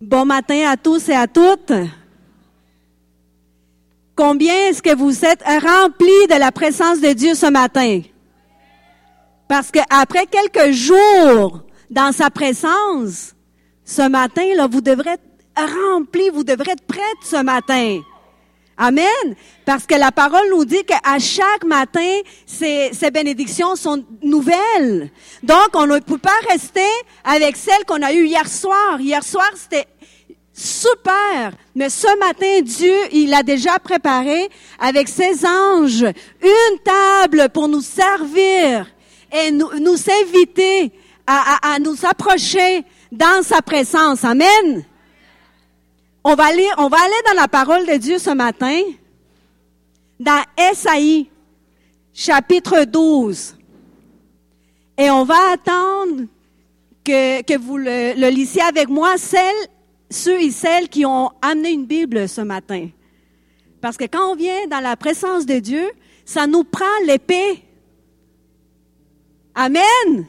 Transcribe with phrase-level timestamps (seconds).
[0.00, 1.72] Bon matin à tous et à toutes.
[4.14, 8.02] Combien est-ce que vous êtes remplis de la présence de Dieu ce matin?
[9.48, 13.34] Parce que après quelques jours dans sa présence,
[13.86, 15.22] ce matin, là, vous devrez être
[15.56, 18.00] remplis, vous devrez être prêts ce matin.
[18.78, 19.34] Amen.
[19.64, 25.10] Parce que la parole nous dit qu'à chaque matin, ces, ces, bénédictions sont nouvelles.
[25.42, 26.80] Donc, on ne peut pas rester
[27.24, 29.00] avec celles qu'on a eues hier soir.
[29.00, 29.86] Hier soir, c'était
[30.52, 31.52] super.
[31.74, 36.06] Mais ce matin, Dieu, il a déjà préparé avec ses anges
[36.42, 38.86] une table pour nous servir
[39.32, 40.92] et nous, nous inviter
[41.26, 44.22] à, à, à nous approcher dans sa présence.
[44.22, 44.84] Amen.
[46.28, 48.82] On va, lire, on va aller dans la parole de Dieu ce matin,
[50.18, 51.30] dans Esaïe,
[52.12, 53.56] chapitre 12.
[54.98, 56.24] Et on va attendre
[57.04, 59.68] que, que vous le, le lissiez avec moi, celles,
[60.10, 62.88] ceux et celles qui ont amené une Bible ce matin.
[63.80, 65.88] Parce que quand on vient dans la présence de Dieu,
[66.24, 67.62] ça nous prend l'épée.
[69.54, 70.26] Amen.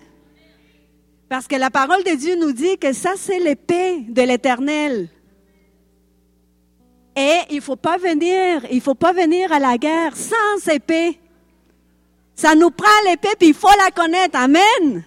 [1.28, 5.10] Parce que la parole de Dieu nous dit que ça, c'est l'épée de l'éternel.
[7.18, 11.20] Et il faut pas venir, il faut pas venir à la guerre sans épée.
[12.36, 14.38] Ça nous prend l'épée, puis il faut la connaître.
[14.40, 15.04] Amen.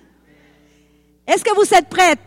[1.24, 2.18] Est-ce que vous êtes prêtes?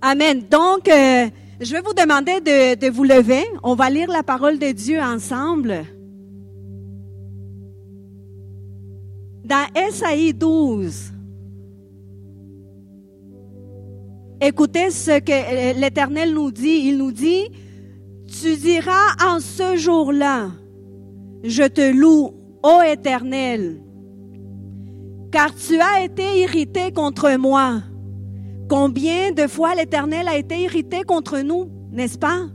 [0.00, 0.40] Amen.
[0.48, 1.28] Donc, euh,
[1.60, 3.44] je vais vous demander de, de vous lever.
[3.62, 5.84] On va lire la parole de Dieu ensemble.
[9.44, 11.11] Dans Esaïe 12.
[14.44, 16.82] Écoutez ce que l'Éternel nous dit.
[16.86, 17.48] Il nous dit,
[18.26, 20.50] tu diras en ce jour-là,
[21.44, 23.80] je te loue, ô Éternel,
[25.30, 27.82] car tu as été irrité contre moi.
[28.68, 32.48] Combien de fois l'Éternel a été irrité contre nous, n'est-ce pas?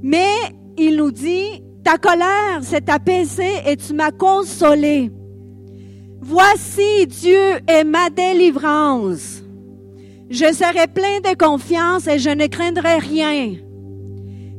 [0.00, 0.36] Mais
[0.78, 5.12] il nous dit, ta colère s'est apaisée et tu m'as consolé.
[6.22, 9.41] Voici Dieu est ma délivrance.
[10.32, 13.56] Je serai plein de confiance et je ne craindrai rien.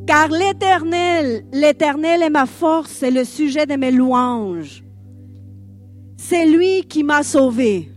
[0.05, 4.83] Car l'Éternel, l'Éternel est ma force et le sujet de mes louanges.
[6.15, 7.89] C'est lui qui m'a sauvé.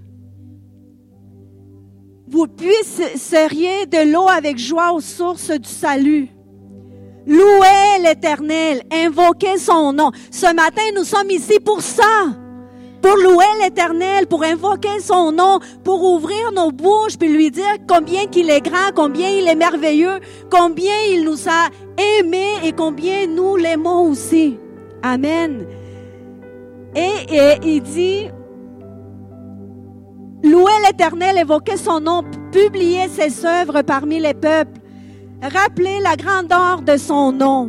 [2.26, 6.28] Vous puisseriez de l'eau avec joie aux sources du salut.
[7.26, 10.12] Louez l'Éternel, invoquez son nom.
[10.30, 12.24] Ce matin, nous sommes ici pour ça
[13.06, 18.26] pour louer l'Éternel, pour invoquer son nom, pour ouvrir nos bouches, puis lui dire combien
[18.26, 20.18] qu'il est grand, combien il est merveilleux,
[20.50, 21.68] combien il nous a
[22.02, 24.58] aimés et combien nous l'aimons aussi.
[25.04, 25.68] Amen.
[26.96, 28.24] Et, et il dit,
[30.42, 34.80] louer l'Éternel, évoquer son nom, publier ses œuvres parmi les peuples,
[35.42, 37.68] rappeler la grandeur de son nom.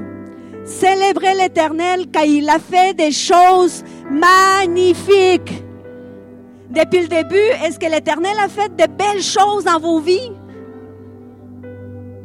[0.68, 5.64] Célébrez l'Éternel car il a fait des choses magnifiques.
[6.70, 10.32] Depuis le début, est-ce que l'Éternel a fait de belles choses dans vos vies?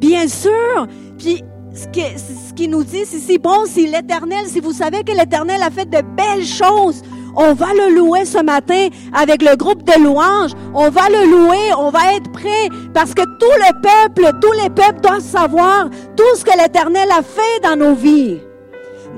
[0.01, 0.87] Bien sûr.
[1.17, 1.41] Puis
[1.73, 5.71] ce qui, nous dit, c'est si bon, si l'Éternel, si vous savez que l'Éternel a
[5.71, 7.01] fait de belles choses,
[7.35, 10.51] on va le louer ce matin avec le groupe de louanges.
[10.73, 14.69] On va le louer, on va être prêt parce que tout le peuple, tous les
[14.69, 18.39] peuples doivent savoir tout ce que l'Éternel a fait dans nos vies.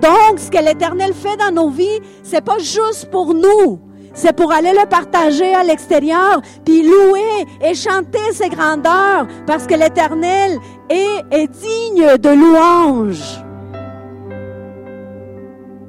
[0.01, 3.79] Donc, ce que l'Éternel fait dans nos vies, c'est pas juste pour nous.
[4.13, 9.73] C'est pour aller le partager à l'extérieur, puis louer et chanter ses grandeurs, parce que
[9.73, 10.57] l'Éternel
[10.89, 13.44] est, est digne de louange.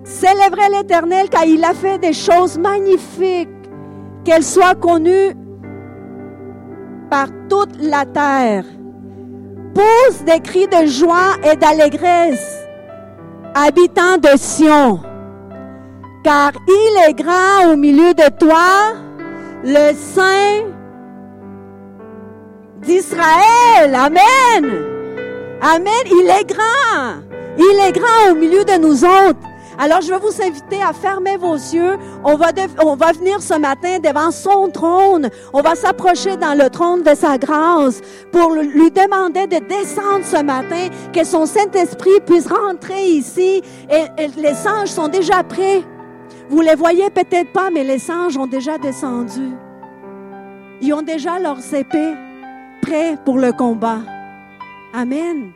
[0.07, 3.49] Célébrez l'Éternel car il a fait des choses magnifiques,
[4.25, 5.35] qu'elles soient connues
[7.11, 8.65] par toute la terre.
[9.75, 12.65] Pousse des cris de joie et d'allégresse,
[13.53, 15.01] habitants de Sion,
[16.23, 18.95] car il est grand au milieu de toi,
[19.65, 20.67] le Saint
[22.81, 23.93] d'Israël.
[23.93, 24.85] Amen.
[25.61, 26.05] Amen.
[26.07, 27.23] Il est grand.
[27.59, 29.46] Il est grand au milieu de nous autres.
[29.79, 31.99] Alors, je vais vous inviter à fermer vos yeux.
[32.25, 32.49] On va,
[32.83, 35.29] on va venir ce matin devant son trône.
[35.53, 38.01] On va s'approcher dans le trône de sa grâce
[38.33, 43.63] pour lui demander de descendre ce matin, que son Saint-Esprit puisse rentrer ici.
[43.91, 45.83] Et, et les anges sont déjà prêts.
[46.49, 49.51] Vous les voyez peut-être pas, mais les anges ont déjà descendu.
[50.81, 52.15] Ils ont déjà leurs épées
[52.81, 53.99] prêts pour le combat.
[54.95, 55.53] Amen.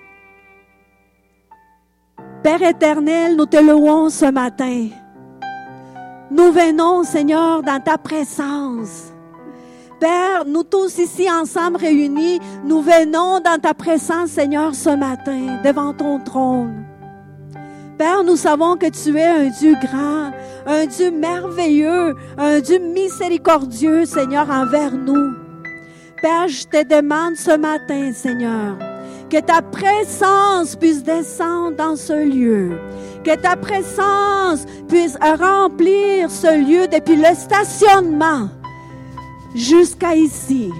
[2.42, 4.88] Père éternel, nous te louons ce matin.
[6.30, 9.12] Nous venons, Seigneur, dans ta présence.
[10.00, 15.92] Père, nous tous ici ensemble réunis, nous venons dans ta présence, Seigneur, ce matin, devant
[15.92, 16.86] ton trône.
[17.98, 20.30] Père, nous savons que tu es un Dieu grand,
[20.66, 25.34] un Dieu merveilleux, un Dieu miséricordieux, Seigneur, envers nous.
[26.22, 28.78] Père, je te demande ce matin, Seigneur,
[29.30, 32.72] que ta présence puisse descendre dans ce lieu,
[33.24, 38.48] que ta présence puisse remplir ce lieu depuis le stationnement
[39.54, 40.72] jusqu'à ici.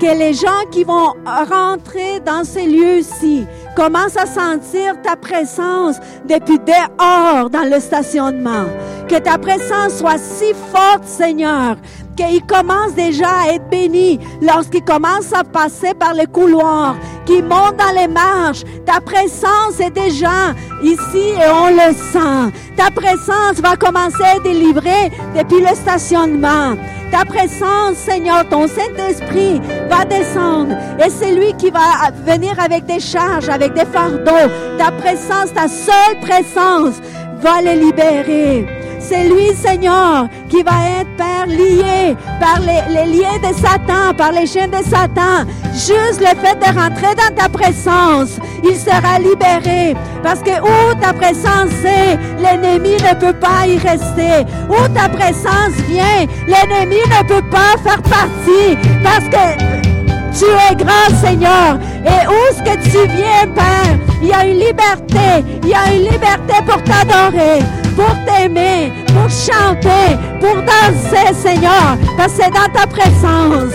[0.00, 5.96] Que les gens qui vont rentrer dans ces lieux-ci commencent à sentir ta présence
[6.28, 8.66] depuis dehors dans le stationnement.
[9.08, 11.76] Que ta présence soit si forte, Seigneur,
[12.16, 16.96] qu'ils commencent déjà à être bénis lorsqu'ils commencent à passer par les couloirs,
[17.26, 18.62] qu'ils montent dans les marches.
[18.86, 22.58] Ta présence est déjà ici et on le sent.
[22.76, 26.76] Ta présence va commencer à délivrer depuis le stationnement.
[27.10, 29.60] Ta présence, Seigneur, ton Saint-Esprit
[29.90, 34.50] va descendre et c'est lui qui va venir avec des charges, des fardeaux.
[34.78, 37.00] Ta présence, ta seule présence
[37.40, 38.66] va les libérer.
[38.98, 41.02] C'est lui, Seigneur, qui va être,
[41.48, 45.44] lié par les, liens de Satan, par les chaînes de Satan.
[45.72, 49.96] Juste le fait de rentrer dans ta présence, il sera libéré.
[50.22, 54.46] Parce que où ta présence est, l'ennemi ne peut pas y rester.
[54.68, 58.78] Où ta présence vient, l'ennemi ne peut pas faire partie.
[59.02, 59.91] Parce que
[60.38, 61.78] tu es grand, Seigneur.
[62.04, 65.44] Et où est-ce que tu viens, Père, il y a une liberté.
[65.62, 67.60] Il y a une liberté pour t'adorer,
[67.96, 71.96] pour t'aimer, pour chanter, pour danser, Seigneur.
[72.16, 73.74] Parce que c'est dans ta présence.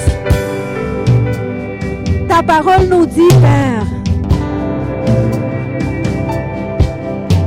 [2.28, 3.86] Ta parole nous dit, Père,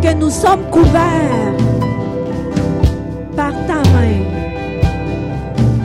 [0.03, 1.55] que nous sommes couverts
[3.37, 4.25] par ta main.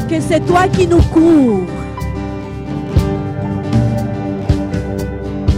[0.10, 1.85] Que c'est toi qui nous couvres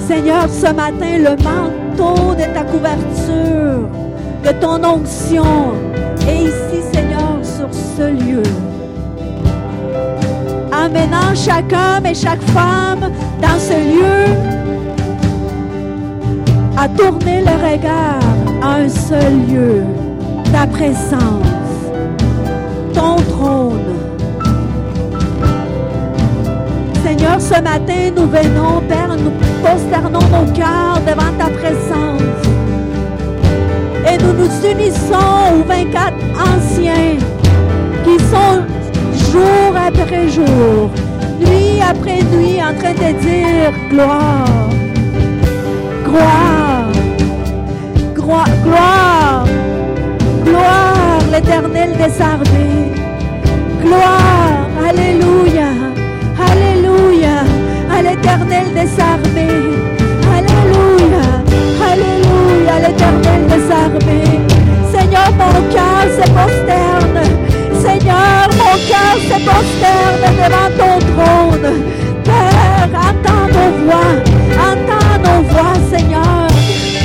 [0.07, 3.89] Seigneur, ce matin, le manteau de ta couverture,
[4.42, 5.74] de ton onction
[6.25, 8.44] est ici, Seigneur, sur ce lieu.
[10.71, 13.12] Amenant chaque homme et chaque femme
[13.42, 14.33] dans ce lieu
[16.77, 18.21] à tourner le regard
[18.62, 19.83] à un seul lieu,
[20.54, 21.19] ta présence,
[22.94, 23.81] ton trône.
[27.04, 32.21] Seigneur, ce matin, nous venons, Père, nous posternons nos cœurs devant ta présence.
[34.09, 37.18] Et nous nous unissons aux 24 anciens
[38.04, 38.62] qui sont
[39.31, 40.89] jour après jour,
[41.39, 44.69] nuit après nuit, en train de dire gloire,
[46.06, 46.92] gloire,
[48.15, 49.45] gloire, gloire,
[50.45, 52.92] gloire, l'éternel des armées,
[53.81, 55.69] gloire, alléluia.
[56.39, 57.44] Alléluia
[57.92, 58.97] à l'éternel des
[69.22, 71.84] se posterne devant ton trône.
[72.24, 74.14] Père, entends nos voix,
[74.69, 76.48] entends nos voix, Seigneur.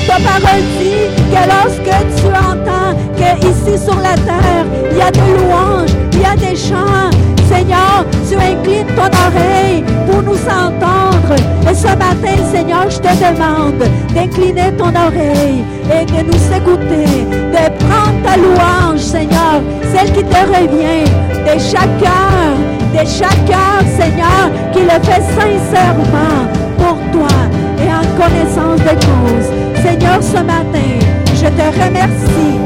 [0.07, 5.11] Ta parole dit que lorsque tu entends que ici sur la terre, il y a
[5.11, 7.11] des louanges, il y a des chants,
[7.49, 11.35] Seigneur, tu inclines ton oreille pour nous entendre.
[11.69, 13.83] Et ce matin, Seigneur, je te demande
[14.15, 19.61] d'incliner ton oreille et de nous écouter, de prendre ta louange, Seigneur,
[19.93, 21.05] celle qui te revient
[21.45, 22.55] de chaque cœur,
[22.93, 26.47] de chaque cœur, Seigneur, qui le fait sincèrement
[26.79, 27.37] pour toi
[27.85, 29.83] et en connaissance de cause.
[29.83, 31.02] Seigneur, ce matin,
[31.43, 32.59] je te remercie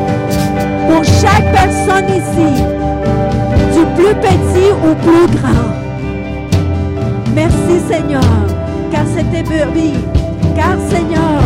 [0.88, 2.62] pour chaque personne ici
[3.73, 5.73] du plus petit au plus grand.
[7.35, 8.23] Merci Seigneur,
[8.92, 10.04] car tes brebis,
[10.54, 11.40] car Seigneur,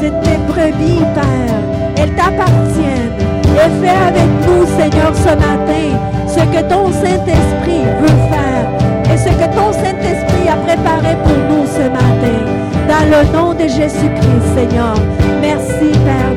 [0.00, 1.60] tes brebis, Père.
[1.96, 3.16] Elles t'appartiennent.
[3.56, 5.86] Et fais avec nous, Seigneur, ce matin,
[6.28, 8.66] ce que ton Saint-Esprit veut faire
[9.12, 12.38] et ce que ton Saint-Esprit a préparé pour nous ce matin.
[12.86, 14.94] Dans le nom de Jésus-Christ, Seigneur.
[15.40, 16.35] Merci, Père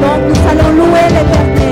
[0.00, 1.69] Donc nous allons louer l'Éternel.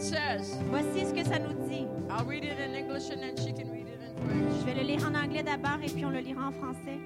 [0.00, 0.56] It says.
[0.70, 1.86] Voici ce que ça nous dit.
[2.10, 4.60] I'll read it in English and then she can read it in French.
[4.60, 6.98] Je vais le lire en anglais d'abord et puis on le lira en français.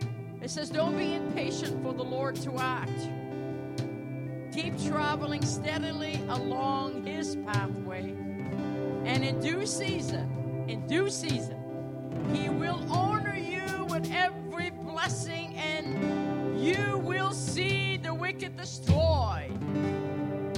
[0.42, 3.08] It says, Don't be impatient for the Lord to act.
[4.52, 8.14] Keep traveling steadily along his pathway.
[9.04, 11.58] And in due season, in due season,
[12.32, 19.03] he will honor you with every blessing, and you will see the wicked destroyed.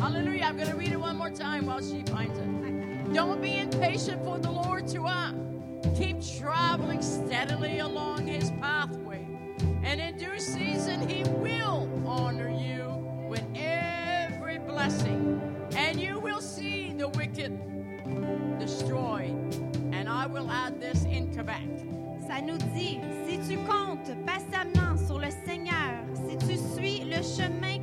[0.06, 0.44] Hallelujah.
[0.44, 3.12] I'm going to read it one more time while she finds it.
[3.12, 5.34] Don't be impatient for the Lord to act.
[5.98, 9.26] Keep traveling steadily along his pathway.
[9.82, 12.84] And in due season, he will honor you
[13.28, 15.42] with every blessing.
[15.76, 17.58] And you will see the wicked
[18.60, 19.34] destroyed.
[19.90, 21.66] And I will add this in Quebec.
[22.28, 27.75] Ça nous dit, si tu comptes patiemment sur le Seigneur, si tu suis le chemin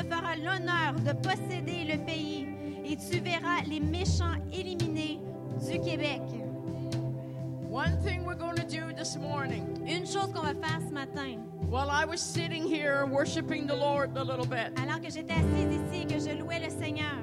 [0.00, 2.46] te fera l'honneur de posséder le pays
[2.84, 5.20] et tu verras les méchants éliminés
[5.68, 6.22] du Québec.
[7.68, 11.38] One thing we're going to do this morning, Une chose qu'on va faire ce matin,
[11.68, 15.72] while I was sitting here worshiping the Lord a little bit, alors que j'étais assise
[15.72, 17.14] ici et que je louais le Seigneur,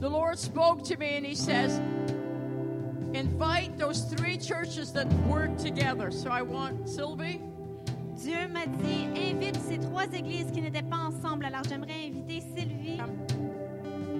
[0.00, 1.78] the Lord spoke to me and He says,
[3.14, 6.10] Invite those three churches that work together.
[6.10, 7.42] So I want Sylvie,
[8.22, 11.44] Dieu m'a dit, invite ces trois églises qui n'étaient pas ensemble.
[11.44, 13.00] Alors j'aimerais inviter Sylvie.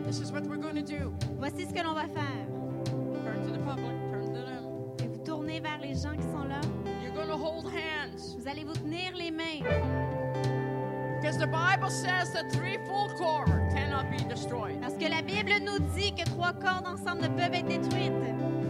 [0.05, 1.13] this is what we're going to do.
[1.39, 2.47] Voici ce que l'on va faire.
[3.23, 4.65] Turn to the public, turn to them.
[5.05, 6.61] Et vous tournez vers les gens qui sont là.
[7.01, 8.35] You're going to hold hands.
[8.37, 9.63] Vous allez vous tenir les mains.
[11.21, 14.81] Because the Bible says that three full core cannot be destroyed.
[14.81, 18.62] Parce que la Bible nous dit que trois cordes ensemble ne peuvent être détruites.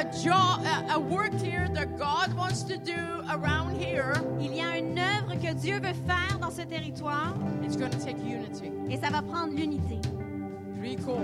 [0.00, 4.14] A job, a, work here that God wants to do around here.
[4.40, 7.98] Il y a une œuvre que Dieu veut faire dans ce territoire It's going to
[7.98, 8.72] take unity.
[8.90, 10.00] et ça va prendre l'unité.
[10.76, 11.20] Three core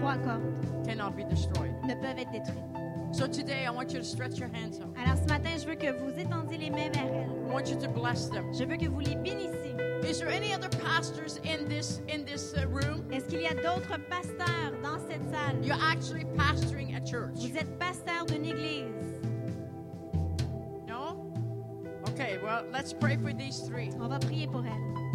[0.00, 1.72] Trois cordes cannot be destroyed.
[1.84, 2.79] ne peuvent être détruites.
[3.12, 4.94] So today I want you to stretch your hands out.
[4.96, 7.28] Alors ce matin, je veux que vous étendiez les mains vers elles.
[7.28, 8.52] I want you to bless them.
[8.54, 9.74] Je veux que vous les bénissiez.
[10.04, 13.04] Is there any other pastors in this in this uh, room?
[13.10, 15.62] Est-ce qu'il y a d'autres pasteurs dans cette salle?
[15.62, 17.34] You're actually pastoring a church.
[17.34, 19.20] Vous êtes pasteur d'une église.
[20.86, 21.32] No?
[22.10, 23.90] Okay, well, let's pray for these three.
[24.00, 25.12] On va prier pour elles.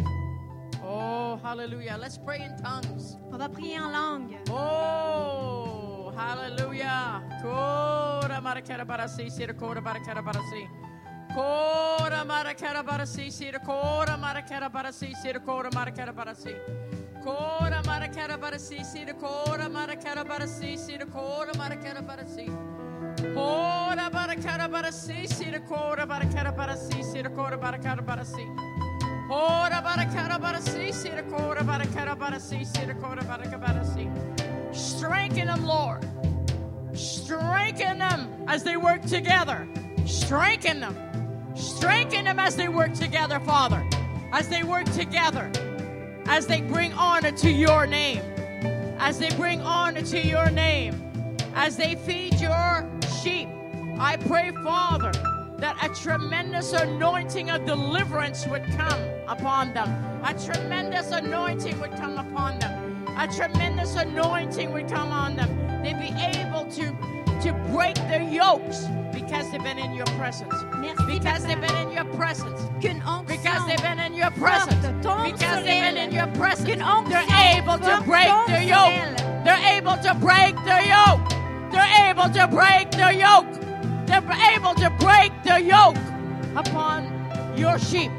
[0.84, 1.96] Oh, hallelujah.
[1.98, 3.16] Let's pray in tongues.
[3.32, 4.36] On va prier en langue.
[4.50, 5.75] Oh,
[6.16, 7.22] hallelujah.
[7.42, 10.68] Kora marakara barasi, sira kora marakara barasi.
[11.34, 16.54] Kora marakara barasi, sira kora marakara barasi, sira kora marakara barasi.
[17.22, 22.46] Kora marakara barasi, sira kora marakara barasi, sira kora marakara barasi.
[23.34, 25.66] Kora marakara barasi, sira.
[34.76, 36.06] Strengthen them, Lord.
[36.92, 39.66] Strengthen them as they work together.
[40.04, 40.94] Strengthen them.
[41.54, 43.82] Strengthen them as they work together, Father.
[44.32, 45.50] As they work together.
[46.26, 48.22] As they bring honor to your name.
[48.98, 50.94] As they bring honor to your name.
[51.54, 52.86] As they feed your
[53.22, 53.48] sheep.
[53.98, 55.12] I pray, Father,
[55.58, 59.88] that a tremendous anointing of deliverance would come upon them.
[60.22, 62.75] A tremendous anointing would come upon them.
[63.18, 65.82] A tremendous anointing would come on them.
[65.82, 66.96] They'd be able to
[67.42, 70.54] to break their yokes because they've been in your presence.
[70.78, 72.62] Merci, Because they've been in your presence.
[72.80, 74.74] Because they've been in your presence.
[74.86, 76.66] Because they've been in your presence.
[76.66, 79.16] They're able to break their yoke.
[79.44, 81.28] They're able to break their yoke.
[81.72, 83.46] They're able to break their yoke.
[84.06, 85.96] They're able to break their yoke
[86.56, 87.06] upon
[87.56, 88.10] your sheep.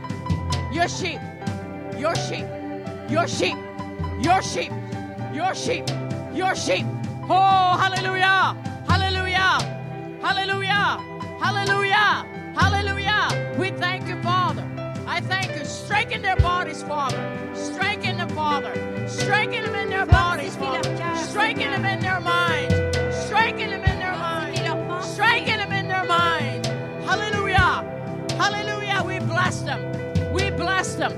[0.71, 1.19] Your sheep.
[1.97, 2.47] Your sheep.
[3.10, 3.57] Your sheep.
[4.21, 4.41] Your sheep.
[4.41, 4.71] Your sheep.
[5.38, 5.86] Your sheep.
[6.34, 6.88] Your sheep.
[7.30, 8.58] Oh, hallelujah.
[8.88, 9.60] Hallelujah.
[10.19, 10.97] Hallelujah.
[11.39, 12.26] Hallelujah.
[12.56, 13.56] Hallelujah.
[13.60, 14.65] We thank you, Father.
[15.06, 15.63] I thank you.
[15.63, 17.21] Strengthen their bodies, Father.
[17.54, 18.73] Strengthen them, Father.
[19.08, 20.89] Strengthen them in their bodies, Father.
[21.17, 22.73] Strengthen them in their minds.
[23.28, 25.08] Strengthen them in their minds.
[25.13, 26.67] Strengthen them in their minds.
[27.06, 27.86] Hallelujah.
[28.39, 29.04] Hallelujah.
[29.06, 30.34] We bless them.
[30.34, 31.13] We bless them.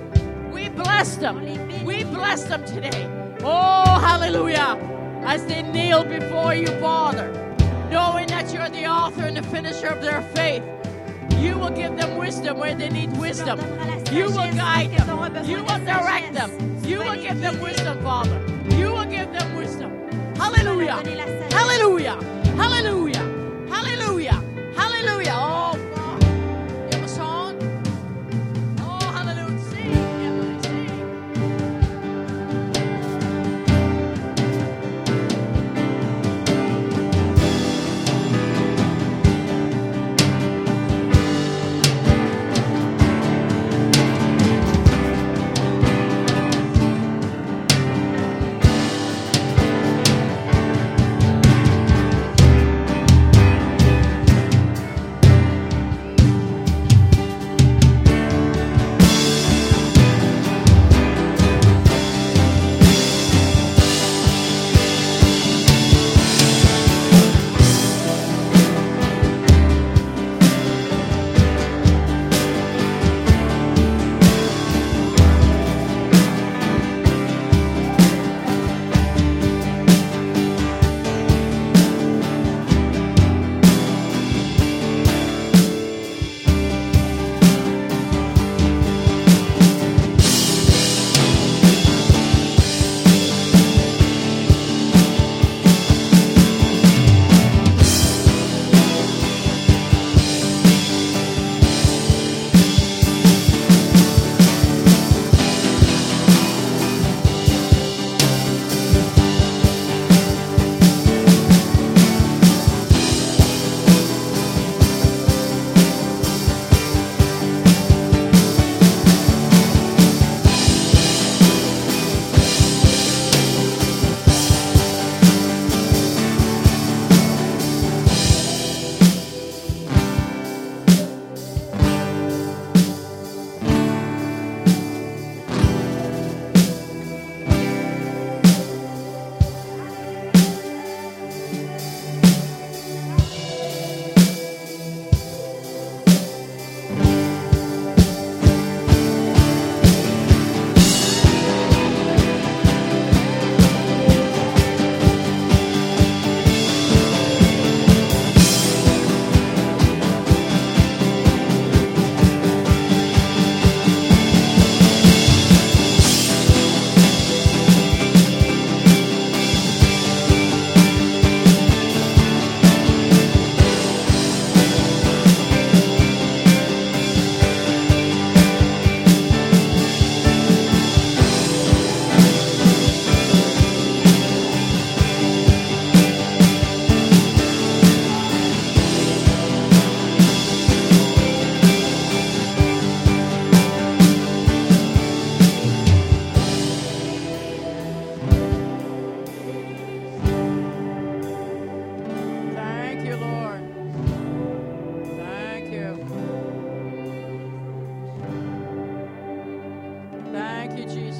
[0.51, 1.37] We bless them.
[1.37, 1.85] On les bénit.
[1.85, 3.18] We bless them today.
[3.41, 4.77] Oh, hallelujah.
[5.23, 7.31] As they kneel before you, Father,
[7.89, 10.63] knowing that you're the author and the finisher of their faith.
[11.39, 13.59] You will give them wisdom where they need wisdom.
[14.11, 15.45] You will guide them.
[15.45, 16.51] You will direct them.
[16.83, 18.41] You will give them wisdom, Father.
[18.75, 19.91] You will give them wisdom.
[20.35, 20.97] Hallelujah.
[21.51, 22.15] Hallelujah.
[22.57, 22.98] Hallelujah.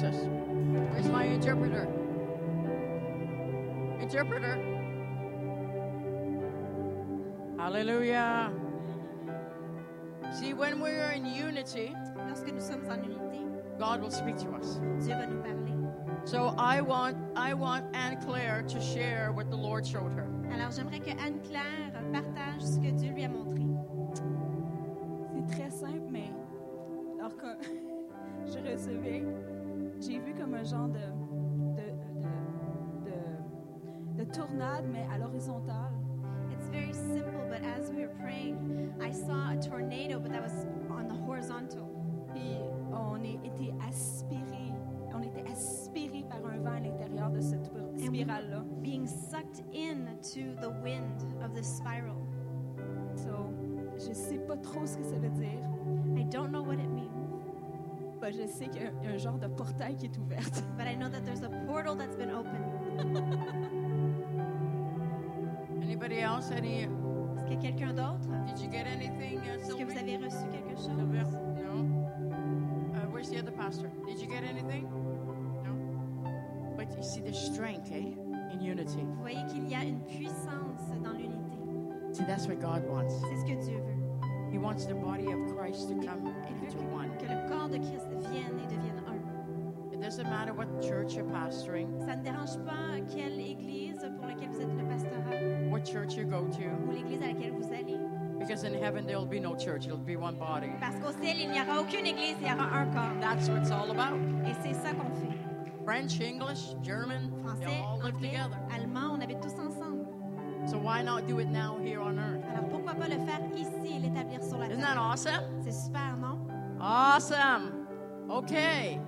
[0.00, 0.16] Jesus.
[0.92, 1.86] Where's my interpreter?
[4.00, 4.56] Interpreter.
[7.58, 8.50] Hallelujah.
[10.32, 11.92] See, when we're in unity,
[12.26, 13.44] Lorsque nous sommes en unité,
[13.78, 14.78] God will speak to us.
[15.04, 15.74] Dieu va nous parler.
[16.24, 20.26] So I want I want Anne Claire to share what the Lord showed her.
[20.52, 23.69] Alors, j'aimerais que Anne-Claire partage ce que Dieu lui a montré.
[34.32, 35.92] Tornade, mais à l'horizontale.
[36.50, 40.66] It's very simple, but as we were praying, I saw a tornado, but that was
[40.90, 41.88] on the horizontal.
[42.36, 42.58] Et
[42.92, 44.72] on a été aspiré,
[45.14, 48.62] on était aspiré par un vent à l'intérieur de cette spirale-là.
[48.82, 52.16] Being sucked into the wind of the spiral.
[53.16, 53.52] So,
[53.98, 55.60] je sais pas trop ce que ça veut dire.
[56.16, 57.08] I don't know what it means,
[58.20, 60.44] Bah, je sais qu'il y a un genre de portail qui est ouvert.
[60.76, 62.64] but I know that there's a portal that's been opened.
[65.90, 66.52] Anybody else?
[66.52, 66.82] Any?
[66.84, 68.28] Est-ce qu'il y a quelqu'un d'autre?
[68.46, 70.86] Did you get anything, uh, Est-ce que vous avez reçu quelque chose?
[70.86, 71.24] Sylvia?
[71.56, 71.82] No.
[72.94, 73.90] Uh, where's the other pastor?
[74.06, 74.84] Did you get anything?
[75.64, 75.74] No?
[76.76, 78.14] But you see the strength, eh,
[78.52, 79.02] in unity.
[79.02, 81.58] Vous voyez qu'il y a une puissance dans l'unité.
[82.12, 83.12] See, that's what God wants.
[83.28, 84.52] C'est ce que Dieu veut.
[84.52, 87.10] He wants the body of Christ to come into que, one.
[87.18, 89.18] que le corps de Christ vienne et devienne un.
[89.92, 94.50] It doesn't matter what church you're pastoring, Ça ne dérange pas quelle église pour laquelle
[94.50, 97.98] vous êtes le pastorat what church you go to, ou l'église à laquelle vous allez.
[98.38, 100.70] because in heaven there'll be no church, it'll be one body.
[100.80, 103.20] Parce qu'au ciel, il n'y aura aucune église, il y aura un corps.
[103.20, 104.18] That's what it's all about.
[104.46, 105.36] Et c'est ça qu'on fait.
[105.84, 108.58] French, English, German, they Français, all live anglais, together.
[108.74, 110.06] allemand, on habite tous ensemble.
[110.66, 112.44] So why not do it now here on earth?
[112.50, 115.02] Alors pourquoi pas le faire ici et l'établir sur la Isn't that terre?
[115.02, 115.62] awesome?
[115.64, 116.38] C'est super, non?
[116.80, 117.86] Awesome.
[118.30, 119.00] Okay.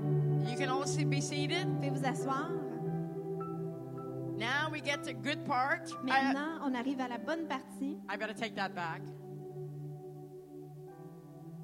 [0.48, 1.66] You can all sit- be seated.
[1.66, 2.50] Vous pouvez vous asseoir?
[4.42, 5.88] Now we get to good part.
[6.02, 7.96] I, Maintenant, on arrive à la bonne partie.
[8.08, 9.00] I better take that back.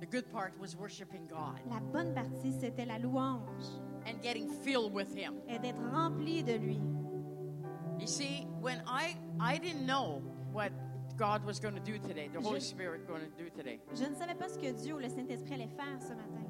[0.00, 3.66] The good part was worshiping God La bonne partie, c'était la louange
[4.06, 5.34] and getting filled with Him.
[5.48, 6.80] et d'être rempli de lui.
[7.98, 10.70] You see, when I I didn't know what
[11.16, 13.80] God was going to do today, the Holy Je- Spirit going to do today.
[13.92, 16.46] Je ne savais pas ce que Dieu ou le Saint-Esprit allait faire ce matin.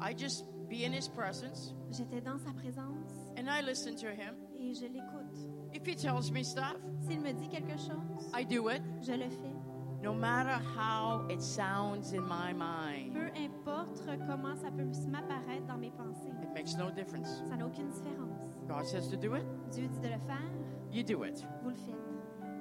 [0.00, 4.36] I just be in His presence J'étais dans sa présence and I listen to Him.
[4.56, 5.47] et je l'écoute.
[5.72, 6.76] If He tells me stuff,
[7.06, 9.54] S'il me dit quelque chose, I do it, je le fais.
[10.02, 13.12] no matter how it sounds in my mind.
[13.14, 17.42] Peu importe comment ça peut m'apparaître dans mes pensées, It makes no difference.
[17.48, 18.54] ça n'a aucune différence.
[18.68, 20.50] God says to do it, Dieu dit de le faire,
[20.92, 21.44] you do it.
[21.62, 21.94] vous le faites.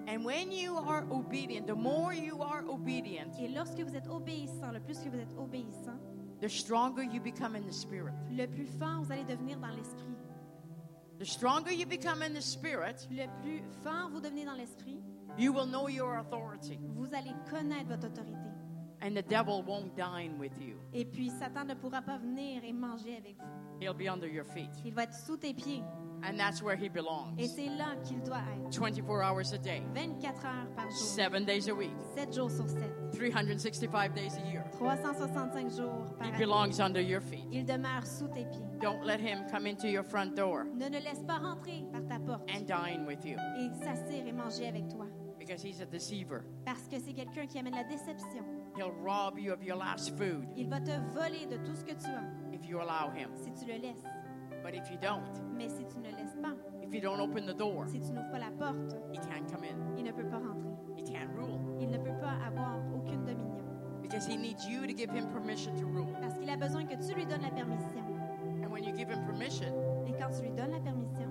[0.10, 4.72] And when you are obedient, the more you are obedient, Et lorsque vous êtes obéissant,
[4.72, 5.98] le plus que vous êtes obéissant,
[6.40, 8.14] the stronger you become in the spirit.
[8.32, 10.16] le plus fort vous allez devenir dans l'esprit.
[11.20, 15.00] The stronger you become in the spirit, Le plus fort vous devenez dans l'esprit,
[15.38, 16.80] you will know your authority.
[16.96, 18.38] vous allez connaître votre autorité.
[19.02, 20.76] And the devil won't dine with you.
[20.94, 23.67] Et puis Satan ne pourra pas venir et manger avec vous.
[23.80, 24.70] He'll be under your feet.
[24.86, 25.84] Il va être sous tes pieds.
[26.24, 27.36] And that's where he Et belongs.
[27.38, 28.72] c'est là qu'il doit être.
[28.80, 32.68] 24 hours a day, 24 heures par jour, 7 days a week, 7 jours sur
[32.68, 32.82] 7,
[33.14, 34.64] 365 days a year.
[34.80, 36.38] 365 jours par He année.
[36.40, 37.46] belongs under your feet.
[37.52, 38.66] Il demeure sous tes pieds.
[38.82, 42.18] Don't let him come into your front door Ne le laisse pas rentrer par ta
[42.20, 45.06] porte and dine with you et s'assire et manger avec toi.
[45.38, 46.42] because he's a deceiver.
[46.66, 48.44] Parce que c'est quelqu'un qui amène la déception.
[48.76, 51.94] He'll rob you of your last food Il va te voler de tout ce que
[51.94, 52.24] tu as
[52.60, 53.30] if you allow him.
[53.36, 54.04] si tu le laisses.
[54.64, 55.24] But if you don't,
[55.56, 58.32] Mais si tu ne laisses pas, if you don't open the door, si tu n'ouvres
[58.32, 59.78] pas la porte, he can't come in.
[59.98, 60.70] il ne peut pas rentrer.
[60.98, 63.62] He can't rule Il ne peut pas avoir aucune dominion.
[64.02, 66.14] because he needs you to give him permission to rule.
[66.22, 68.04] Parce qu'il a besoin que tu lui donnes la permission.
[68.64, 69.74] And when you give him permission,
[70.08, 71.30] Et quand tu lui donnes la permission,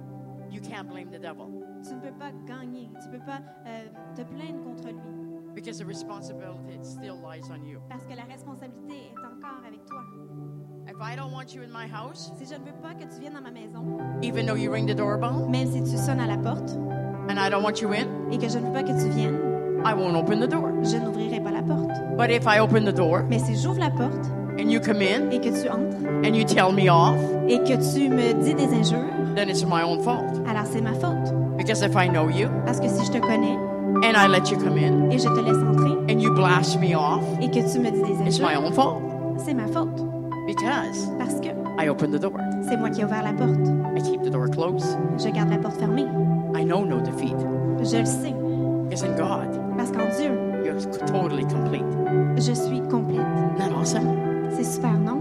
[0.51, 1.49] you can't blame the devil
[1.87, 2.89] tu ne peux pas gagner.
[3.03, 5.53] Tu ne peux pas euh, te plaindre contre lui.
[5.55, 7.81] because the responsibility still lies on you.
[7.89, 10.03] Parce que la responsabilité est encore avec toi.
[10.97, 13.21] If I don't want you in my house, Si je ne veux pas que tu
[13.21, 13.85] viennes dans ma maison,
[14.23, 16.71] even though you ring the doorbell même si tu sonnes à la porte
[17.29, 19.37] and I don't want you in, et que je ne veux pas que tu viennes,
[19.85, 20.71] I won't open the door.
[20.83, 21.91] je n'ouvrirai pas la porte.
[22.17, 24.27] But if I open the door Mais si j'ouvre la porte
[24.59, 27.77] and you come in et que tu entres and you tell me off, et que
[27.77, 30.25] tu me dis des injures, then it's my own fault.
[30.49, 31.31] alors c'est ma faute.
[31.59, 33.57] Because if I know you Parce que si je te connais
[34.03, 36.95] and I let you come in et je te laisse entrer and you blast me
[36.95, 39.03] off, et que tu me dis des it's my injures, own fault.
[39.45, 40.06] c'est ma faute.
[40.57, 41.49] Because Parce que
[41.79, 42.33] I opened the door.
[42.69, 43.59] c'est moi qui ai ouvert la porte.
[43.97, 44.87] I keep the door closed.
[45.19, 46.07] Je garde la porte fermée.
[46.55, 47.37] I know no defeat.
[47.83, 48.35] Je le sais.
[48.89, 50.31] Because in God, Parce qu'en Dieu,
[50.65, 51.85] you're totally complete.
[52.39, 53.21] je suis complète.
[53.21, 54.09] Isn't that awesome?
[54.57, 55.21] C'est super, non?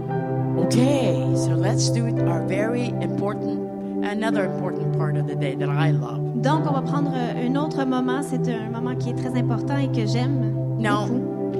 [0.58, 3.58] Okay, so let's do our very important,
[4.04, 6.20] another important part of the day that I love.
[6.40, 8.22] Donc, on va prendre un autre moment.
[8.22, 10.54] C'est un moment qui est très important et que j'aime.
[10.78, 11.06] Now,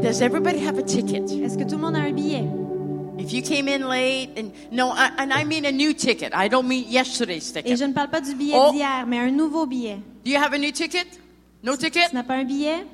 [0.03, 1.25] does everybody have a ticket?
[1.43, 2.45] Est-ce que tout le monde a un billet?
[3.19, 6.33] If you came in late, and no, I, and I mean a new ticket.
[6.35, 7.77] I don't mean yesterday's Et ticket.
[7.79, 8.73] je ne parle pas du billet Oh.
[8.73, 9.99] d'hier, mais un nouveau billet.
[10.25, 11.07] Do you have a new ticket?
[11.63, 12.11] No ticket?
[12.11, 12.85] Tu n'as pas un billet?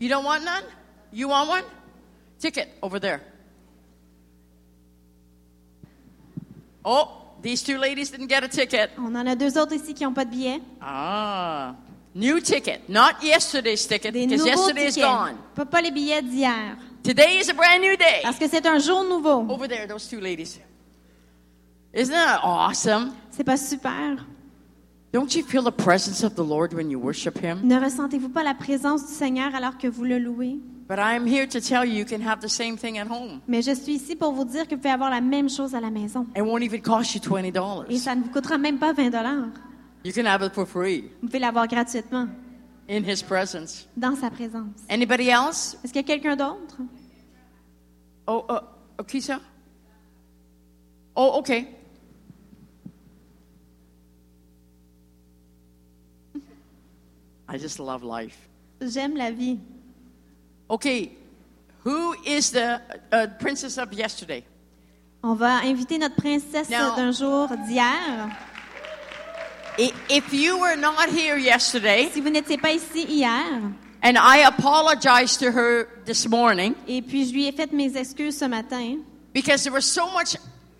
[0.00, 0.64] You don't want none?
[1.12, 1.64] You want one?
[2.38, 3.20] Ticket over there.
[6.84, 7.08] Oh,
[7.42, 8.90] these two ladies didn't get a ticket.
[8.98, 10.60] On en a deux autres ici qui n'ont pas de billet.
[10.80, 11.74] Ah,
[12.14, 15.08] New ticket, not yesterday's ticket, Des because nouveaux yesterday is tickets.
[15.08, 15.36] gone.
[15.54, 16.76] Pas, pas les billets d'hier.
[17.02, 18.20] Today is a brand new day.
[18.22, 19.46] Parce que c'est un jour nouveau.
[19.48, 20.60] Over there, those two ladies.
[21.94, 23.12] Isn't that awesome?
[23.30, 24.16] C'est pas super?
[25.12, 27.60] Don't you feel the presence of the Lord when you worship Him?
[27.64, 30.58] Ne ressentez-vous pas la présence du Seigneur alors que vous le louez?
[30.88, 33.40] But I'm here to tell you, you can have the same thing at home.
[33.48, 35.80] Mais je suis ici pour vous dire que vous pouvez avoir la même chose à
[35.80, 36.26] la maison.
[36.36, 37.86] It won't even cost you $20.
[37.88, 39.48] Et ça ne vous coûtera même pas 20 dollars.
[40.04, 42.26] You can have it for free Vous pouvez l'avoir gratuitement
[42.90, 43.86] in His presence.
[43.96, 44.82] dans sa présence.
[44.88, 45.76] Anybody else?
[45.84, 46.76] Est-ce qu'il y a quelqu'un d'autre?
[48.26, 48.58] Oh, uh,
[49.00, 49.40] uh, Keisha?
[51.14, 51.68] Oh, okay.
[57.48, 58.48] I just love life.
[58.80, 59.58] J'aime la vie.
[60.68, 61.12] Okay,
[61.84, 62.80] who is the
[63.12, 64.44] uh, princess of yesterday?
[65.22, 68.30] On va inviter notre princesse d'un jour d'hier.
[69.78, 75.36] If you were not here yesterday, Si vous n'étiez pas ici hier, and I apologize
[75.38, 78.98] to her this morning et puis je lui ai fait mes excuses ce matin,
[79.32, 80.36] because there was so much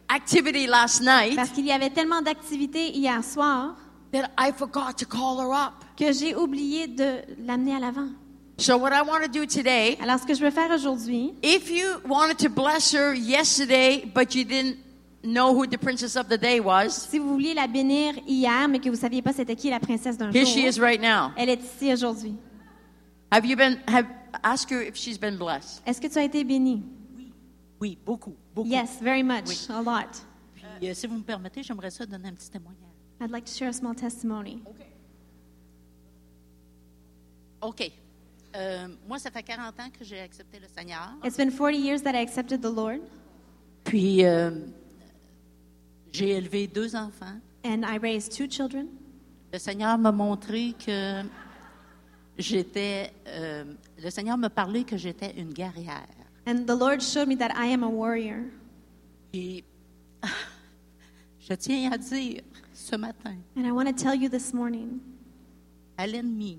[0.09, 3.77] activity last night parce qu'il y avait tellement d'activités hier soir
[4.13, 5.85] that I forgot to call her up.
[5.97, 8.09] que j'ai oublié de l'amener à l'avant.
[8.59, 11.71] So what I want to do today, Alors, ce que je veux faire aujourd'hui, if
[11.71, 14.77] you wanted to bless her yesterday, but you didn't
[15.23, 18.79] know who the princess of the day was, si vous vouliez la bénir hier, mais
[18.79, 21.01] que vous ne saviez pas c'était qui la princesse d'un here jour, she is right
[21.01, 21.31] now.
[21.37, 22.35] elle est ici aujourd'hui.
[23.31, 23.79] Have you been?
[23.87, 24.07] Have
[24.43, 25.83] ask her if she's been blessed.
[25.87, 26.83] Est-ce que tu as été béni?
[27.81, 28.69] Oui, beaucoup, beaucoup.
[28.69, 29.67] Yes, very much, Oui.
[29.71, 30.23] a lot.
[30.79, 32.77] Puis, euh, si vous me permettez, j'aimerais ça donner un petit témoignage.
[33.21, 34.63] I'd like to share a small testimony.
[37.61, 37.91] OK.
[38.57, 41.13] Euh, moi, ça fait 40 ans que j'ai accepté le Seigneur.
[41.25, 43.01] It's been 40 years that I accepted the Lord,
[43.85, 44.51] Puis, euh,
[46.13, 47.39] j'ai élevé deux enfants.
[47.65, 48.87] and I raised two children.
[49.53, 51.23] Le Seigneur m'a montré que
[52.39, 53.13] j'étais...
[53.27, 53.65] euh,
[54.03, 56.07] le Seigneur me parlait que j'étais une guerrière.
[56.47, 58.45] And the Lord showed me that I am a warrior.
[59.33, 59.63] Puis,
[61.41, 62.43] je tiens à dire
[62.73, 64.99] ce matin And I want to tell you this morning
[65.99, 66.59] à l'ennemi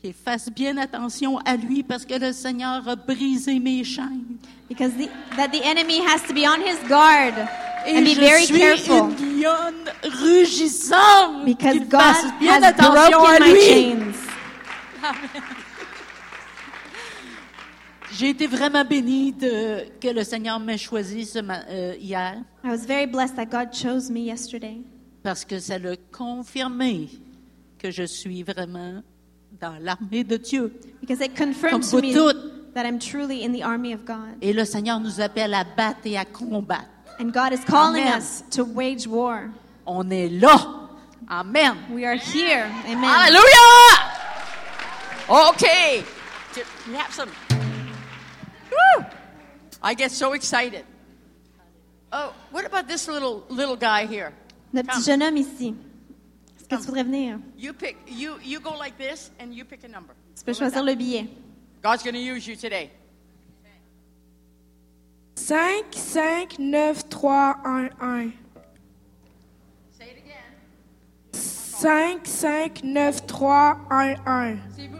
[0.00, 4.38] qu'il fasse bien attention à lui parce que le Seigneur a brisé mes chaînes.
[4.68, 7.34] because the, that the enemy has to be on his guard
[7.86, 11.44] Et and be je very suis careful une lionne rugissante.
[11.44, 13.60] because God fasse bien has attention à broken my lui.
[13.62, 14.12] chains.
[18.18, 22.86] J'ai été vraiment bénie de, que le Seigneur m'ait choisi ce euh, hier I was
[22.86, 24.78] very blessed that God chose me yesterday
[25.22, 27.08] parce que ça l'a confirmé
[27.78, 29.02] que je suis vraiment
[29.60, 30.72] dans l'armée de Dieu.
[31.00, 32.12] because it Comme confirmed to me
[32.74, 34.36] that I'm truly in the army of God.
[34.40, 36.88] Et le Seigneur nous appelle à battre et à combattre.
[37.18, 38.18] And God is calling Amen.
[38.18, 39.50] us to wage war.
[39.86, 40.88] On est là.
[41.28, 41.76] Amen.
[41.90, 42.70] We are here.
[42.84, 43.02] Amen.
[43.02, 44.16] Hallelujah!
[45.28, 46.04] Okay,
[46.86, 47.30] we have some.
[48.70, 49.04] Woo!
[49.82, 50.84] I get so excited.
[52.12, 54.32] Oh, what about this little little guy here?
[54.72, 55.74] Notre petit jeune homme ici.
[56.56, 57.40] Est-ce que tu voudrais venir?
[57.56, 57.96] You pick.
[58.06, 60.14] You you go like this, and you pick a number.
[60.36, 61.28] Tu peux Go choisir le billet.
[61.82, 62.90] God's going to use you today.
[65.46, 68.32] 5, 5, 9, 3, 1, 1.
[69.96, 70.42] Say it again.
[71.32, 74.95] 5, 5, 9, 3, 1, 1.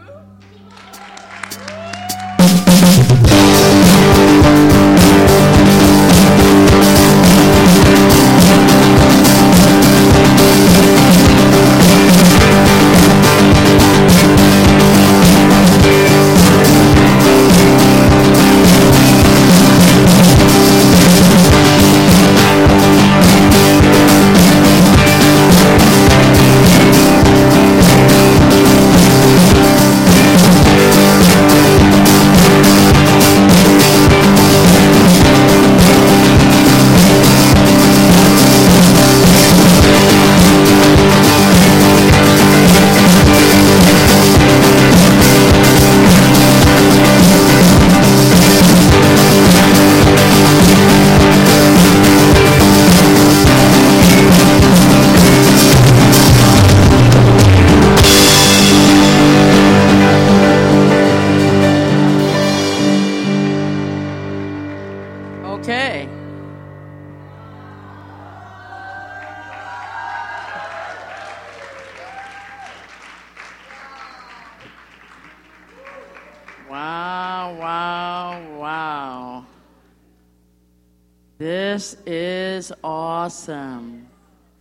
[81.87, 84.07] This is awesome.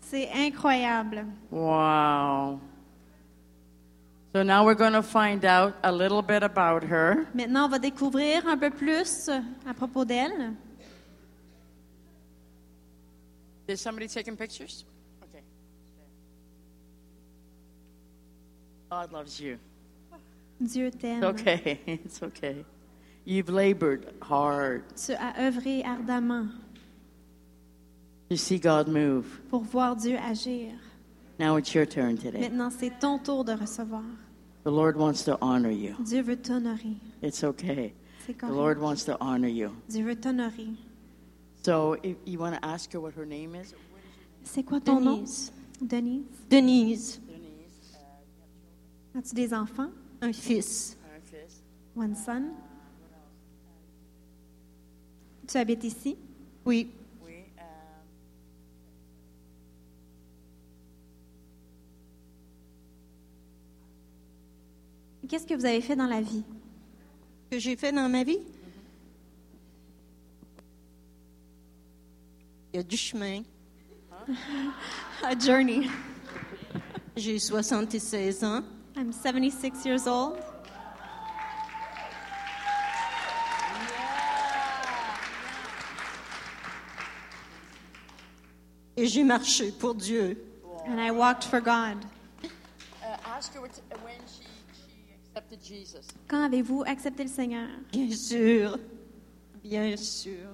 [0.01, 1.25] C'est incroyable.
[1.51, 2.61] Wow.
[4.33, 7.27] So now we're going to find out a little bit about her.
[7.35, 9.29] Maintenant, on va découvrir un peu plus
[9.67, 10.55] à propos d'elle.
[13.67, 14.85] Is somebody taking pictures?
[15.25, 15.43] Okay.
[18.89, 19.59] God loves you.
[20.63, 21.25] Dieu t'aime.
[21.25, 21.81] Okay.
[21.87, 22.65] It's okay.
[23.25, 26.47] You've labored hard Tu as œuvré ardemment
[28.29, 29.25] to see God move.
[29.51, 30.73] pour voir Dieu agir.
[31.39, 32.41] Now it's your turn today.
[32.41, 34.03] Maintenant, c'est ton tour de recevoir.
[34.65, 35.95] The Lord wants to honor you.
[36.01, 36.97] Dieu veut t'honorer.
[37.23, 37.95] It's okay.
[38.27, 39.71] C'est The Lord wants to honor you.
[39.89, 40.75] Dieu veut t'honorer.
[41.63, 43.75] So if you want to ask her what her name is?
[44.45, 45.53] C'est quoi ton Denise.
[45.81, 45.87] nom?
[45.89, 46.25] Denise.
[46.49, 47.21] Denise,
[49.15, 49.91] As-tu des enfants?
[50.23, 50.97] un fils.
[51.97, 52.51] One son?
[55.47, 56.17] Tu habites ici?
[56.65, 56.89] Oui,
[65.29, 66.45] Qu'est-ce que vous avez fait dans la vie?
[67.51, 68.39] que j'ai fait dans ma vie?
[72.73, 73.43] Il y a du chemin.
[75.23, 75.89] A journey.
[77.17, 78.63] J'ai 76 ans.
[78.97, 80.39] I'm 76 years old.
[88.99, 90.37] Et j'ai marché pour Dieu.
[90.87, 92.05] And I walked for God.
[92.43, 93.17] Uh,
[96.29, 97.69] Quand avez-vous accepté le Seigneur?
[97.93, 98.79] Bien sûr.
[99.63, 100.49] Bien sûr.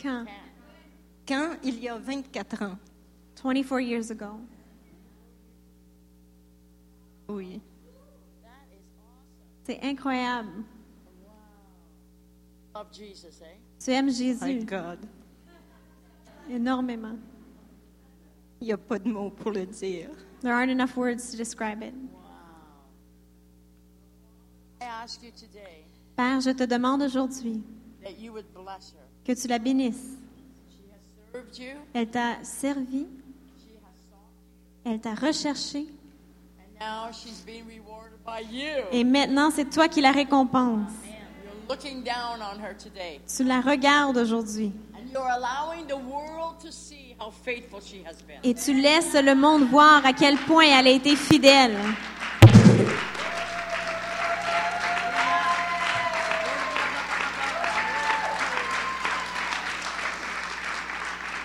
[0.00, 0.24] Quand?
[1.26, 1.56] Quand?
[1.62, 2.78] Il y a 24 ans.
[3.42, 4.40] 24 years ago.
[7.28, 7.60] Oui.
[9.64, 10.64] C'est incroyable.
[12.74, 13.58] Love Jesus, eh?
[13.82, 14.98] Tu aimes My Jésus God.
[16.50, 17.16] énormément.
[18.60, 20.10] Il n'y a pas de mots pour le dire.
[20.42, 21.94] There aren't enough words to describe it.
[21.94, 22.23] Today
[26.16, 27.62] Père, je te demande aujourd'hui
[29.24, 30.18] que tu la bénisses.
[31.92, 33.06] Elle t'a servi,
[34.84, 35.86] elle t'a recherché,
[38.92, 40.90] et maintenant c'est toi qui la récompense.
[41.66, 44.72] You're looking down on her today, Tu la regardes aujourd'hui.
[48.42, 51.76] Et tu laisses le monde voir à quel point elle a été fidèle.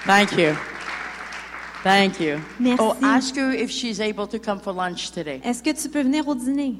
[0.09, 0.55] Thank you.
[1.83, 2.41] Thank you.
[2.57, 2.79] Merci.
[2.81, 5.39] Oh, ask her if she's able to come for lunch today.
[5.43, 6.77] Est-ce que tu peux venir au dîner?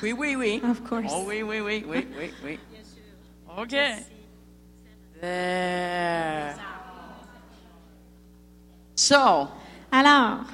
[0.00, 0.60] Oui, oui, oui.
[0.70, 1.10] Of course.
[1.12, 2.58] Oh, oui, oui, oui, oui, oui, oui.
[3.58, 3.96] Okay.
[5.20, 6.54] There.
[8.94, 9.48] So,
[9.90, 10.44] Alors,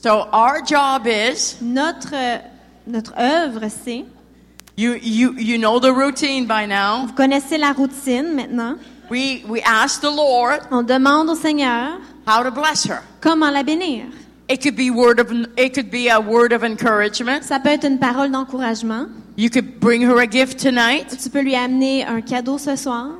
[0.00, 2.42] so our job is notre,
[2.88, 4.04] notre œuvre, c'est,
[4.76, 7.06] you you you know the routine by now.
[7.06, 8.76] vous connaissez la routine maintenant,
[9.10, 13.02] We we ask the Lord on demande au Seigneur how to bless her.
[13.20, 14.06] comment la bénir.
[14.48, 17.42] It could be word of it could be a word of encouragement.
[17.42, 19.08] Ça peut être une parole d'encouragement.
[19.36, 21.16] You could bring her a gift tonight.
[21.22, 23.10] Tu peux lui amener un cadeau ce soir.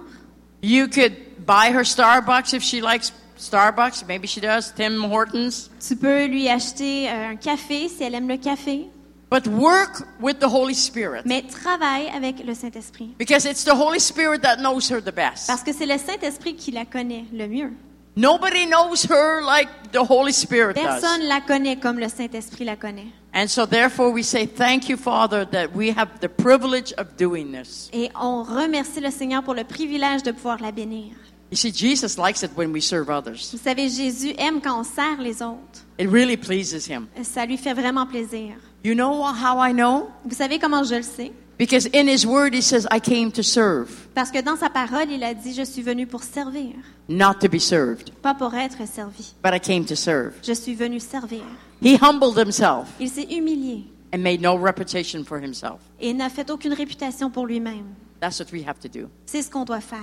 [0.63, 1.13] You could
[1.47, 4.07] buy her Starbucks if she likes Starbucks.
[4.07, 4.73] Maybe she does.
[4.75, 5.71] Tim Hortons.
[5.87, 8.87] Tu peux lui acheter euh, un café si elle aime le café.
[9.35, 13.17] But work with the Holy Spirit Mais travaille avec le Saint-Esprit.
[13.19, 15.49] because it's the Holy Spirit that knows her the best.
[15.49, 17.73] Parce que c'est le Saint-Esprit qui la connaît le mieux.
[18.15, 20.85] Nobody knows her like the Holy Spirit does.
[20.85, 23.09] Personne la connaît comme le Saint-Esprit la connaît.
[23.35, 27.51] And so therefore we say thank you Father that we have the privilege of doing
[27.51, 27.91] this.
[27.93, 31.17] Et on remercie le Seigneur pour le privilège de pouvoir la bénir.
[31.51, 33.51] You see Jesus likes it when we serve others.
[33.51, 35.85] Vous savez, Jésus aime quand on sert les autres.
[35.99, 37.09] It really pleases him.
[37.25, 38.55] Ça lui fait vraiment plaisir.
[38.85, 40.11] You know how I know?
[40.27, 41.33] Vous savez comment je le sais?
[41.57, 45.11] Because in his word he says I came to serve, Parce que dans sa parole,
[45.11, 46.75] il a dit, je suis venu pour servir,
[47.09, 49.33] not to be served, pas pour être servi.
[49.43, 50.35] but I came to serve.
[50.43, 51.43] Je suis venu servir.
[51.81, 55.81] He humbled himself Il s'est humilié and made no reputation for himself.
[56.01, 57.95] et n'a fait aucune réputation pour lui-même.
[58.21, 59.09] That's what we have to do.
[59.25, 60.01] C'est ce qu'on doit faire.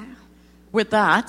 [0.73, 1.25] With that,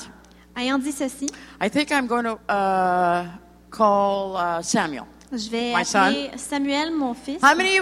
[0.55, 1.27] Ayant dit ceci,
[1.61, 3.27] I think I'm going to uh,
[3.71, 5.07] call uh, Samuel.
[5.33, 7.41] Je vais My appeler Samuel, mon fils.
[7.43, 7.79] How many,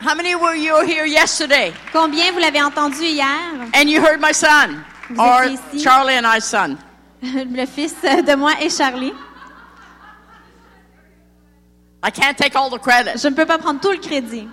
[0.00, 1.72] how many were you here yesterday?
[1.92, 3.70] Combien vous l'avez entendu hier?
[3.74, 5.82] and you heard my son Vous or étiez ici.
[5.82, 6.76] Charlie and I's son?
[7.22, 9.12] le fils de moi et Charlie.
[12.02, 13.18] I can't take all the credit.
[13.20, 14.48] Je ne peux pas prendre tout le crédit.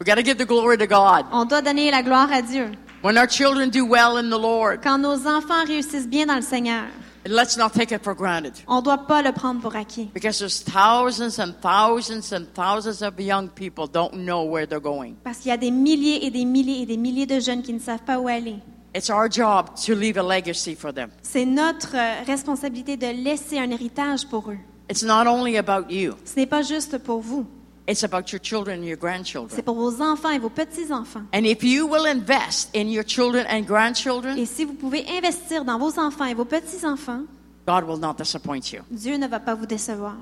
[0.00, 1.24] We got to give the glory to God.
[1.30, 2.72] On doit donner la gloire à Dieu.
[3.02, 6.42] When our children do well in the Lord, Quand nos enfants réussissent bien dans le
[6.42, 6.84] Seigneur,
[7.26, 8.52] let's not take it for granted.
[8.66, 10.10] on ne doit pas le prendre pour acquis.
[10.14, 15.14] Because there's thousands and thousands and thousands of young people don't know where they're going.
[15.24, 17.72] Parce qu'il y a des milliers et des milliers et des milliers de jeunes qui
[17.72, 18.56] ne savent pas où aller.
[18.94, 21.10] It's our job to leave a legacy for them.
[21.22, 24.58] C'est notre euh, responsabilité de laisser un héritage pour eux.
[24.90, 27.46] It's not only about you, Ce n'est pas juste pour vous,
[27.88, 29.62] it's about your children and your c'est grandchildren.
[29.62, 31.22] pour vos enfants et vos petits-enfants.
[31.34, 35.64] And if you will invest in your children and grandchildren, Et si vous pouvez investir
[35.64, 37.24] dans vos enfants et vos petits-enfants,
[37.66, 38.80] God will not disappoint you.
[38.90, 40.16] Dieu ne va pas vous décevoir.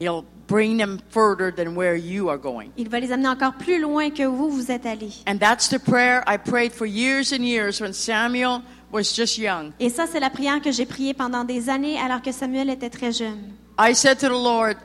[0.00, 2.70] He'll bring them further than where you are going.
[2.76, 5.12] Il va les amener encore plus loin que vous, vous êtes allés.
[5.26, 8.62] And that's the prayer I prayed for years and years when Samuel
[8.92, 9.72] was just young.
[9.78, 12.90] Et ça, c'est la prière que j'ai priée pendant des années alors que Samuel était
[12.90, 13.52] très jeune.
[13.78, 14.76] I said to the Lord,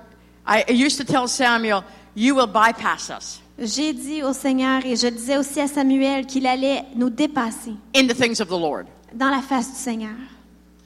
[0.52, 1.84] I used to tell Samuel,
[2.16, 6.47] You will bypass us J'ai dit au Seigneur et je disais aussi à Samuel qu'il
[6.47, 8.86] allait nous dépasser in the things of the Lord.
[9.14, 10.16] dans la face du Seigneur.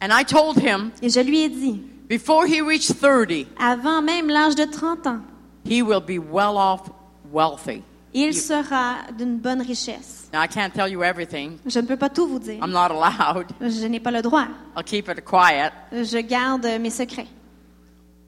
[0.02, 4.28] And I told him, Et je lui ai dit, before he reached 30, avant même
[4.30, 5.20] l'âge de 30 ans,
[5.66, 6.82] he will be well off,
[7.32, 7.84] wealthy.
[8.14, 10.30] il sera d'une bonne richesse.
[10.34, 11.58] Now, I can't tell you everything.
[11.66, 12.60] Je ne peux pas tout vous dire.
[12.62, 13.46] I'm not allowed.
[13.62, 14.48] Je n'ai pas le droit.
[14.76, 15.72] I'll keep it quiet.
[15.92, 17.28] Je garde mes secrets.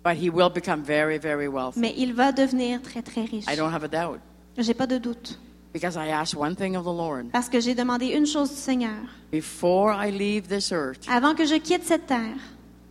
[0.06, 1.80] But he will become very, very wealthy.
[1.80, 3.46] Mais il va devenir très, très riche.
[3.52, 4.20] I don't have a doubt.
[4.56, 5.40] J'ai pas de doute.
[5.74, 7.32] Because I asked one thing of the Lord.
[7.32, 9.10] Parce que j'ai demandé une chose du Seigneur.
[9.32, 12.38] Before I leave this earth, Avant que je quitte cette terre,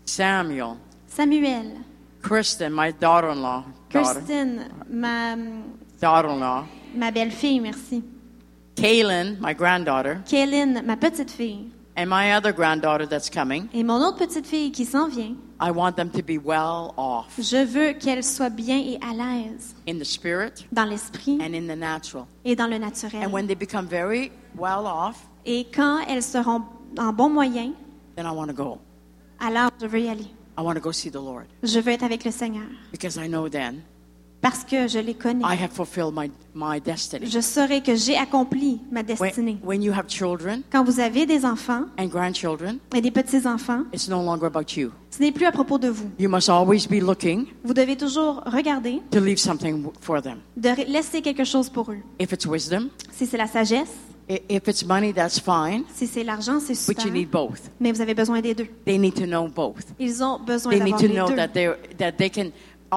[0.04, 1.78] Samuel, Samuel,
[2.20, 5.36] Kristen, my daughter-in-law, daughter, Christine, ma,
[6.00, 8.02] daughter-in-law, ma belle-fille, merci.
[8.74, 14.18] Kaylin, my granddaughter, Kaylin, ma petite-fille, and my other granddaughter that's coming, et mon autre
[14.18, 18.50] petite-fille qui s'en vient, I want them to be well off je veux qu'elle soit
[18.50, 22.26] bien et à l'aise in the spirit dans l'esprit and in the natural.
[22.44, 23.24] et dans le naturel.
[23.24, 26.62] And when they become very well off, Et quand elles seront
[26.98, 27.72] en bon moyen,
[28.16, 28.78] then I want to go.
[29.38, 30.26] alors je veux y aller.
[30.58, 32.66] I want to go see the Lord Je veux être avec le Seigneur.
[32.92, 33.82] because I know then
[34.44, 35.42] Parce que je les connais.
[35.42, 37.26] I have fulfilled my, my destiny.
[37.26, 39.56] Je saurai que j'ai accompli ma destinée.
[39.64, 44.06] when you have children Quand vous avez des enfants and grandchildren, et des petits-enfants, it's
[44.06, 44.90] no longer about you.
[45.10, 46.10] ce n'est plus à propos de vous.
[46.18, 50.40] You must always be looking Vous devez toujours regarder, to leave something w- for them.
[50.58, 51.98] de laisser quelque chose pour eux.
[52.20, 53.88] If it's wisdom, Si c'est la sagesse,
[54.28, 57.06] i- if it's money, that's fine, si c'est l'argent, c'est but super.
[57.06, 57.70] you need both.
[57.80, 58.66] Mais vous avez besoin des deux.
[58.84, 59.86] They need to know both.
[59.98, 61.36] Ils ont besoin They need d'avoir to les know deux.
[61.36, 61.68] that they
[61.98, 62.50] that they can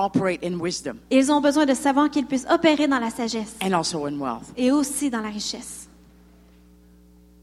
[0.06, 3.74] operate in wisdom Ils ont besoin de savoir qu'ils puissent opérer dans la sagesse and
[3.74, 4.46] also in wealth.
[4.56, 5.88] et aussi dans la richesse.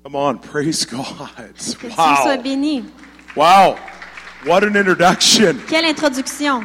[0.05, 1.05] Come on, praise God.
[1.79, 2.43] Que Dieu soit Wow.
[2.43, 2.85] béni.
[3.37, 3.77] Wow.
[4.47, 5.57] What an introduction.
[5.67, 6.63] Quelle introduction.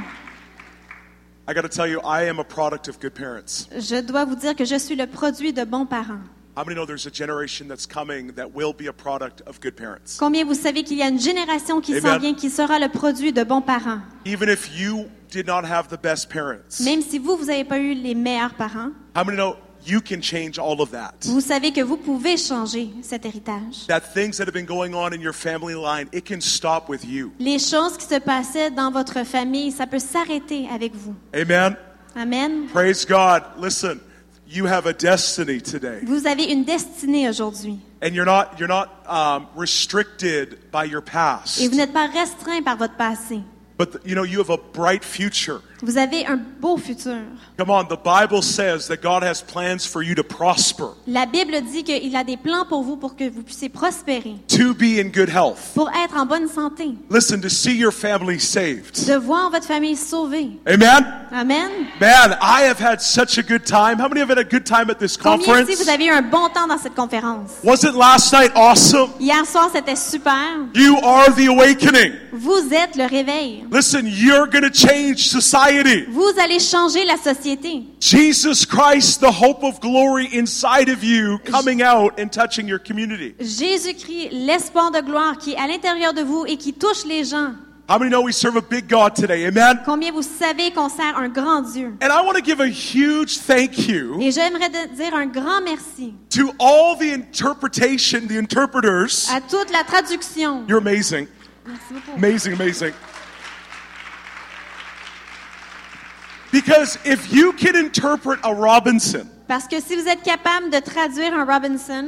[1.47, 3.67] I got to tell you, I am a product of good parents.
[3.75, 6.19] Je dois vous dire que je suis le produit de bons parents.
[6.59, 9.77] How many know there's a generation that's coming that will be a product of good
[9.77, 10.17] parents?
[10.17, 13.31] Combien vous savez qu'il y a une génération qui s'en vient qui sera le produit
[13.31, 14.01] de bons parents?
[14.25, 17.79] Even if you did not have the best parents, Même si vous, vous n'avez pas
[17.79, 19.55] eu les meilleurs parents, how many know
[19.87, 21.13] you can change all of that?
[21.27, 23.87] vous savez que vous pouvez changer cet héritage.
[23.87, 27.05] That things that have been going on in your family line, it can stop with
[27.05, 27.31] you.
[27.39, 31.15] Les choses qui se passaient dans votre famille, ça peut s'arrêter avec vous.
[31.33, 31.77] Amen.
[32.17, 32.67] Amen.
[32.73, 33.43] Praise God.
[33.61, 34.01] Listen,
[34.49, 35.99] you have a destiny today.
[36.03, 37.79] Vous avez une destinée aujourd'hui.
[38.01, 41.61] And you're not you're not um, restricted by your past.
[41.61, 43.41] Et vous n'êtes pas restreint par votre passé.
[43.77, 45.61] But you know, you have a bright future.
[45.81, 47.15] Vous avez un beau futur.
[47.57, 51.61] Come on, the Bible says that God has plans for you to prosper, La Bible
[51.71, 55.05] dit qu'il a des plans pour vous pour que vous puissiez prospérer, to be in
[55.09, 55.71] good health.
[55.75, 59.05] pour être en bonne santé, Listen, to see your family saved.
[59.07, 60.49] de voir votre famille sauvée.
[60.67, 61.05] Amen?
[61.31, 61.69] Amen.
[62.01, 63.99] Man, I have had such a good time.
[63.99, 65.69] How many have had a good time at this Combien conference?
[65.69, 67.51] ici vous avez eu un bon temps dans cette conférence?
[67.63, 69.11] Wasn't last night awesome?
[69.19, 70.33] Hier soir, c'était super.
[70.75, 72.13] You are the awakening.
[72.33, 73.63] Vous êtes le réveil.
[73.71, 75.68] Listen, you're going to change society.
[76.09, 77.83] Vous allez changer la société.
[77.99, 83.35] Jesus Christ, the hope of glory inside of you, coming out and touching your community.
[83.39, 87.53] Jésus-Christ, l'espoir de gloire qui est à l'intérieur de vous et qui touche les gens.
[87.87, 89.47] How many know we serve a big God today?
[89.47, 89.79] Amen?
[89.83, 91.95] Combien vous savez qu'on sert un grand Dieu?
[92.03, 96.13] And I want to give a huge thank you Et j'aimerais dire un grand merci
[96.29, 99.27] to all the interpretation, the interpreters.
[99.33, 100.65] à toute la traduction.
[100.67, 101.27] You're amazing.
[101.65, 102.17] Merci beaucoup.
[102.17, 102.93] Amazing, amazing.
[106.51, 111.33] Because if you can interpret a Robinson, Parce que si vous êtes capable de traduire
[111.33, 112.05] un Robinson,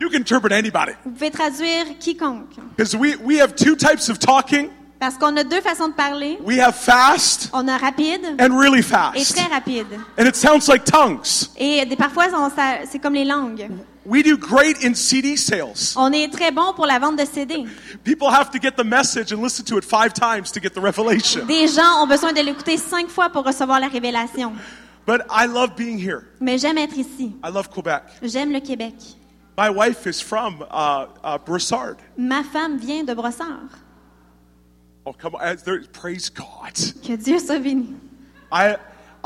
[0.00, 0.92] you can interpret anybody.
[1.04, 2.56] vous pouvez traduire quiconque.
[2.76, 4.70] Because we, we have two types of talking.
[4.98, 6.38] Parce qu'on a deux façons de parler.
[6.42, 9.86] We have fast On a rapide and really et très rapide.
[10.18, 11.50] And it sounds like tongues.
[11.58, 13.68] Et parfois, on- ça- c'est comme les langues.
[14.06, 15.94] We do great in CD sales.
[15.96, 17.66] On est très bon pour la vente de CD.
[18.04, 20.80] People have to get the message and listen to it five times to get the
[20.80, 21.44] revelation.
[21.46, 24.52] Des gens ont besoin de l'écouter cinq fois pour recevoir la révélation.
[25.06, 26.24] But I love being here.
[26.40, 27.34] Mais j'aime être ici.
[27.44, 28.02] I love Quebec.
[28.22, 28.94] J'aime le Québec.
[29.58, 31.96] My wife is from uh, uh, Broussard.
[32.16, 33.70] Ma femme vient de Brossard.
[35.04, 35.56] Oh, come on.
[35.64, 36.74] There- Praise God.
[37.04, 37.94] Que Dieu soit béni.
[38.52, 38.76] I,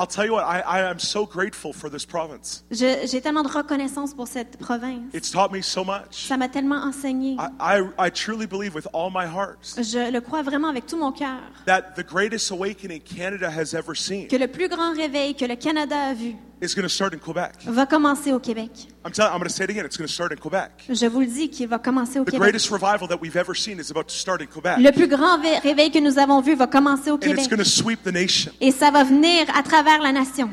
[0.01, 2.65] I'll tell you what, I, I am so grateful for this province.
[2.71, 5.13] Je- J'ai tellement de reconnaissance pour cette province.
[5.13, 6.27] It's taught me so much.
[6.27, 7.37] Ça m'a tellement enseigné.
[7.39, 10.97] I, I, I truly believe with all my heart Je le crois vraiment avec tout
[10.97, 15.35] mon cœur that the greatest awakening Canada has ever seen que le plus grand réveil
[15.35, 17.55] que le Canada a vu is going to start in Quebec.
[17.67, 18.71] va commencer au Québec.
[19.05, 19.85] I'm telling I'm going to say it again.
[19.87, 20.71] It's going to start in Quebec.
[20.89, 22.41] Je vous le dis qu'il va commencer au The Québec.
[22.53, 24.79] greatest revival that we've ever seen is about to start in Quebec.
[24.79, 27.51] Le plus grand réveil que nous avons vu va commencer au And it's Québec.
[27.51, 28.53] going to sweep the nation.
[28.61, 30.51] Et ça va venir à travers la nation.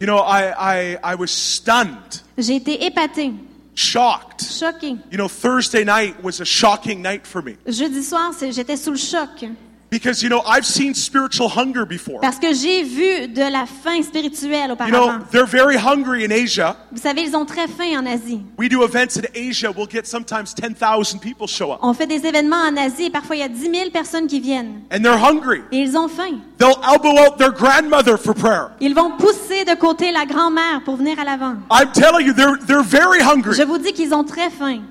[0.00, 3.32] You know, I, I, I was stunned, J'ai été épatée,
[3.74, 4.42] shocked.
[4.42, 4.96] choquée.
[5.12, 7.56] You know, Thursday night was a shocking night for me.
[7.66, 9.44] Jeudi soir, j'étais sous le choc
[9.90, 12.20] Because, you know, I've seen spiritual hunger before.
[12.20, 15.18] parce que j'ai vu de la faim spirituelle You auparavant.
[15.18, 16.76] know, they're very hungry in Asia.
[16.92, 18.40] Vous savez, ils ont très faim en Asie.
[18.56, 19.72] We do events in Asia.
[19.72, 21.80] We'll get sometimes 10,000 people show up.
[21.82, 24.38] On fait des événements en Asie et parfois il y a 10 000 personnes qui
[24.38, 24.82] viennent.
[24.92, 25.62] And they're hungry.
[25.72, 26.40] Et ils ont faim.
[26.58, 28.68] They'll elbow out their grandmother for prayer.
[28.80, 31.54] Ils vont pousser de côté la grand-mère pour venir à l'avant.
[31.70, 33.54] I'm telling you, they're, they're very hungry.
[33.56, 34.82] Je vous dis qu'ils ont très faim.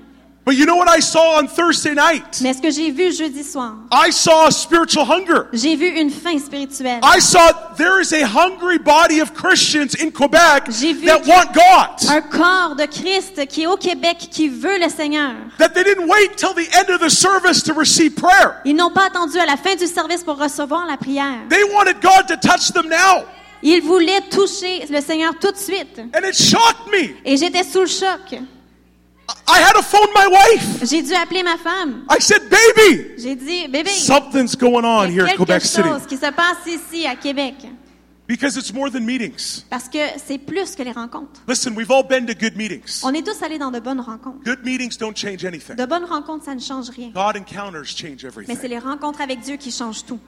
[0.50, 2.42] But you know what I saw on Thursday night?
[2.42, 5.48] Mais ce que j'ai vu jeudi soir, I saw a spiritual hunger.
[5.54, 7.02] j'ai vu une faim spirituelle.
[7.04, 11.54] I saw there is a hungry body of Christians in Quebec J'ai vu that want
[11.54, 12.10] God.
[12.10, 15.36] Un corps de Christ qui est au Québec, qui veut le Seigneur.
[15.60, 18.56] That they didn't wait till the end of the service to receive prayer.
[18.66, 21.48] Ils n'ont pas attendu à la fin du service pour recevoir la prière.
[21.52, 23.24] They wanted God to touch them now.
[23.62, 26.00] Ils voulaient toucher le Seigneur tout de suite.
[26.00, 27.10] And it shocked me.
[27.24, 28.42] Et j'étais sous le choc.
[29.48, 30.86] I had to phone my wife.
[30.90, 32.06] J'ai dû appeler ma femme.
[32.10, 35.88] I said, baby, J'ai dit, bébé, something's going on here in quelque Quebec City.
[35.88, 37.56] chose qui se passe ici à Québec.
[38.28, 39.66] Because it's more than meetings.
[39.72, 41.42] Parce que c'est plus que les rencontres.
[41.48, 43.02] Listen, we've all been to good meetings.
[43.04, 44.44] On est tous allés dans de bonnes rencontres.
[44.46, 45.76] Good meetings don't change anything.
[45.76, 47.10] De bonnes rencontres, ça ne change rien.
[47.10, 48.70] God encounters change Mais c'est everything.
[48.70, 50.20] les rencontres avec Dieu qui changent tout.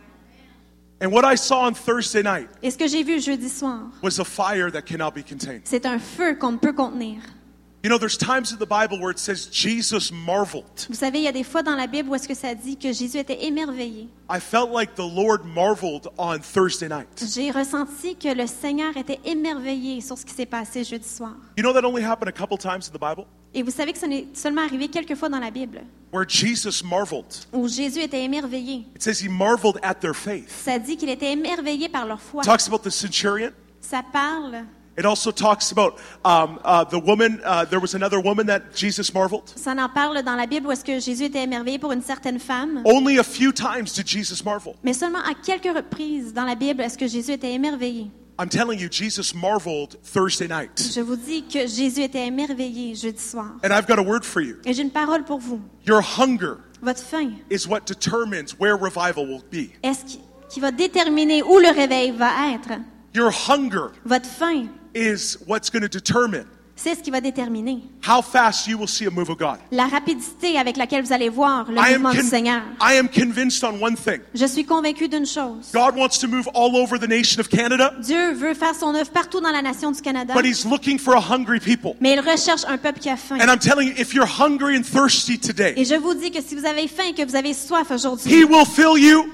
[1.03, 4.19] And what I saw on Thursday night Et ce que j'ai vu jeudi soir, was
[4.19, 5.61] a fire that cannot be contained.
[5.65, 7.21] c'est un feu qu'on ne peut contenir.
[7.84, 10.86] You know, there's times in the Bible where it says Jesus marveled.
[10.88, 12.77] Vous savez, il y a des fois dans la Bible où est-ce que ça dit
[12.77, 14.07] que Jésus était émerveillé.
[14.29, 17.07] I felt like the Lord marveled on Thursday night.
[17.34, 21.34] J'ai ressenti que le Seigneur était émerveillé sur ce qui s'est passé jeudi soir.
[21.57, 23.25] You know that only happened a couple times in the Bible?
[23.55, 25.82] Et vous savez que ce n'est seulement arrivé quelques fois dans la Bible
[26.13, 27.25] Where Jesus marveled.
[27.51, 28.86] où Jésus était émerveillé.
[28.95, 30.49] It says he marveled at their faith.
[30.49, 32.43] Ça dit qu'il était émerveillé par leur foi.
[32.43, 33.51] It talks about the centurion.
[33.82, 34.65] Ça parle,
[34.97, 35.93] It also talks about
[36.25, 37.39] um, uh, the woman.
[37.45, 39.43] Uh, there was another woman that Jesus marveled.
[39.55, 42.39] ça en parle dans la Bible où est-ce que Jésus était émerveillé pour une certaine
[42.39, 42.81] femme.
[42.85, 44.73] Only a few times did Jesus marvel.
[44.83, 48.11] Mais seulement à quelques reprises dans la Bible est-ce que Jésus était émerveillé?
[48.39, 50.71] I'm telling you, Jesus marveled Thursday night.
[50.93, 53.51] Je vous dis que Jésus était émerveillé jeudi soir.
[53.63, 54.55] And I've got a word for you.
[54.65, 55.61] Et j'ai une parole pour vous.
[55.85, 59.69] Your hunger Votre faim, is what determines where revival will be.
[59.83, 60.19] est-ce qui,
[60.49, 62.79] qui va déterminer où le réveil va être?
[63.13, 68.23] Your hunger Votre faim, is what's going to determine c'est ce qui va déterminer how
[68.23, 69.57] fast you will see a move of God.
[69.71, 72.61] la rapidité avec laquelle vous allez voir le I am, mouvement du con- Seigneur.
[72.81, 74.19] I am convinced on one thing.
[74.33, 75.69] Je suis convaincue d'une chose.
[75.73, 79.11] God wants to move all over the nation of Canada, Dieu veut faire son œuvre
[79.11, 81.95] partout dans la nation du Canada, but He's looking for a hungry people.
[81.99, 83.35] mais il recherche un peuple qui a faim.
[83.39, 86.41] And I'm telling you, if you're hungry and thirsty Et today, je vous dis que
[86.41, 89.25] si vous avez faim et que vous avez soif He aujourd'hui, will fill you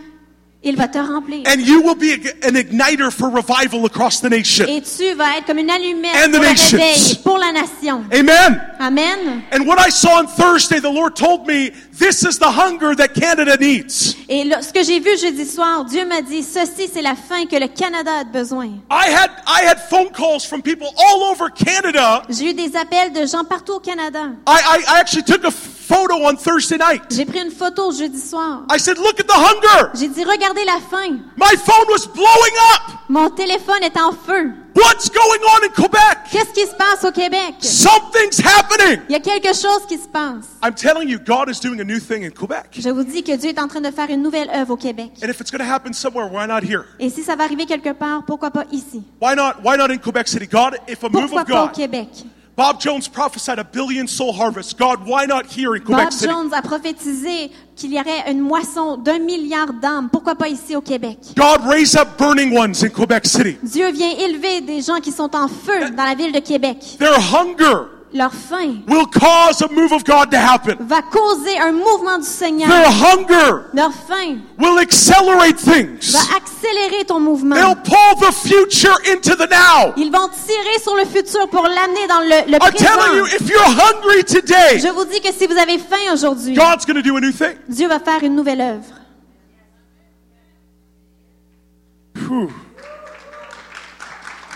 [0.64, 1.44] il va te remplir.
[1.48, 4.66] and you will be an igniter for revival across the nation.
[4.68, 6.78] Et tu vas être comme une allumette And pour le nations.
[6.78, 8.04] réveil, pour la nation.
[8.12, 8.62] Amen.
[8.80, 9.44] Amen.
[9.54, 13.10] And what I saw on Thursday, the Lord told me, this is the hunger that
[13.14, 14.16] Canada needs.
[14.28, 17.46] Et là, ce que j'ai vu jeudi soir, Dieu m'a dit, ceci c'est la faim
[17.46, 18.82] que le Canada a besoin.
[18.90, 22.24] I had, I had phone calls from people all over Canada.
[22.30, 24.32] J'ai eu des appels de gens partout au Canada.
[24.48, 25.52] I, I, I actually took a
[25.88, 27.04] photo on Thursday night.
[27.10, 28.64] J'ai pris une photo jeudi soir.
[28.70, 29.92] I said, look at the hunger.
[29.96, 31.20] J'ai dit, regardez la faim.
[31.38, 32.94] My phone was blowing up.
[33.10, 34.52] Mon téléphone est en feu.
[34.76, 36.18] What's going on in Quebec?
[36.32, 37.56] Qu'est-ce qui se passe au Québec?
[37.62, 39.02] Something's happening.
[39.10, 40.50] Il y a quelque chose qui se passe.
[40.62, 42.78] I'm telling you, God is doing a new thing in Quebec.
[42.78, 45.14] Je vous dis que Dieu est en train de faire une nouvelle œuvre au Québec.
[45.24, 46.84] And if it's going to happen somewhere, why not here?
[47.00, 49.04] Et si ça va arriver quelque part, pourquoi pas ici?
[49.22, 50.46] Why not, why not in Quebec City?
[50.46, 52.10] God, if a move Pourquoi of pas au God, Québec?
[52.58, 54.80] Bob Jones prophesied a billion soul harvest.
[54.80, 56.32] God, why not here in Quebec Bob City?
[56.32, 60.10] Jones a prophétisé qu'il y aurait une moisson d'un milliard d'âmes.
[60.12, 61.20] Pourquoi pas ici au Québec?
[61.36, 63.58] God, raise up burning ones in Quebec City.
[63.62, 66.80] Dieu vient élever des gens qui sont en feu dans la ville de Québec.
[66.98, 70.76] Their hunger Leur faim will cause a move of God to happen.
[70.80, 72.68] va causer un mouvement du Seigneur.
[72.68, 76.12] Their hunger Leur faim will accelerate things.
[76.14, 77.56] va accélérer ton mouvement.
[77.56, 79.94] They'll pull the future into the now.
[79.98, 83.44] Ils vont tirer sur le futur pour l'amener dans le, le I'm telling you, présent.
[83.46, 86.96] if you're hungry today, Je vous dis que si vous avez faim aujourd'hui, God's going
[86.96, 87.56] to do a new thing.
[87.70, 88.96] Dieu va faire une nouvelle œuvre.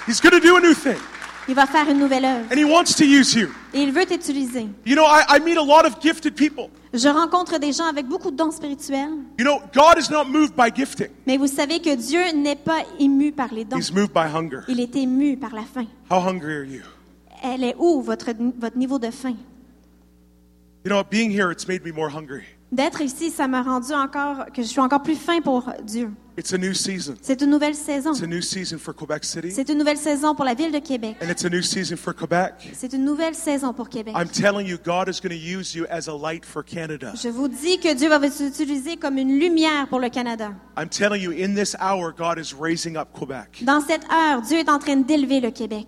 [0.08, 0.98] He's going to do a new thing.
[1.52, 2.46] Il va faire une nouvelle œuvre.
[2.50, 3.50] And He wants to use you.
[3.74, 4.70] Et il veut t'utiliser.
[4.86, 6.70] You know, I, I meet a lot of gifted people.
[6.94, 10.56] Je rencontre des gens avec beaucoup de dons spirituels, You know, God is not moved
[10.56, 13.76] by gifting, mais vous savez que Dieu n'est pas ému par les dons.
[13.78, 14.62] He's moved by hunger.
[14.70, 15.88] Il est ému par la faim.
[16.10, 16.84] How hungry are you?
[17.44, 18.28] Elle est où votre,
[18.58, 19.36] votre niveau de faim?
[20.86, 22.46] You know, being here, it's made me more hungry.
[22.72, 26.10] D'être ici, ça m'a rendu encore, que je suis encore plus faim pour Dieu.
[26.38, 27.16] It's a new season.
[27.22, 28.14] C'est une nouvelle saison.
[28.14, 30.80] It's a new season for Quebec City, C'est une nouvelle saison pour la ville de
[30.80, 31.18] Québec.
[31.22, 32.54] and it's a new season for Quebec.
[32.74, 34.16] C'est une nouvelle saison pour Québec.
[34.18, 37.12] I'm telling you, God is going to use you as a light for Canada.
[37.22, 40.54] Je vous dis que Dieu va vous utiliser comme une lumière pour le Canada.
[40.78, 43.64] I'm telling you, in this hour, God is raising up Quebec.
[43.66, 45.88] Dans cette heure, Dieu est en train d'élever le Québec.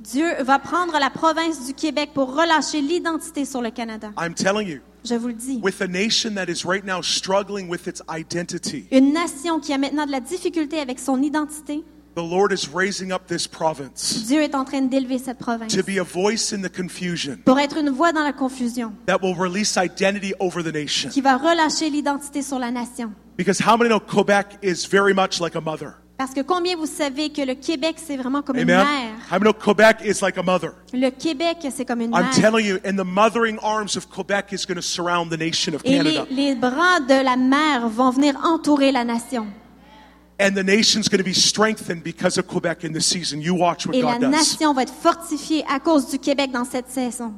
[0.00, 4.12] Dieu va prendre la province du Québec pour relâcher l'identité sur le Canada.
[4.16, 5.58] I'm telling you, Je vous le dis.
[5.60, 9.78] with a nation that is right now struggling with its identity, Une nation qui a
[9.78, 11.82] maintenant de la difficulté avec son identité,
[12.14, 15.82] the Lord is raising up this province Dieu est en train d'élever cette province to
[15.82, 19.34] be a voice in the confusion pour être une voix dans la confusion, that will
[19.36, 21.10] release identity over the nation.
[21.10, 23.12] qui va relâcher l'identité sur la nation.
[23.36, 25.94] Because how many know Quebec is very much like a mother?
[26.18, 28.86] Parce que combien vous savez que le Québec, c'est vraiment comme une Amen?
[28.86, 29.14] mère?
[29.30, 30.72] How many know Quebec is like a mother?
[30.92, 32.30] Le Québec, c'est comme une I'm mère.
[32.34, 35.80] telling you, and the mothering arms of Quebec is going to surround the nation of
[35.84, 36.26] Et les, Canada.
[36.30, 39.46] les bras de la mère vont venir entourer la nation.
[40.38, 43.40] And the nation's going to be strengthened because of Quebec in this season.
[43.40, 44.30] You watch what Et la God does.
[44.30, 47.34] nation va être fortifiée à cause du Québec dans cette saison.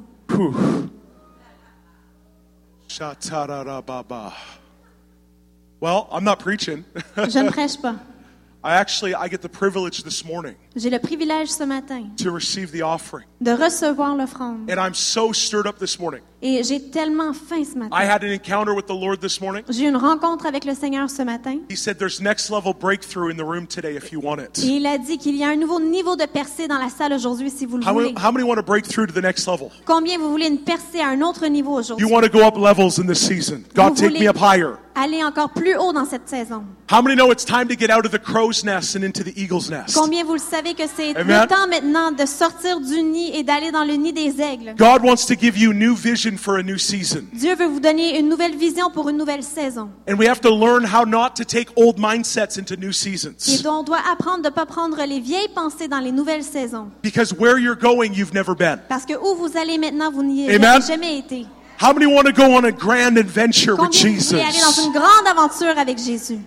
[5.81, 6.83] Well, I'm not preaching.
[7.17, 7.95] Je ne prêche pas.
[8.63, 12.71] I actually I get the privilege this morning J'ai le privilège ce matin to receive
[12.71, 13.25] the offering.
[13.39, 14.69] de recevoir l'offrande.
[14.69, 16.21] And I'm so stirred up this morning.
[16.41, 17.95] Et j'ai tellement faim ce matin.
[17.95, 19.63] I had an encounter with the Lord this morning.
[19.69, 21.59] J'ai eu une rencontre avec le Seigneur ce matin.
[21.69, 24.59] He said there's next level breakthrough in the room today if you want it.
[24.63, 27.13] Et il a dit qu'il y a un nouveau niveau de percée dans la salle
[27.13, 28.11] aujourd'hui si vous le How voulez.
[28.13, 29.69] many, how many want to break through to the next level?
[29.85, 32.05] Combien vous voulez une percée à un autre niveau You aujourd'hui?
[32.11, 33.63] want to go up levels in this season.
[33.73, 34.75] God, Vous take me voulez up higher.
[34.93, 36.63] aller encore plus haut dans cette saison?
[36.91, 39.33] How many know it's time to get out of the crow's nest and into the
[39.35, 39.95] eagle's nest?
[39.95, 43.71] Combien vous le savez que c'est le temps maintenant de sortir du nid et d'aller
[43.71, 44.73] dans le nid des aigles?
[44.77, 47.25] God wants to give you new vision for a new season.
[47.33, 49.89] Dieu veut vous donner une nouvelle vision pour une nouvelle saison.
[50.09, 53.61] And we have to learn how not to take old mindsets into new Et seasons.
[53.63, 56.87] donc, on doit apprendre de ne pas prendre les vieilles pensées dans les nouvelles saisons.
[57.03, 58.79] Because where you're going, you've never been.
[58.89, 61.45] Parce que où vous allez maintenant, vous n'y avez jamais été.
[61.81, 64.83] How many want to go on a grand adventure with Combien vous voulez aller dans
[64.83, 66.39] une grande aventure avec Jésus?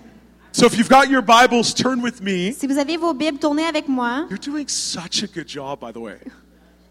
[0.59, 2.51] So if you've got your Bibles, turn with me.
[2.51, 4.27] Si vous avez vos Bibles, tournez avec moi.
[4.29, 6.19] You're doing such a good job, by the way.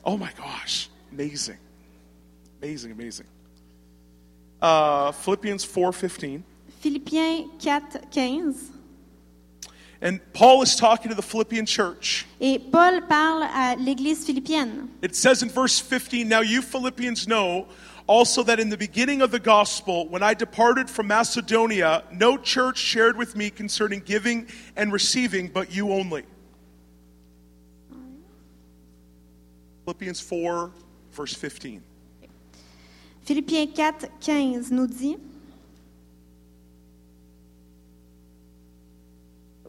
[0.05, 0.89] Oh my gosh.
[1.11, 1.57] Amazing.
[2.61, 3.26] Amazing, amazing.
[4.61, 6.43] Uh, Philippians 4.15.
[6.80, 8.55] Philippiens 4, 15.
[9.99, 12.26] And Paul is talking to the Philippian church.
[12.39, 14.88] Et Paul parle à l'église philippienne.
[15.01, 17.68] It says in verse 15, Now you Philippians know
[18.08, 22.78] also that in the beginning of the gospel, when I departed from Macedonia, no church
[22.78, 26.24] shared with me concerning giving and receiving, but you only.
[29.84, 30.72] Philippians 4,
[31.12, 31.84] verse 15.
[33.26, 35.18] Philippiens 4, 15 nous dit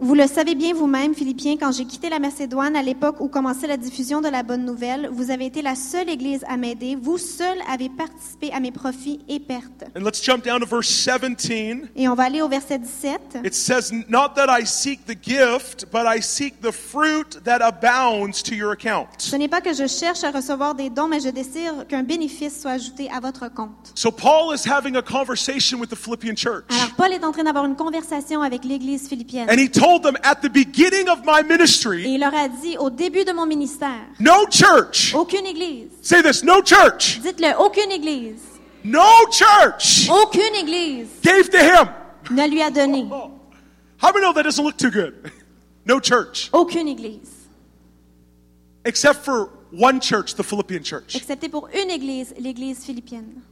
[0.01, 3.66] Vous le savez bien vous-même, Philippiens, quand j'ai quitté la Macédoine à l'époque où commençait
[3.66, 6.94] la diffusion de la bonne nouvelle, vous avez été la seule Église à m'aider.
[6.94, 9.82] Vous seul avez participé à mes profits et pertes.
[9.96, 11.90] And let's jump down to verse 17.
[11.96, 13.38] Et on va aller au verset 17.
[13.44, 18.40] It says, Not that I seek the gift, but I seek the fruit that abounds
[18.44, 19.09] to your account.
[19.18, 22.61] Ce n'est pas que je cherche à recevoir des dons, mais je désire qu'un bénéfice
[22.61, 23.90] soit ajouté à votre compte.
[23.96, 26.66] So Paul is having a conversation with the Philippian church.
[26.70, 29.51] Alors, Paul est en train d'avoir une conversation avec l'Église philippienne.
[29.51, 32.76] And he told them at the beginning of my ministry, Et il leur a dit
[32.78, 37.91] au début de mon ministère, no church, aucune Église, say this, no church, dites-le, aucune
[37.93, 38.43] Église,
[38.84, 41.89] no church aucune Église gave to him.
[42.30, 43.07] ne lui a donné.
[44.01, 45.14] How many know that doesn't look too good?
[45.84, 46.51] No church.
[46.53, 47.49] Aucune Église.
[48.84, 51.16] Except for one church, the Philippian church.
[51.16, 53.43] Excepté pour une Église, l'Église philippienne.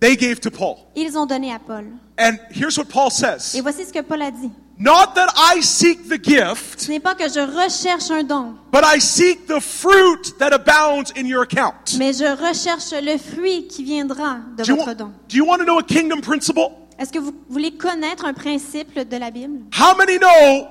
[0.00, 0.86] They gave to Paul.
[0.94, 1.86] Ils ont donné à Paul.
[2.18, 4.50] And here's what Paul Et says voici ce que Paul a dit.
[4.80, 5.26] Not that
[5.56, 9.46] I seek the gift, Ce n'est pas que je recherche un don, but I seek
[9.46, 11.96] the fruit that abounds in your account.
[11.98, 15.12] mais je recherche le fruit qui viendra de Do you, votre don.
[15.28, 16.70] do you want to know a kingdom principle?
[16.98, 19.62] Est-ce que vous voulez connaître un principe de la Bible?
[19.76, 20.68] How many know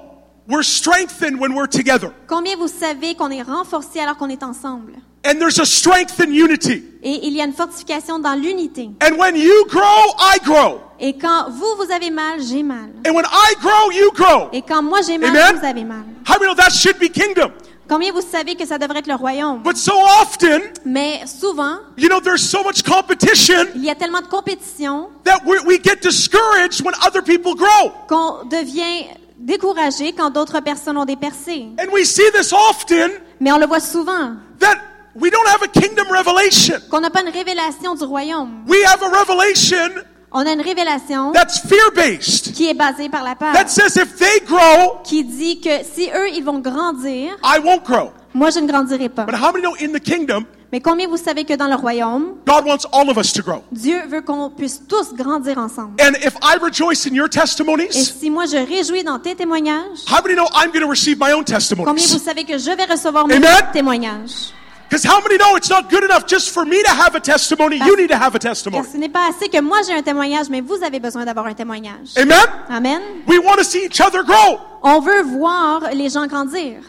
[0.48, 2.12] we're strengthened when we're together?
[2.28, 4.94] Combien vous savez qu'on est renforcé alors qu'on est ensemble?
[5.26, 6.84] And there's a strength in unity.
[7.04, 8.90] Et il y a une fortification dans l'unité.
[9.02, 10.82] And when you grow, I grow.
[11.00, 12.90] Et quand vous, vous avez mal, j'ai mal.
[13.06, 14.50] And when I grow, you grow.
[14.54, 15.60] Et quand moi j'ai mal, Amen?
[15.60, 16.04] vous avez mal.
[16.28, 17.52] How many know that should be kingdom?
[17.90, 19.62] Combien vous savez que ça devrait être le royaume?
[19.64, 24.22] But so often, Mais souvent, you know, there's so much competition il y a tellement
[24.22, 27.92] de compétition that we, we get discouraged when other people grow.
[28.10, 29.06] qu'on devient
[29.40, 31.68] découragé quand d'autres personnes ont des percées.
[31.80, 34.76] And we see this often Mais on le voit souvent, that
[35.20, 36.76] we don't have a kingdom revelation.
[36.90, 38.64] qu'on n'a pas une révélation du royaume.
[38.68, 43.24] We have a revelation On a une révélation that's fear based, qui est basée par
[43.24, 47.38] la peur, that says if they grow, qui dit que si eux, ils vont grandir,
[47.44, 48.12] I won't grow.
[48.34, 49.24] moi, je ne grandirai pas.
[49.26, 52.36] But how many know in the kingdom, Mais combien vous savez que dans le royaume,
[52.46, 53.64] God wants all of us to grow?
[53.72, 55.94] Dieu veut qu'on puisse tous grandir ensemble?
[56.02, 60.04] And if I rejoice in your Et testimonies, si moi, je réjouis dans tes témoignages,
[60.12, 62.12] how many know I'm going to receive my own combien testimonies?
[62.12, 63.50] vous savez que je vais recevoir mon Amen?
[63.72, 64.52] témoignage?
[64.90, 67.76] Because how many know it's not good enough just for me to have a testimony?
[67.78, 68.86] You need to have a Car testimony.
[68.90, 71.54] ce n'est pas assez que moi j'ai un témoignage, mais vous avez besoin d'avoir un
[71.54, 72.10] témoignage.
[72.18, 72.38] Amen?
[72.70, 73.02] Amen.
[73.28, 74.60] We want to see each other grow.
[74.84, 76.80] On veut voir les gens grandir.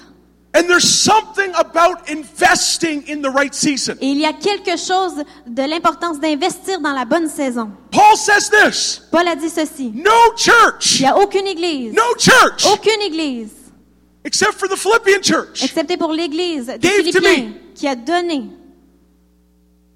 [0.55, 3.97] And there's something about investing in the right season.
[4.01, 7.71] Et il y a quelque chose de l'importance d'investir dans la bonne saison.
[7.91, 9.93] Paul says this Paul a dit ceci.
[9.95, 13.51] No church, Il n'y a aucune église, no church, aucune église,
[14.29, 15.63] except for the Philippian church.
[15.65, 17.75] excepté pour l'église des Gave to Philippiens, me.
[17.75, 18.51] qui a donné.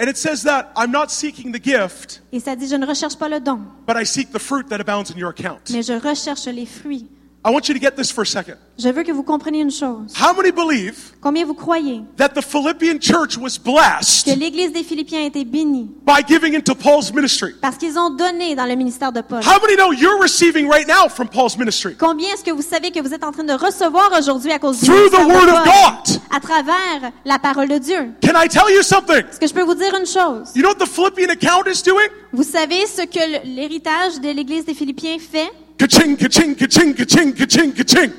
[0.00, 3.16] And it says that I'm not seeking the gift, Et ça dit, je ne recherche
[3.16, 5.70] pas le don, but I seek the fruit that abounds in your account.
[5.70, 7.08] mais je recherche les fruits.
[7.44, 8.56] I want you to get this for a second.
[8.78, 10.14] Je veux que vous compreniez une chose.
[10.16, 14.84] How many believe Combien vous croyez that the Philippian church was que blessed l'église des
[14.84, 17.54] Philippiens a été bénie by giving into Paul's ministry?
[17.60, 19.40] parce qu'ils ont donné dans le ministère de Paul?
[19.40, 21.96] How many know you're receiving right now from Paul's ministry?
[21.96, 24.78] Combien est-ce que vous savez que vous êtes en train de recevoir aujourd'hui à cause
[24.78, 25.92] du Through the ministère de Word of Paul?
[26.06, 26.20] God.
[26.30, 28.12] À travers la parole de Dieu.
[28.22, 29.24] Can I tell you something?
[29.28, 30.52] Est-ce que je peux vous dire une chose?
[30.54, 32.08] You know what the Philippian account is doing?
[32.32, 35.50] Vous savez ce que l'héritage de l'Église des Philippiens fait?
[35.78, 38.12] Ka-ching, ka-ching, ka-ching, ka-ching, ka-ching, ka-ching.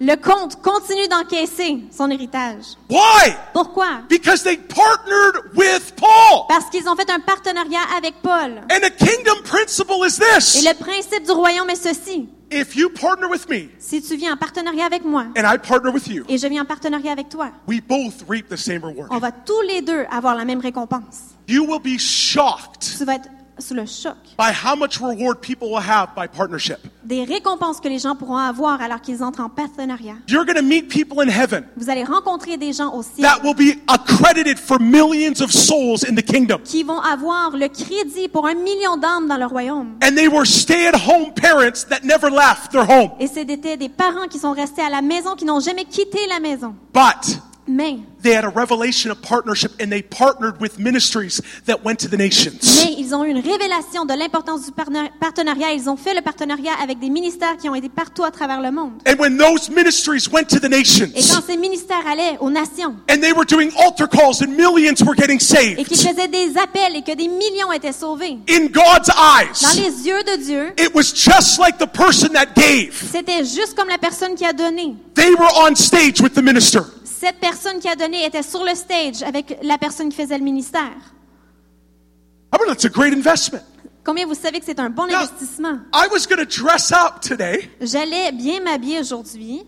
[0.00, 2.64] Le compte continue d'encaisser son héritage.
[2.90, 3.32] Why?
[3.52, 4.02] Pourquoi?
[4.08, 6.46] Because they partnered with Paul.
[6.48, 8.60] Parce qu'ils ont fait un partenariat avec Paul.
[8.70, 10.64] And a kingdom principle is Et this.
[10.64, 12.28] le principe du royaume est ceci.
[12.50, 15.90] If you partner with me Si tu viens en partenariat avec moi and I partner
[15.90, 19.08] with you, et je viens en partenariat avec toi, we both reap the same reward.
[19.10, 21.34] on va tous les deux avoir la même récompense.
[21.48, 23.28] You will be shocked Tu vas être
[23.58, 26.78] sous le choc by how much reward people will have by partnership.
[27.04, 30.14] des récompenses que les gens pourront avoir alors qu'ils entrent en partenariat.
[30.28, 33.42] You're going to meet people in heaven Vous allez rencontrer des gens au ciel that
[33.44, 36.58] will be accredited for millions of souls in the kingdom.
[36.64, 39.96] qui vont avoir le crédit pour un million d'âmes dans le royaume.
[40.02, 43.10] And they were stay at home parents that never left their home.
[43.20, 46.40] Et c'était des parents qui sont restés à la maison, qui n'ont jamais quitté la
[46.40, 46.74] maison.
[46.92, 51.98] But Mais, they had a revelation of partnership and they partnered with ministries that went
[52.00, 52.60] to the nations.
[52.84, 55.72] mais ils ont eu une révélation de l'importance du partenariat.
[55.72, 58.70] Ils ont fait le partenariat avec des ministères qui ont été partout à travers le
[58.70, 58.92] monde.
[59.06, 62.96] And when those ministries went to the Et nations quand ces ministères allaient aux nations
[63.10, 66.56] and they were doing altar calls and millions were getting et qu'ils saved, faisaient des
[66.58, 70.72] appels et que des millions étaient sauvés, in God's dans eyes, les yeux de Dieu,
[70.78, 72.92] it was just like the person that gave.
[73.10, 74.94] c'était juste comme la personne qui a donné.
[75.14, 76.84] They were on stage with the minister.
[77.24, 80.44] Cette personne qui a donné était sur le stage avec la personne qui faisait le
[80.44, 80.92] ministère.
[82.52, 83.62] I mean, that's a great investment.
[84.04, 85.78] Combien vous savez que c'est un bon Now, investissement?
[85.94, 87.70] I was going to dress up today.
[87.80, 89.62] J'allais bien m'habiller aujourd'hui,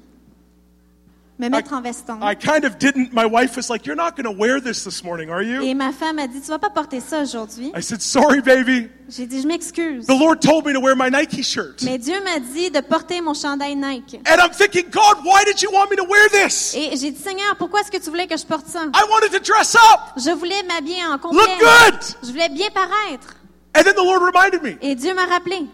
[1.38, 2.18] me mettre en veston.
[2.22, 3.12] I kind of didn't.
[3.12, 5.62] My wife was like, You're not going to wear this this morning, are you?
[5.62, 7.72] Et ma femme a dit, tu vas pas porter ça aujourd'hui.
[7.76, 8.88] I said, Sorry, baby.
[9.08, 10.06] J'ai dit, je m'excuse.
[10.06, 11.82] The Lord told me to wear my Nike shirt.
[11.84, 14.16] Mais Dieu m'a dit de porter mon chandail Nike.
[14.26, 16.74] And I'm thinking, God, why did you want me to wear this?
[16.74, 18.84] Et j'ai dit, Seigneur, pourquoi est-ce que tu voulais que je porte ça?
[18.94, 21.38] I wanted to dress up, Je voulais m'habiller en complet.
[21.38, 22.00] look good.
[22.24, 23.36] Je voulais bien paraître.
[23.76, 25.66] And then the Lord reminded me, Et Dieu m'a rappelé,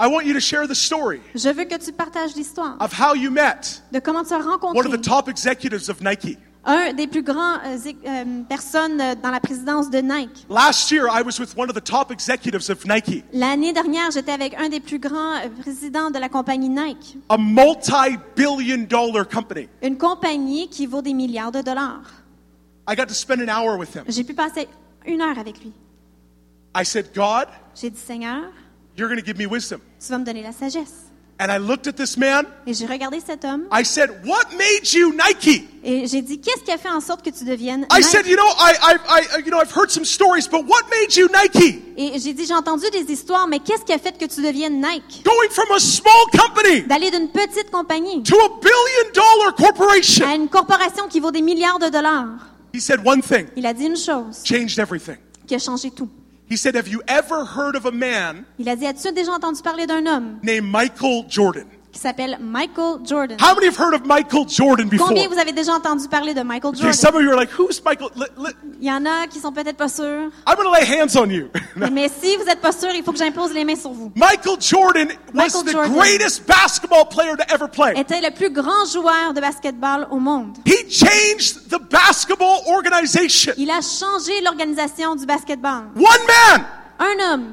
[0.00, 3.14] I want you to share the story je veux que tu partages l'histoire of how
[3.14, 6.38] you met de comment tu as one of rencontré the top executives of Nike.
[6.64, 10.46] un des plus grands euh, zé- euh, personnes euh, dans la présidence de Nike.
[10.50, 14.32] Last year, I was with one of the top executives of Nike, L'année dernière, j'étais
[14.32, 19.26] avec un des plus grands euh, présidents de la compagnie Nike, a multi billion dollar
[19.26, 19.68] company.
[19.82, 22.02] une compagnie qui vaut des milliards de dollars.
[22.88, 24.04] I got to spend an hour with him.
[24.08, 24.68] J'ai pu passer
[25.06, 25.72] une heure avec lui.
[26.76, 28.42] I said, God, J'ai dit, Seigneur,
[28.98, 29.80] you're going to give me wisdom.
[30.00, 31.04] tu vas me donner la sagesse.
[31.40, 32.46] And I looked at this man.
[32.66, 35.68] Et j'ai regardé cet homme I said, What made you Nike?
[35.84, 38.04] et j'ai dit, qu'est-ce qui a fait en sorte que tu deviennes I Nike?
[38.04, 41.14] said, you know, I, I, I, you know, I've heard some stories, but what made
[41.16, 41.80] you Nike?
[41.96, 44.80] Et j'ai dit, j'ai entendu des histoires, mais qu'est-ce qui a fait que tu deviennes
[44.80, 45.22] Nike?
[45.24, 50.26] Going from a small company D'aller d'une petite compagnie to a billion dollar corporation.
[50.26, 52.48] à une corporation qui vaut des milliards de dollars.
[52.74, 55.18] He said one thing, Il a dit une chose changed everything.
[55.46, 56.08] qui a changé tout.
[56.50, 59.60] He said, Have you ever heard of a man Il a dit, as-tu déjà entendu
[59.62, 61.66] parler d'un homme named Michael Jordan?
[61.98, 63.36] Qui s'appelle Michael Jordan?
[63.40, 65.08] How many have heard of Michael Jordan before?
[65.08, 66.94] Combien vous avez déjà entendu parler de Michael Okay, Jordan?
[66.94, 68.08] some of you are like, Who's Michael?
[68.80, 70.30] Il y en a qui sont peut-être pas sûrs.
[70.46, 71.48] I'm going to lay hands on you.
[71.90, 74.12] Mais si vous n'êtes pas sûr, il faut que j'impose les mains sur vous.
[74.14, 75.92] Michael Jordan was Michael the Jordan.
[75.92, 77.98] greatest basketball player to ever play.
[78.00, 80.56] Était le plus grand joueur de basketball au monde.
[80.66, 83.54] He changed the basketball organization.
[83.56, 85.86] Il a changé l'organisation du basketball.
[85.96, 86.04] One
[86.54, 86.64] man.
[87.00, 87.44] Un homme.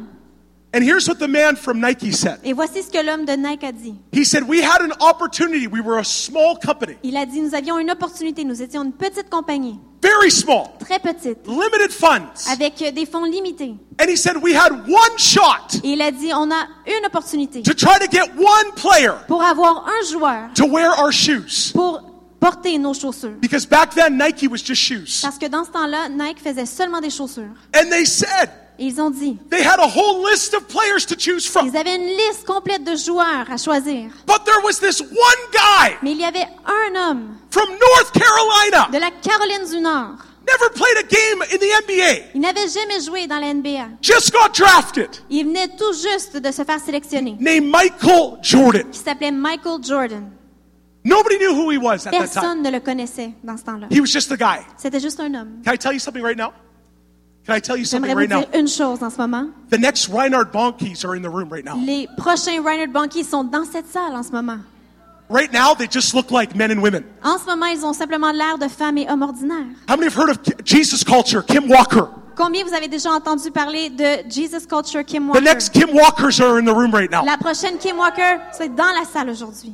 [0.76, 2.40] And here's what the man from Nike said.
[2.44, 3.96] Et voici ce que l'homme de Nike a dit.
[4.12, 5.68] He said, We had an opportunity.
[5.68, 8.44] We were a small company, Il a dit, nous avions une opportunité.
[8.44, 12.52] Nous étions une petite compagnie, very small, très petite, limited funds.
[12.52, 13.78] avec euh, des fonds limités.
[14.02, 17.62] And he said, We had one shot Et il a dit, on a une opportunité
[17.62, 21.72] to try to get one player pour avoir un joueur to wear our shoes.
[21.74, 22.02] pour
[22.42, 23.40] porter nos chaussures.
[23.40, 25.22] Because back then, Nike was just shoes.
[25.22, 27.56] Parce que dans ce temps-là, Nike faisait seulement des chaussures.
[27.74, 28.50] And they said,
[28.80, 31.68] ils ont dit, they had a whole list of players to choose from.
[31.68, 34.10] ils avaient une liste complète de joueurs à choisir.
[34.28, 38.90] But there was this one guy Mais il y avait un homme from North Carolina,
[38.92, 40.18] de la Caroline du Nord.
[40.48, 43.98] never played a game in the NBA, Il n'avait jamais joué dans la NBA.
[44.02, 47.36] just got drafted, Il venait tout juste de se faire sélectionner.
[47.40, 48.90] named Michael Jordan.
[48.92, 50.30] Qui s'appelait Michael Jordan.
[51.08, 52.28] Nobody knew who he was at that time.
[52.34, 53.88] Personne ne le connaissait dans ce temps-là.
[53.92, 54.66] He was just a guy.
[54.76, 55.62] C'était juste un homme.
[55.64, 56.52] Can I tell you something right now?
[57.46, 58.52] Can I tell you something J'aimerais vous right now?
[58.52, 59.50] dire une chose en ce moment.
[59.70, 61.76] The next Reinhard Bonkies are in the room right now.
[61.78, 64.58] Les prochains Reinhard Bonnke sont dans cette salle en ce moment.
[65.30, 67.04] Right now, they just look like men and women.
[67.24, 69.66] En ce moment, ils ont simplement l'air de femmes et hommes ordinaires.
[69.88, 71.44] How many have heard of Jesus culture?
[71.44, 72.06] Kim Walker?
[72.36, 75.42] Combien vous avez déjà entendu parler de Jesus Culture Kim The Walker?
[75.42, 77.24] next Kim Walkers are in the room right now.
[77.24, 79.74] La prochaine Kim Walker, c'est dans la salle aujourd'hui.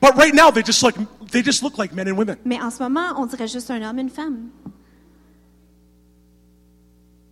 [0.00, 0.94] But right now, they just like
[1.30, 2.36] they just look like men and women.
[2.44, 4.48] Mais en ce moment, on dirait juste un homme, une femme.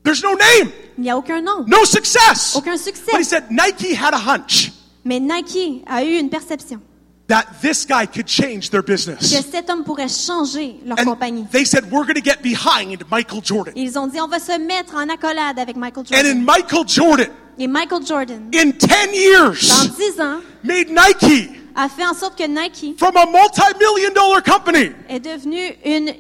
[0.07, 2.55] There's no name, Il n'y a aucun nom, no success.
[2.57, 3.25] aucun But he succès.
[3.25, 4.71] said Nike had a hunch
[5.05, 6.81] Mais Nike a eu une perception
[7.29, 9.31] that this guy could change their que business.
[9.51, 11.45] cet homme pourrait changer leur And compagnie.
[11.51, 13.73] they said, We're going to get behind Michael Jordan.
[13.77, 16.45] Ils ont dit, on va se mettre en accolade avec Michael And in Jordan.
[16.45, 17.29] Michael Jordan,
[17.59, 22.39] Et Michael Jordan, in 10 dans years, 10 ans, made Nike a fait en sorte
[22.39, 23.27] que Nike from a
[24.15, 26.13] dollar company est devenu une,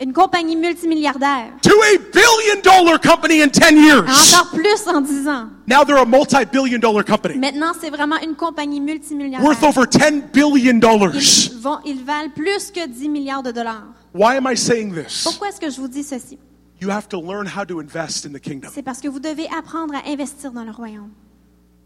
[0.00, 1.52] une compagnie multimilliardaire.
[1.62, 4.34] to a billion dollar company in 10 years.
[4.34, 5.48] Encore plus en 10 ans.
[5.66, 9.42] Now they're a multi billion dollar company Maintenant, c'est vraiment une compagnie multimilliardaire.
[9.48, 11.14] worth over 10 billion dollars.
[11.14, 13.84] Ils, vont, ils valent plus que 10 milliards de dollars.
[14.14, 15.22] Why am I saying this?
[15.24, 16.38] Pourquoi est-ce que je vous dis ceci?
[16.80, 18.68] You have to learn how to invest in the kingdom.
[18.74, 21.10] C'est parce que vous devez apprendre à investir dans le royaume.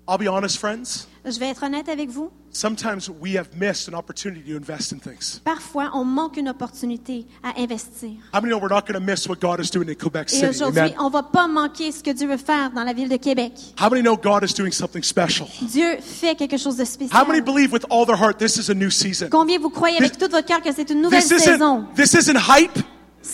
[0.09, 1.07] I'll be honest, friends.
[1.27, 2.31] Je vais être honnête avec vous.
[2.51, 5.39] Sometimes we have missed an opportunity to invest in things.
[5.45, 8.13] Parfois, on manque une opportunité à investir.
[8.33, 10.37] How many know we're not going to miss what God is doing in Quebec Et
[10.37, 10.47] City?
[10.49, 10.95] aujourd'hui, Amen.
[10.99, 13.53] on va pas manquer ce que Dieu veut faire dans la ville de Québec.
[13.79, 15.47] How many know God is doing something special?
[15.61, 17.45] Dieu fait quelque chose de How many spécial.
[17.45, 19.29] believe with all their heart this is a new season?
[19.31, 21.85] Combien vous croyez avec tout votre cœur que c'est une nouvelle This saison?
[21.93, 22.79] isn't, this isn't hype.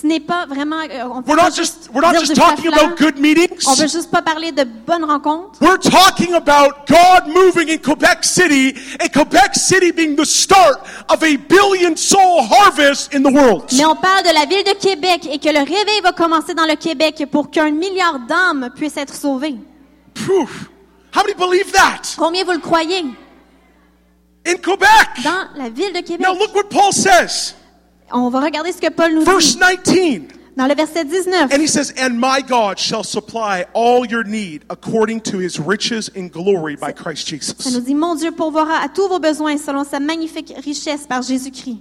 [0.01, 0.81] Ce n'est pas vraiment.
[0.91, 2.85] euh, on peut We're pas not just, we're not dire just du talking flafla.
[2.87, 3.65] about good meetings.
[3.69, 5.61] On veut juste pas parler de bonnes rencontres.
[5.61, 11.23] We're talking about God moving in Quebec City and Quebec City being the start of
[11.23, 13.71] a billion soul harvest in the world.
[13.73, 16.66] Mais on parle de la ville de Québec et que le réveil va commencer dans
[16.66, 19.55] le Québec pour qu'un milliard d'âmes puissent être sauvées.
[20.16, 20.49] Phew.
[21.16, 22.16] How many believe that?
[22.19, 23.05] Combien vous le croyez?
[24.47, 25.23] In Quebec.
[25.23, 26.21] Dans la ville de Québec.
[26.21, 27.55] Now look what Paul says.
[28.13, 30.23] On va regarder ce que Paul nous Verse dit 19.
[30.57, 31.53] dans le verset 19.
[31.53, 36.11] And he says, And my God shall supply all your need according to his riches
[36.15, 37.73] in glory by Christ Ça Jesus.
[37.73, 41.81] nous dit, mon Dieu pourvoira à tous vos besoins selon sa magnifique richesse par Jésus-Christ.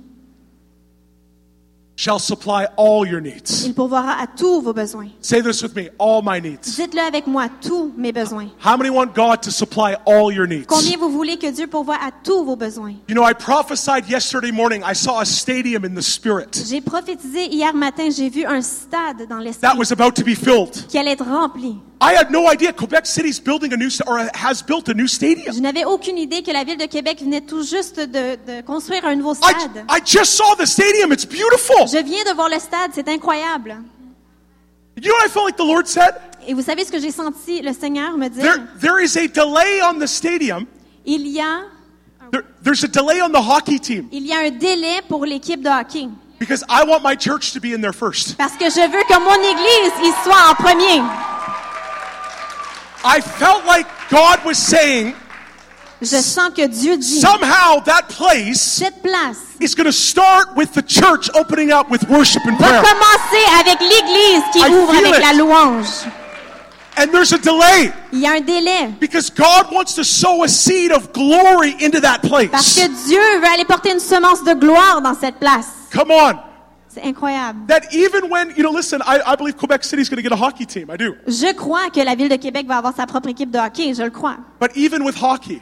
[1.96, 3.66] Shall supply all your needs.
[3.68, 5.10] Il pourvoira à tous vos besoins.
[5.22, 6.76] Say this with me all my needs.
[6.76, 8.48] Dites-le avec moi, tous mes besoins.
[8.66, 10.66] How many want God to supply all your needs?
[10.66, 12.96] Combien vous voulez que Dieu pourvoie à tous vos besoins?
[13.08, 14.82] You know, I prophesied yesterday morning.
[14.84, 19.28] I saw a stadium in the spirit J'ai prophétisé hier matin, j'ai vu un stade
[19.30, 20.88] dans that l'esprit was about to be filled.
[20.88, 21.78] qui allait être rempli.
[22.04, 25.54] I had no idea Quebec City's building a new or has built a new stadium.
[25.56, 29.06] Je n'avais aucune idée que la ville de Québec venait tout juste de, de construire
[29.06, 29.86] un nouveau I, stade.
[29.90, 31.14] I just saw the stadium.
[31.14, 31.88] It's beautiful.
[31.88, 33.78] Je viens de voir le stade, c'est incroyable.
[35.02, 36.14] You know what I felt like the Lord said?
[36.46, 38.44] Et vous savez ce que j'ai senti le Seigneur me dire?
[38.44, 40.66] There, there is a delay on the stadium
[41.06, 41.64] Il y a un
[42.32, 45.62] There, there's a delay on the hockey team Il y a un délai pour l'équipe
[45.62, 46.10] de hockey.
[46.40, 48.36] because I want my church to be in there first.
[48.38, 51.02] Parce que je veux que mon église y soit en premier.
[53.04, 55.14] I felt like God was saying
[56.02, 60.74] Je sens que Dieu dit, somehow that place cette place is going to start with
[60.74, 62.82] the church opening up with worship and va prayer.
[62.82, 65.22] commencer avec l'église qui I ouvre feel avec it.
[65.22, 65.88] la louange.
[66.96, 68.94] And there's a delay Il y a un délai.
[69.00, 72.76] because God wants to sow a seed of glory into that Parce place.
[72.76, 75.68] que Dieu veut aller porter une semence de gloire dans cette place.
[75.92, 76.34] Come on.
[76.94, 77.66] C'est incroyable.
[77.68, 80.32] That even when, you know, listen, I, I believe Quebec City is going to get
[80.32, 80.92] a hockey team.
[80.92, 81.16] I do.
[81.26, 84.04] Je crois que la ville de Québec va avoir sa propre équipe de hockey, je
[84.04, 84.38] le crois.
[84.60, 85.60] But even with hockey,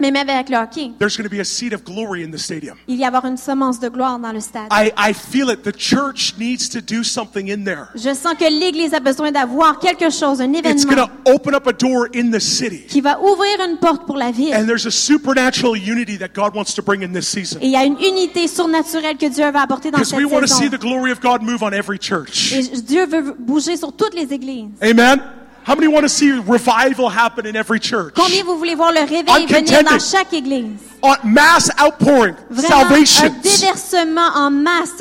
[0.00, 2.76] même avec le hockey, there's going to be a seed of glory in the stadium.
[2.86, 4.68] il y a avoir une semence de gloire dans le stade.
[4.70, 5.62] I, I feel it.
[5.62, 7.88] The church needs to do something in there.
[7.94, 11.54] Je sens que l'Église a besoin d'avoir quelque chose, un It's going événement to open
[11.54, 12.84] up a door in the city.
[12.86, 14.54] qui va ouvrir une porte pour la ville.
[14.54, 17.58] And there's a supernatural unity that God wants to bring in this season.
[17.62, 20.30] Et il y a une unité surnaturelle que Dieu va apporter dans Because cette we
[20.30, 20.76] want to see saison.
[20.76, 22.52] the glory of God move on every church.
[22.52, 24.68] Et Dieu veut bouger sur toutes les églises.
[24.82, 25.20] Amen?
[25.66, 28.14] How many want to see revival happen in every church?
[28.14, 30.78] Combien vous voulez voir le réveil venir dans chaque église?
[31.02, 34.96] On mass outpouring, Vraiment, un déversement en masse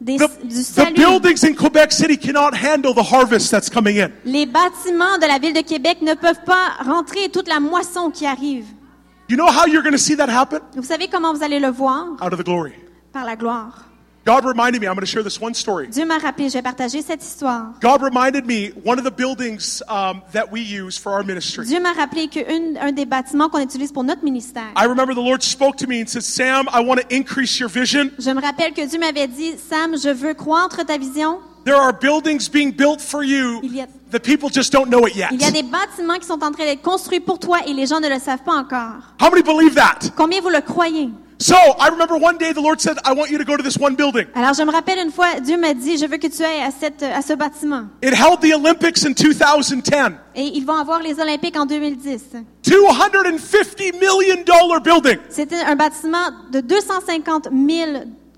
[0.00, 0.94] des- The, du the salut.
[0.94, 4.10] buildings in Quebec City cannot handle the harvest that's coming in.
[4.24, 8.24] Les bâtiments de la ville de Québec ne peuvent pas rentrer toute la moisson qui
[8.26, 8.66] arrive.
[9.28, 10.60] You know how you're going to see that happen?
[10.76, 12.06] Vous savez comment vous allez le voir?
[12.24, 12.72] Out of the glory.
[13.12, 13.87] Par la gloire.
[14.28, 15.86] God reminded me, I'm going to share this one story.
[15.86, 17.72] Dieu m'a rappelé, je vais partager cette histoire.
[17.80, 21.64] God reminded me one of the buildings um, that we use for our ministry.
[21.64, 25.42] Dieu m'a rappelé qu'un des bâtiments qu'on utilise pour notre ministère, I remember the Lord
[25.42, 28.10] spoke to me and said, Sam, I want to increase your vision.
[28.18, 31.38] je me rappelle que Dieu m'avait dit, Sam, je veux croître ta vision.
[31.68, 33.60] There are buildings being built for you.
[33.62, 35.26] Il y a- The people just don't know it yet.
[35.32, 37.84] Il y a des bâtiments qui sont en train d'être construits pour toi et les
[37.84, 39.02] gens ne le savent pas encore.
[39.20, 39.98] How many believe that?
[40.16, 41.10] Combien vous le croyez?
[41.40, 43.76] So I remember one day the Lord said, I want you to go to this
[43.78, 44.26] one building.
[44.34, 46.70] Alors je me rappelle une fois, Dieu m'a dit, je veux que tu ailles à,
[46.70, 47.84] cette, à ce bâtiment.
[48.02, 49.92] It held the Olympics in 2010.
[50.34, 52.22] Et ils vont avoir les Olympiques en 2010.
[52.64, 54.42] $250 million
[54.82, 55.18] building.
[55.28, 57.90] C'était un bâtiment de 250 000,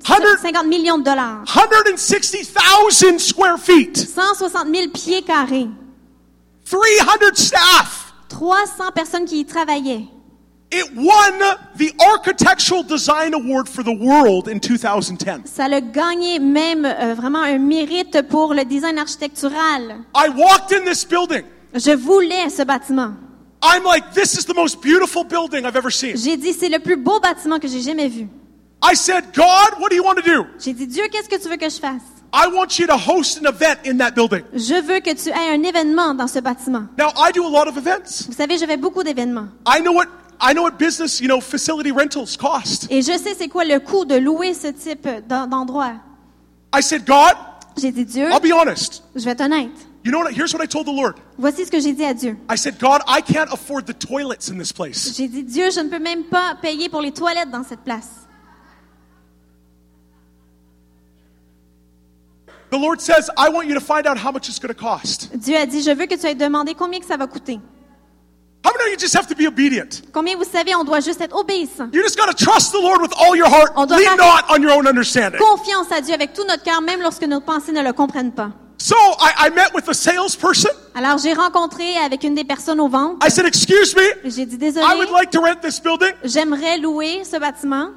[0.05, 1.43] 100 50 millions de dollars.
[1.47, 3.97] 160,000 square feet.
[3.97, 5.69] 160 000 pieds carrés.
[6.65, 8.15] 300 staff.
[8.29, 10.07] 300 personnes qui y travaillaient.
[10.73, 11.41] It won
[11.77, 15.43] the Architectural Design Award for the world in 2010.
[15.45, 20.05] Ça a gagné même euh, vraiment un mérite pour le design architectural.
[20.15, 21.43] I walked in this building.
[21.75, 23.15] Je voulais ce bâtiment.
[23.63, 26.17] I'm like, this is the most beautiful building I've ever seen.
[26.17, 28.29] J'ai dit, c'est le plus beau bâtiment que j'ai jamais vu.
[28.83, 30.47] I said, God, what do you want to do?
[30.59, 32.03] J'ai dit, Dieu, qu'est-ce que tu veux que je fasse?
[32.33, 34.43] I want you to host an event in that building.
[34.55, 36.87] Je veux que tu aies un événement dans ce bâtiment.
[36.97, 38.27] Now, I do a lot of events.
[38.29, 39.49] Vous savez, je fais beaucoup d'événements.
[39.67, 40.07] I know what
[40.43, 42.87] I know what business, you know, facility rentals cost.
[42.91, 45.93] Et je sais c'est quoi le coût de louer ce type d'en- d'endroit.
[46.75, 47.35] I said, God,
[47.77, 49.03] J'ai dit, Dieu, I'll be honest.
[49.15, 49.69] je vais être honnête.
[50.05, 50.31] You know what?
[50.33, 51.17] Here's what I told the Lord.
[51.37, 52.39] Voici ce que j'ai dit à Dieu.
[52.51, 55.13] I said, God, I can't afford the toilets in this place.
[55.15, 58.20] J'ai dit, Dieu, je ne peux même pas payer pour les toilettes dans cette place.
[62.71, 65.31] The Lord says, I want you to find out how much it's going to cost.
[65.35, 67.59] Dieu a dit, je veux que tu ailles demander combien que ça va coûter.
[68.65, 70.03] How many of you just have to be obedient?
[70.13, 71.89] Combien vous savez, on doit juste être obéissant?
[71.93, 73.73] You just got to trust the Lord with all your heart.
[73.75, 75.41] On doit Lean not on your own understanding.
[75.41, 78.51] Confiance à Dieu avec tout notre cœur, même lorsque nos pensées ne le comprennent pas.
[78.77, 80.71] So I, I met with a salesperson.
[80.95, 83.17] Alors, j'ai rencontré avec une des personnes au ventre.
[83.27, 86.13] I said, Excuse me, J'ai dit, I désolé, would like to rent this building.
[86.25, 87.89] j'aimerais louer ce bâtiment.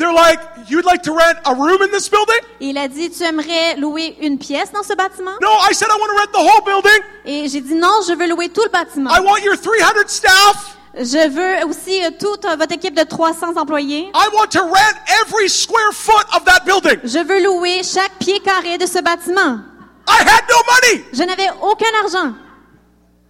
[0.00, 2.40] They're like, You'd like to rent a room in this building?
[2.60, 5.32] Et il a dit, tu aimerais louer une pièce dans ce bâtiment?
[5.42, 7.02] No, I said, I want to rent the whole building.
[7.26, 9.10] Et j'ai dit, non, je veux louer tout le bâtiment.
[9.10, 10.78] I want your 300 staff.
[10.94, 14.10] Je veux aussi euh, toute euh, votre équipe de 300 employés.
[14.14, 16.98] I want to rent every square foot of that building.
[17.04, 19.60] Je veux louer chaque pied carré de ce bâtiment.
[20.08, 21.04] I had no money.
[21.12, 22.34] Je n'avais aucun argent.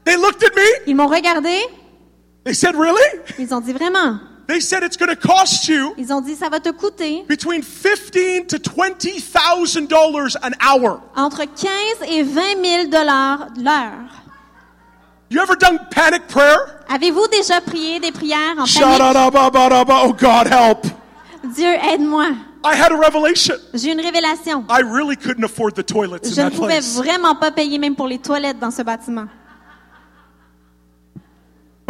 [0.05, 0.67] They looked at me.
[0.87, 1.59] Ils m'ont regardé.
[2.45, 3.03] They said, Really?
[3.39, 4.19] Ils ont dit, vraiment?
[4.51, 7.63] They said it's going to cost you Ils ont dit, ça va te coûter between
[8.49, 8.59] to
[9.87, 11.01] dollars an hour.
[11.15, 11.71] entre 15
[12.09, 14.11] et 20 000 dollars l'heure.
[15.31, 16.57] You ever done panic prayer?
[16.89, 20.03] Avez-vous déjà prié des prières en panique?
[20.05, 20.85] Oh God, help!
[21.55, 22.31] Dieu, aide-moi.
[22.65, 23.55] I had a revelation.
[23.73, 24.65] J'ai une révélation.
[24.69, 26.97] I really couldn't afford the toilets in Je ne that pouvais place.
[26.97, 29.27] vraiment pas payer même pour les toilettes dans ce bâtiment.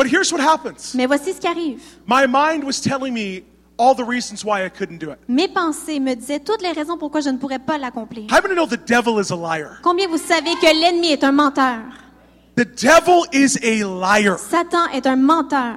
[0.01, 0.95] But here's what happens.
[0.95, 1.83] Mais voici ce qui arrive.
[2.07, 3.43] My mind was telling me
[3.77, 5.19] all the reasons why I couldn't do it.
[5.29, 8.25] Mes pensées me disaient toutes les raisons pourquoi je ne pourrais pas l'accomplir.
[8.31, 9.79] How many know the devil is a liar?
[9.83, 11.81] Combien vous savez que l'ennemi est un menteur?
[12.57, 14.39] The devil is a liar.
[14.39, 15.77] Satan est un menteur.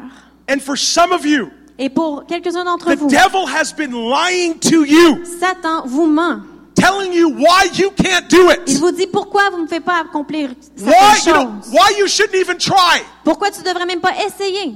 [0.50, 4.58] And for some of you, Et pour quelques-uns d'entre the vous, devil has been lying
[4.60, 6.44] to you, Satan vous ment.
[6.84, 10.02] Telling you why you can't do Il it, vous dit pourquoi vous ne pouvez pas
[10.02, 11.72] accomplir why certaines you, know, choses.
[11.74, 13.02] why you shouldn't even try.
[13.24, 14.76] Pourquoi tu devrais même pas essayer?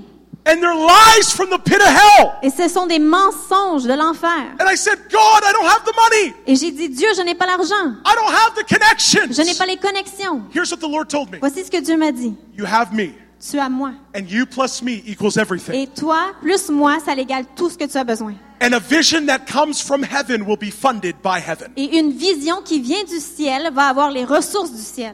[0.50, 2.32] And they're lies from the pit of hell.
[2.42, 4.56] Et ce sont des mensonges de l'enfer.
[4.62, 6.34] And I said, God, I don't have the money.
[6.48, 7.96] Et j'ai dit, Dieu, je n'ai pas l'argent.
[8.06, 9.34] I don't have the connections.
[9.34, 10.44] Je n'ai pas les connexions.
[10.54, 11.40] Here's what the Lord told me.
[11.40, 12.34] Voici ce que Dieu m'a dit.
[12.58, 13.92] You have me, Tu as moi.
[14.16, 15.74] and you plus me equals everything.
[15.74, 18.34] Et toi, plus moi, ça l'égale tout ce que tu as besoin.
[18.62, 21.72] And a vision that comes from heaven will be funded by heaven.
[21.78, 25.14] Et une vision qui vient du ciel va avoir les ressources du ciel.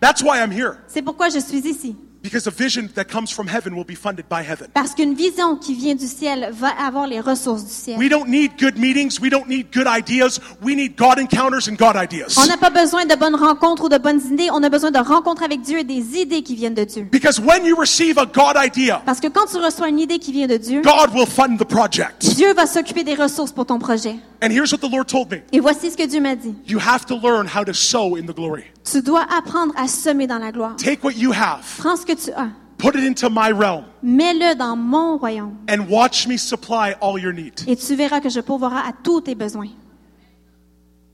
[0.00, 0.78] That's why I'm here.
[0.88, 1.96] C'est pourquoi je suis ici.
[2.26, 4.66] Because a vision that comes from heaven will be funded by heaven.
[4.74, 7.98] Parce qu'une vision qui vient du ciel va avoir les ressources du ciel.
[7.98, 9.20] We don't need good meetings.
[9.20, 10.40] We don't need good ideas.
[10.62, 12.36] We need God encounters and God ideas.
[12.36, 14.48] On n'a pas besoin de bonnes rencontres ou de bonnes idées.
[14.52, 17.06] On a besoin de rencontres avec Dieu et des idées qui viennent de Dieu.
[17.10, 20.32] Because when you receive a God idea, Parce que quand tu reçois une idée qui
[20.32, 22.26] vient de Dieu, God will fund the project.
[22.34, 24.16] Dieu va s'occuper des ressources pour ton projet.
[24.42, 26.54] And here's what the Lord told me Et voici ce que Dieu m'a dit.
[26.66, 28.64] you have to learn how to sow in the glory.
[28.84, 30.76] Tu dois apprendre à semer dans la gloire.
[30.76, 32.48] Take what you have, Prends ce que tu as.
[32.78, 35.56] put it into my realm, Mets-le dans mon royaume.
[35.68, 37.54] and watch me supply all your need.
[37.66, 39.68] Et tu verras que je pourvoirai à tous tes besoins.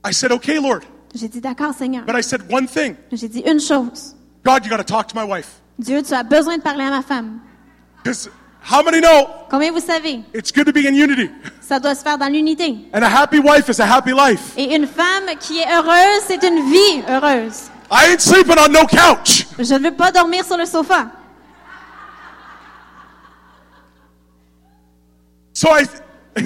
[0.05, 0.81] I said, okay, Lord.
[1.15, 2.03] J'ai dit, d'accord, Seigneur.
[2.05, 4.15] But I said one thing J'ai dit une chose.
[4.43, 5.61] God, you got to talk to my wife.
[5.79, 7.39] Dieu, tu as besoin de parler à ma femme.
[8.03, 8.29] Because
[8.61, 10.21] how many know Combien vous savez?
[10.33, 11.29] it's good to be in unity?
[11.61, 12.75] Ça doit se faire dans l'unité.
[12.93, 14.53] And a happy wife is a happy life.
[14.57, 17.69] Et une femme qui est heureuse, c'est une vie heureuse.
[17.91, 19.45] I ain't sleeping on no couch.
[19.59, 21.11] Je ne veux pas dormir sur le sofa.
[25.53, 25.81] So I,
[26.35, 26.43] you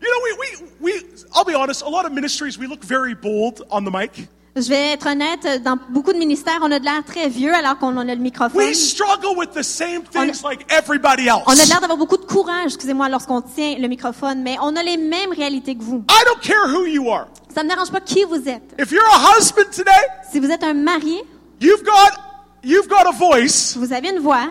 [0.00, 3.62] know, we, we, we, I'll be honest, a lot of ministries, we look very bold
[3.70, 4.28] on the mic.
[4.56, 7.78] Je vais être honnête, dans beaucoup de ministères, on a de l'air très vieux alors
[7.78, 8.60] qu'on a le microphone.
[8.60, 11.42] We struggle with the same things like everybody else.
[11.46, 14.82] On a l'air d'avoir beaucoup de courage, excusez-moi, lorsqu'on tient le microphone, mais on a
[14.82, 16.04] les mêmes réalités que vous.
[16.10, 17.26] I don't care who you are.
[17.54, 18.74] Ça ne me dérange pas qui vous êtes.
[18.80, 19.90] If you're a husband today,
[20.32, 21.22] Si vous êtes un marié,
[21.60, 22.18] you've got,
[22.64, 24.48] you've got a voice vous avez une voix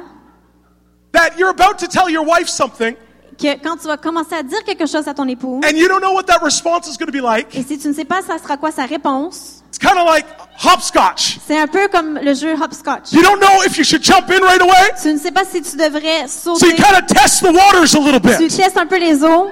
[1.12, 2.96] that you're about to tell your wife something
[3.38, 6.02] que quand tu vas commencer à dire quelque chose à ton époux, and you don't
[6.02, 7.54] know what that response is going to be like.
[7.56, 10.26] et si tu ne sais pas ça sera quoi sa réponse, It's kind of like
[10.58, 11.40] hopscotch.
[11.46, 13.12] c'est un peu comme le jeu hopscotch.
[13.12, 14.94] You don't know if you should jump in right away.
[15.02, 16.60] Tu ne sais pas si tu devrais sauter.
[16.60, 18.38] So you kind of test the waters a little bit.
[18.38, 19.52] Tu testes un peu les eaux.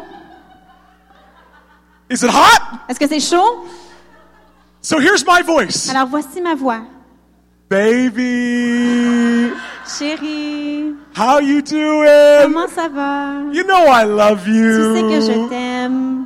[2.09, 2.79] Is it hot?
[2.87, 3.65] Est-ce que c'est chaud?
[4.81, 5.89] So here's my voice.
[5.89, 6.81] Alors voici ma voix.
[7.67, 9.51] Baby,
[9.87, 12.43] Chérie, how you doing?
[12.43, 13.41] comment ça va?
[13.51, 14.93] You know I love you.
[14.93, 16.25] Tu sais que je t'aime.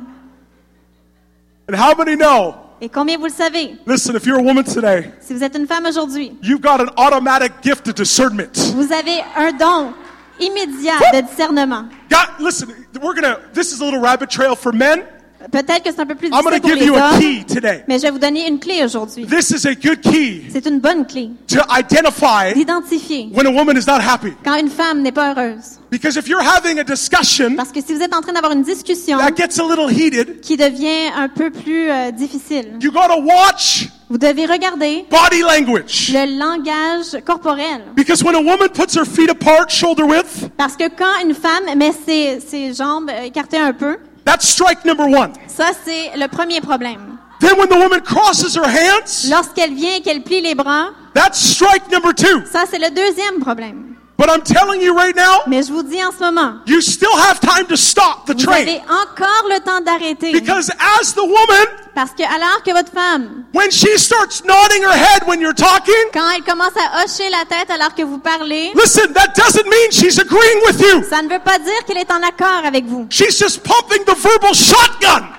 [1.68, 2.54] And how many know?
[2.82, 3.76] Et combien vous le savez?
[3.86, 6.88] Listen, if you're a woman today, Si vous êtes une femme aujourd'hui, you've got an
[6.96, 8.56] automatic gift of discernment.
[8.74, 9.92] vous avez un don
[10.40, 11.84] immédiat de discernement.
[12.08, 12.68] God, listen,
[13.02, 15.02] we're gonna, this is a little rabbit trail for men.
[15.50, 17.44] Peut-être que c'est un peu plus I'm difficile pour give les you a hommes, key
[17.46, 17.84] today.
[17.88, 19.26] mais je vais vous donner une clé aujourd'hui.
[19.26, 23.76] This is a good key C'est une bonne clé to identify d'identifier when a woman
[23.76, 24.32] is not happy.
[24.44, 25.78] quand une femme n'est pas heureuse.
[25.90, 28.62] Because if you're having a discussion Parce que si vous êtes en train d'avoir une
[28.62, 33.16] discussion that gets a little heated, qui devient un peu plus euh, difficile, you gotta
[33.18, 36.12] watch vous devez regarder body language.
[36.12, 37.80] le langage corporel.
[37.96, 41.76] Because when a woman puts her feet apart, shoulder width, Parce que quand une femme
[41.78, 45.32] met ses, ses jambes écartées un peu, that's strike number one.
[45.46, 47.16] ça c'est le premier problème.
[47.40, 51.38] Then when the woman crosses her hands, Lorsqu'elle vient et qu'elle plie les bras, that's
[51.38, 52.42] strike number two.
[52.50, 53.89] ça c'est le deuxième problème.
[54.20, 57.16] But I'm telling you right now, Mais je vous dis en ce moment, you still
[57.16, 58.60] have time to stop the vous train.
[58.60, 60.30] avez encore le temps d'arrêter.
[60.30, 64.92] Because as the woman, Parce que alors que votre femme, when she starts nodding her
[64.92, 68.72] head when you're talking, quand elle commence à hocher la tête alors que vous parlez,
[68.74, 71.02] listen, that doesn't mean she's agreeing with you.
[71.08, 73.06] ça ne veut pas dire qu'elle est en accord avec vous.
[73.08, 75.30] She's just pumping the verbal shotgun.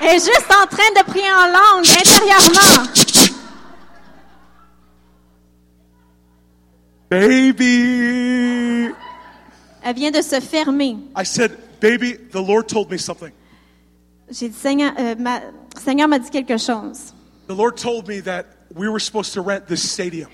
[0.00, 2.82] Elle est juste en train de prier en langue intérieurement.
[7.14, 8.92] Baby.
[9.82, 10.96] Elle vient de se fermer.
[11.16, 13.30] I said, baby, the Lord told me something.
[14.30, 15.40] J'ai dit, Seigneur, euh, ma-
[15.78, 17.12] Seigneur m'a dit quelque chose.
[17.46, 20.28] The Lord told me that we were supposed to rent this stadium.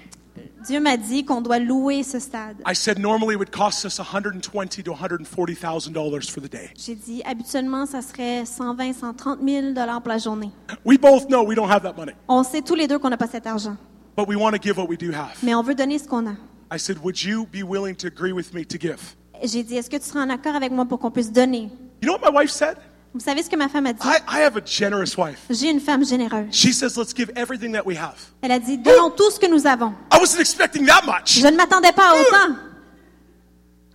[0.66, 2.56] Dieu m'a dit qu'on doit louer ce stade.
[2.66, 6.70] I said normally it would cost us 120 to 140,000 dollars for the day.
[6.78, 10.50] J'ai dit, habituellement, ça serait 120, 130 000 dollars pour la journée.
[10.84, 13.16] We both know we don't have that money, On sait tous les deux qu'on n'a
[13.18, 13.76] pas cet argent,
[14.16, 15.36] but we want to give what we do have.
[15.42, 16.34] mais on veut donner ce qu'on a.
[16.70, 19.16] I said, would you be willing to agree with me to give?
[19.42, 21.70] J'ai dit, est-ce que tu seras en accord avec moi pour qu'on puisse donner?
[22.02, 22.76] You know what my wife said?
[23.12, 24.00] Vous savez ce que ma femme a dit?
[24.04, 25.40] I, I have a generous wife.
[25.50, 26.46] J'ai une femme généreuse.
[26.52, 28.14] She says, let's give everything that we have.
[28.40, 29.92] Elle a dit, donnons tout ce que nous avons.
[30.12, 31.40] I wasn't expecting that much.
[31.40, 32.56] Je ne m'attendais pas à autant.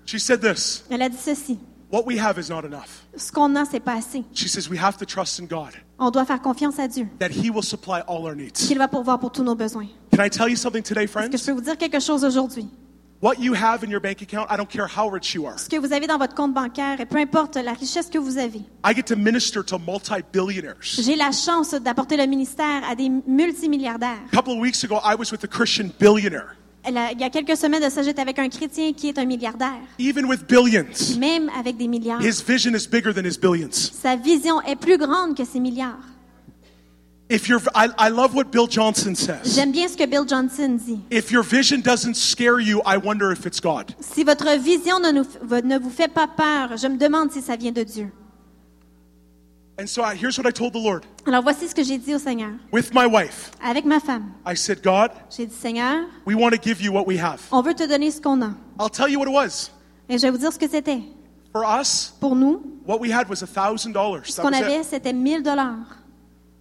[0.06, 1.58] She said this Elle a dit ceci.
[1.96, 3.06] What we have is not enough.
[3.16, 4.26] Ce qu'on a, c'est pas assez.
[4.34, 7.30] She says we have to trust in God On doit faire confiance à Dieu, that
[7.30, 8.68] He will supply all our needs.
[8.68, 9.88] qu'il va pourvoir pour tous nos besoins.
[10.14, 11.46] Can I tell you something today, Est-ce que je friends?
[11.46, 12.68] peux vous dire quelque chose aujourd'hui?
[13.22, 15.58] What you have in your bank account, I don't care how rich you are.
[15.58, 18.38] Ce que vous avez dans votre compte bancaire, et peu importe la richesse que vous
[18.38, 20.76] avez, I get to minister to multi billionaires.
[20.82, 24.20] j'ai la chance d'apporter le ministère à des multimilliardaires.
[24.34, 26.58] A couple of weeks ago, I was with a Christian billionaire.
[26.88, 29.80] Il y a quelques semaines de ça, j'étais avec un chrétien qui est un milliardaire,
[30.00, 32.22] Even with billions, même avec des milliards.
[32.22, 33.72] his vision is bigger than his billions.
[33.74, 35.98] Sa vision est plus grande que ses milliards.
[37.28, 39.56] If your, I, I love what Bill Johnson says.
[39.56, 41.00] J'aime bien ce que Bill Johnson dit.
[41.10, 43.96] If your vision doesn't scare you, I wonder if it's God.
[44.00, 47.56] Si votre vision ne, nous- ne vous fait pas peur, je me demande si ça
[47.56, 48.12] vient de Dieu.
[49.78, 51.04] And so I, here's what I told the Lord.
[51.26, 52.52] Alors voici ce que j'ai dit au Seigneur.
[52.72, 56.58] With my wife, Avec ma femme, I said, God, j'ai dit Seigneur, we want to
[56.62, 57.42] give you what we have.
[57.52, 58.52] on veut te donner ce qu'on a.
[58.80, 59.72] I'll tell you what it was.
[60.08, 61.02] Et je vais vous dire ce que c'était.
[61.52, 64.26] For us, Pour nous, what we had was a thousand dollars.
[64.28, 64.86] ce That qu'on avait, it.
[64.86, 65.76] c'était 1000 dollars.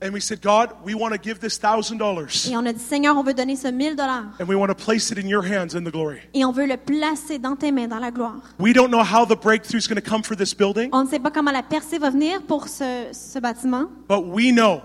[0.04, 2.78] And we said, God, we want to give this thousand dollars Et on a dit
[2.78, 4.24] Seigneur, on veut donner ce 1000 dollars.
[4.38, 6.18] and we want to place it in your hands in the glory.
[6.34, 8.42] Et on veut le placer dans tes mains, dans la gloire.
[8.58, 11.08] We don't know how the breakthrough is going to come for this building, On ne
[11.08, 14.82] sait pas comment la percée va venir pour ce, ce bâtiment, but we know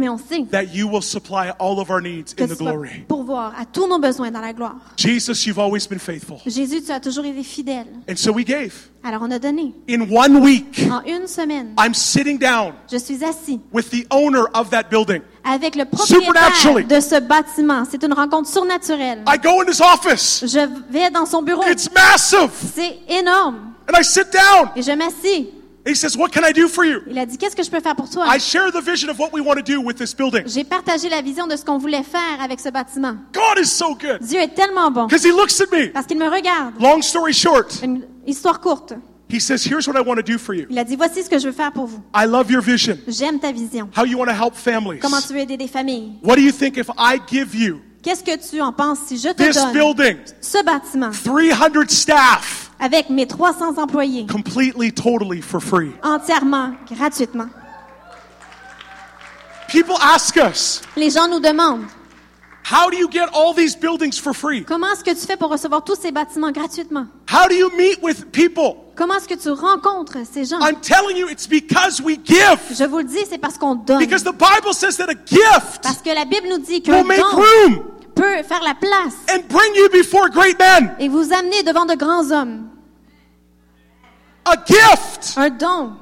[0.00, 2.64] mais on sait that you will supply all of our needs que in the tu
[2.64, 3.04] vas glory.
[3.06, 4.76] pourvoir à tous nos besoins dans la gloire.
[4.96, 6.38] Jesus, you've always been faithful.
[6.46, 7.86] Jésus, tu as toujours été fidèle.
[8.08, 8.72] And so we gave.
[9.04, 9.72] Alors on a donné.
[9.88, 14.44] In one week, En une semaine, I'm sitting down je suis assis with the owner
[14.54, 15.22] of that building.
[15.44, 17.84] avec le propriétaire de ce bâtiment.
[17.90, 19.22] C'est une rencontre surnaturelle.
[19.26, 20.44] I go in his office.
[20.46, 21.62] Je vais dans son bureau.
[21.70, 22.50] It's massive.
[22.74, 23.72] C'est énorme.
[23.88, 24.68] And I sit down.
[24.76, 25.48] Et je m'assis.
[25.86, 27.00] He says, What can I do for you?
[27.08, 28.26] Il a dit, qu'est-ce que je peux faire pour toi?
[28.28, 30.42] I share the vision of what we want to do with this building.
[30.46, 33.16] J'ai partagé la vision de ce qu'on voulait faire avec ce bâtiment.
[33.32, 34.18] God is so good.
[34.20, 35.06] Dieu est tellement bon.
[35.06, 35.88] Because he looks at me.
[35.92, 36.74] Parce qu'il me regarde.
[36.80, 38.92] Long story short, Une histoire courte.
[39.30, 40.66] he says, Here's what I want to do for you.
[40.68, 42.02] Il a dit, voici ce que je veux faire pour vous.
[42.14, 43.88] I love your vision, J'aime ta vision.
[43.96, 44.98] how you want to help families.
[45.00, 46.12] Comment tu veux aider des familles?
[46.22, 49.28] What do you think if I give you Qu'est-ce que tu en penses si je
[49.28, 55.60] te this donne building, ce bâtiment 300 staff, avec mes 300 employés completely, totally for
[55.60, 55.92] free?
[56.02, 57.48] entièrement, gratuitement?
[59.68, 61.84] People ask us, Les gens nous demandent,
[62.64, 64.64] How do you get all these buildings for free?
[64.64, 67.06] comment est-ce que tu fais pour recevoir tous ces bâtiments gratuitement?
[67.30, 68.76] How do you meet with people?
[68.96, 70.60] Comment est-ce que tu rencontres ces gens?
[70.60, 72.60] I'm telling you, it's because we give.
[72.78, 73.98] Je vous le dis, c'est parce qu'on donne.
[73.98, 77.06] Because the Bible says that a gift Parce que la Bible nous dit qu'un will
[77.06, 77.84] make don room
[78.14, 80.94] peut faire la place and bring you before great men.
[80.98, 82.68] et vous amener devant de grands hommes.
[84.44, 85.92] A gift Un don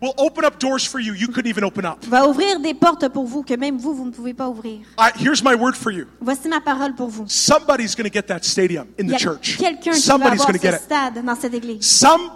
[0.00, 2.04] will open up doors for you you couldn't even open up.
[2.06, 4.80] va ouvrir des portes pour vous que même vous, vous ne pouvez pas ouvrir.
[4.98, 6.06] I, here's my word for you.
[6.20, 7.24] Voici ma parole pour vous.
[7.28, 9.56] Somebody's going to get that stadium in Il the church.
[9.58, 11.82] quelqu'un qui va Somebody's avoir going to get ce stade dans cette église.
[11.84, 12.30] Some,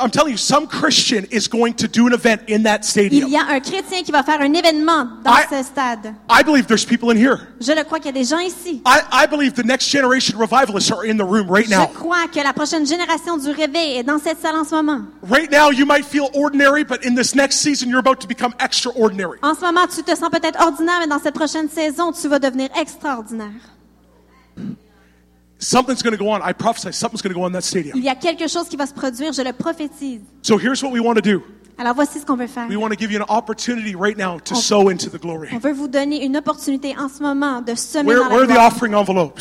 [0.00, 3.28] I'm telling you, some Christian is going to do an event in that Il stadium.
[3.30, 6.14] y a un chrétien qui va faire un événement dans I- ce stade.
[6.30, 7.38] I believe there's people in here.
[7.60, 8.82] Je le crois qu'il y a des gens ici.
[8.86, 11.86] I, I believe the next generation revivalists are in the room right Je now.
[11.88, 15.00] crois que la prochaine génération du réveil est dans cette salle en ce moment.
[15.28, 18.54] Right now, you might feel ordinary, but in this next season, you're about to become
[18.60, 19.38] extraordinary.
[19.42, 22.38] En ce moment, tu te sens peut-être ordinaire, mais dans cette prochaine saison, tu vas
[22.38, 23.60] devenir extraordinaire.
[25.58, 26.40] Something's going to go on.
[26.42, 27.96] I prophesy something's going to go on in that stadium.
[27.96, 30.22] Il y a quelque chose qui va se produire, je le prophétise.
[30.42, 31.42] So here's what we want to do.
[31.80, 32.66] Alors voici ce qu'on veut faire.
[32.68, 35.48] We want to give you an opportunity right now to sow into the glory.
[35.52, 38.42] On veut vous donner une opportunité en ce moment de semer Where, dans where la
[38.42, 38.66] are the gloire.
[38.66, 39.40] offering envelopes?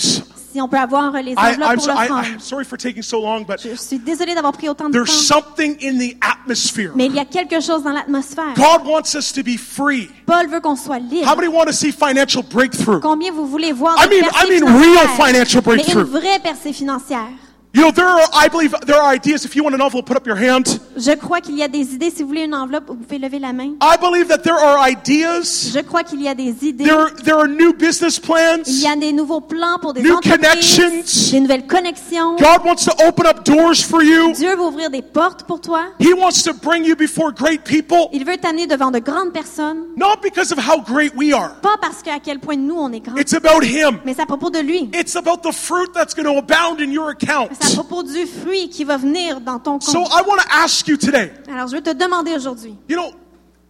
[0.52, 2.40] Si on peut avoir les enveloppes pour l'offrande.
[2.40, 5.42] Sorry for taking so long, but Je suis désolée d'avoir pris autant de there's temps,
[5.42, 6.92] something in the atmosphere.
[6.96, 8.54] mais il y a quelque chose dans l'atmosphère.
[8.56, 10.10] God wants us to be free.
[10.26, 11.30] Paul veut qu'on soit libre.
[11.32, 13.02] How many want to see financial breakthrough?
[13.02, 15.26] Combien vous voulez voir I mean- percée I mean real financière?
[15.28, 16.06] financial Mais une breakthrough.
[16.10, 17.28] vraie percée financière.
[17.72, 19.46] You know, there are, I believe there are ideas.
[19.46, 20.80] If you want an envelope, put up your hand.
[20.98, 22.10] Je crois qu'il y a des idées.
[22.10, 23.74] Si vous voulez une enveloppe, vous pouvez lever la main.
[23.80, 25.72] I believe that there are ideas.
[25.72, 26.86] Je crois qu'il y a des idées.
[26.86, 28.64] There, there are new business plans.
[28.66, 31.32] Il y a des nouveaux plans pour des New entreprises, connections.
[31.32, 32.36] des nouvelles connexions.
[32.38, 34.34] God wants to open up doors for you.
[34.34, 35.84] Dieu veut ouvrir des portes pour toi.
[36.00, 38.10] He wants to bring you before great people.
[38.14, 39.84] Il veut t'amener devant de grandes personnes.
[39.96, 41.52] Not because of how great we are.
[41.62, 44.00] Pas parce qu'à quel point nous, on est grands, It's about Him.
[44.06, 44.90] mais c'est à propos de lui.
[44.96, 47.50] It's about the fruit that's going to abound in your account.
[47.62, 50.12] À propos du fruit qui va venir dans ton So compte.
[50.12, 51.32] I want to ask you today.
[51.52, 52.76] Alors, je veux te demander aujourd'hui.
[52.90, 53.12] You know,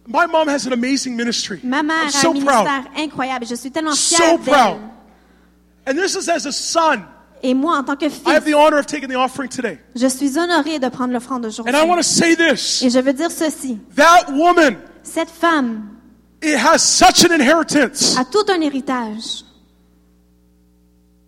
[0.06, 1.60] my mom has an amazing ministry.
[1.62, 2.44] Ma mère I'm a so un proud.
[2.66, 3.46] ministère incroyable.
[3.46, 4.78] Je suis tellement So fière proud.
[4.78, 4.80] d'elle.
[5.88, 7.00] And this is as a son.
[7.42, 9.78] Et moi, en tant que I have the honor of taking the offering today.
[9.96, 11.74] je suis honorée de prendre l'offrande And aujourd'hui.
[11.74, 12.82] I want to say this.
[12.82, 13.78] Et je veux dire ceci.
[13.96, 15.88] That woman, Cette femme
[16.42, 18.16] it has such an inheritance.
[18.18, 19.44] a tout un héritage.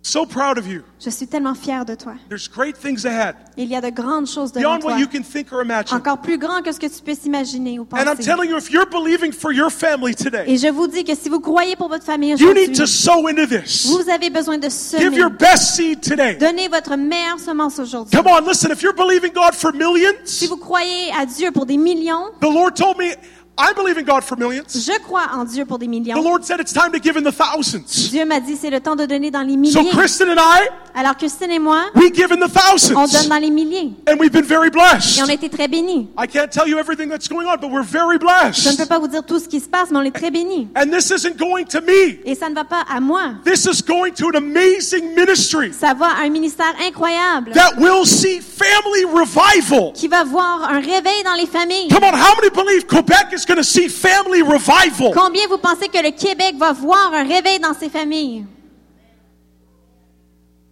[0.05, 0.83] So proud of you.
[0.99, 2.15] Je suis tellement fière de toi.
[2.29, 4.99] There's great things ahead, Il y a de grandes choses devant beyond what toi.
[4.99, 5.97] you can think or imagine.
[5.97, 8.25] Encore plus grand que ce que tu peux s'imaginer ou And I'm penser.
[8.25, 11.29] telling you, if you're believing for your family today, Et je vous dis que si
[11.29, 13.87] vous croyez pour votre famille you need aujourd'hui, to sow into this.
[13.87, 15.17] vous avez besoin de Give semer.
[15.17, 16.35] your best seed today.
[16.35, 18.11] Donnez votre meilleure semence aujourd'hui.
[18.17, 21.65] Come on, listen, if you're believing God for Si millions, vous croyez à Dieu pour
[21.65, 23.15] des millions, the Lord told me,
[23.59, 24.65] I believe in God for millions.
[24.75, 26.23] je crois en Dieu pour des The millions.
[26.23, 28.09] Lord said it's time to give in the thousands.
[28.11, 29.91] Dieu m'a dit c'est le temps de donner dans les So milliers.
[29.93, 33.29] Kristen and I, Alors Christine et moi, we give in the on donne thousands.
[33.29, 33.93] dans les milliers.
[34.09, 35.31] And we've been very Et on a blessed.
[35.31, 36.09] été très bénis.
[36.19, 38.89] I can't tell you everything that's going on, but we're very Je ne peux blessed.
[38.89, 40.69] pas vous dire tout ce qui se passe, mais on est très bénis.
[40.75, 42.21] And this isn't going to me.
[42.25, 43.35] Et ça ne va pas à moi.
[43.45, 48.07] This is going to an amazing ministry Ça va à un ministère incroyable that will
[48.07, 49.93] see family revival.
[49.95, 51.89] qui va voir un réveil dans les familles.
[51.89, 55.13] Come on, how many believe Quebec is going to see family revival?
[55.13, 58.45] Combien vous pensez que le Québec va voir un réveil dans ses familles?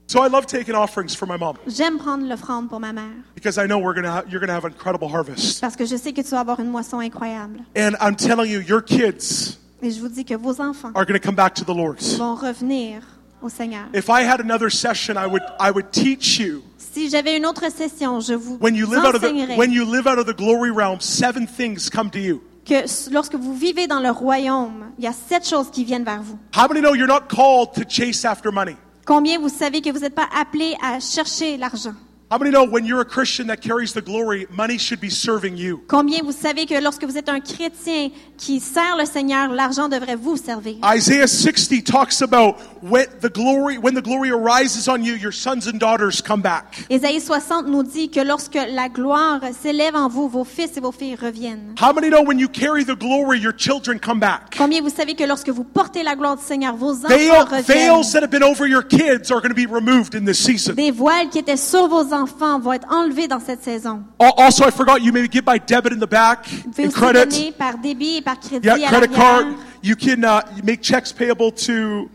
[0.06, 3.58] So I love taking offerings for my mom J'aime prendre l'offrande pour ma mère because
[3.58, 5.60] I know we're gonna ha- you're going to have an incredible harvest.
[5.60, 7.60] parce que je sais que tu vas avoir une moisson incroyable.
[7.76, 11.18] And I'm telling you, your kids Et je vous dis que vos enfants are going
[11.18, 12.00] to come back to the Lord.
[12.18, 13.02] vont revenir
[13.40, 13.84] au Seigneur.
[13.94, 17.70] If I had another session, I would I would teach you Si j'avais une autre
[17.70, 20.34] session, je vous when you live out of the when you live out of the
[20.34, 22.42] glory realm, seven things come to you.
[22.70, 26.22] Que lorsque vous vivez dans le royaume, il y a sept choses qui viennent vers
[26.22, 26.38] vous.
[26.56, 28.76] How many know you're not called to chase after money?
[29.04, 31.94] Combien vous savez que vous n'êtes pas appelés à chercher l'argent?
[32.32, 35.56] How many know when you're a Christian that carries the glory, money should be serving
[35.56, 35.82] you?
[35.88, 40.14] Combien vous savez que lorsque vous êtes un chrétien qui sert le Seigneur, l'argent devrait
[40.14, 40.76] vous servir?
[40.84, 45.66] Isaiah 60 talks about when the glory when the glory arises on you, your sons
[45.66, 46.86] and daughters come back.
[46.88, 50.92] Ésaïe 60 nous dit que lorsque la gloire s'élève en vous, vos fils et vos
[50.92, 51.74] filles reviennent.
[51.80, 54.56] How many know when you carry the glory, your children come back?
[54.56, 57.64] Combien vous savez que lorsque vous portez la gloire du Seigneur, vos enfants reviennent?
[57.64, 60.74] veils that have been over your kids are going to be removed in this season.
[60.74, 64.02] Des voiles qui étaient sur vos enfants vont être enlevés dans cette saison.
[64.18, 66.88] Al- Also, I forgot you may give by debit in the back Vous pouvez and
[66.88, 67.28] aussi credit.
[67.36, 69.44] donner par débit et par crédit Yeah, à credit card.
[69.82, 72.08] You can uh, make checks payable to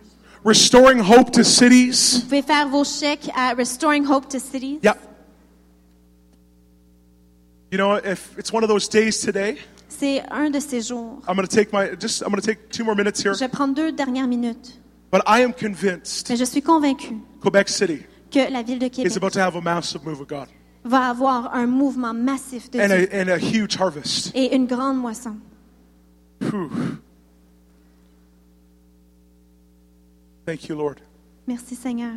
[0.43, 2.15] Restoring Hope to Cities.
[2.17, 4.79] Vous pouvez faire vos chèques à Restoring Hope to Cities.
[4.83, 4.95] Yeah.
[7.71, 9.57] You know, if it's one of those days today,
[9.89, 11.21] C'est un de ces jours.
[11.27, 13.33] I'm going to take my just I'm going to take two more minutes here.
[13.33, 14.77] Je vais prendre deux dernières minutes.
[15.11, 18.01] But I am convinced Mais je suis convaincue Quebec City
[18.35, 20.47] que la ville de is Québec about to have a massive move of God
[20.85, 24.31] va avoir un mouvement massif de and Dieu a, and a huge harvest.
[24.35, 25.37] et une grande moisson.
[26.41, 26.99] Whew.
[30.45, 31.01] Thank you, Lord.
[31.47, 32.13] Merci Seigneur.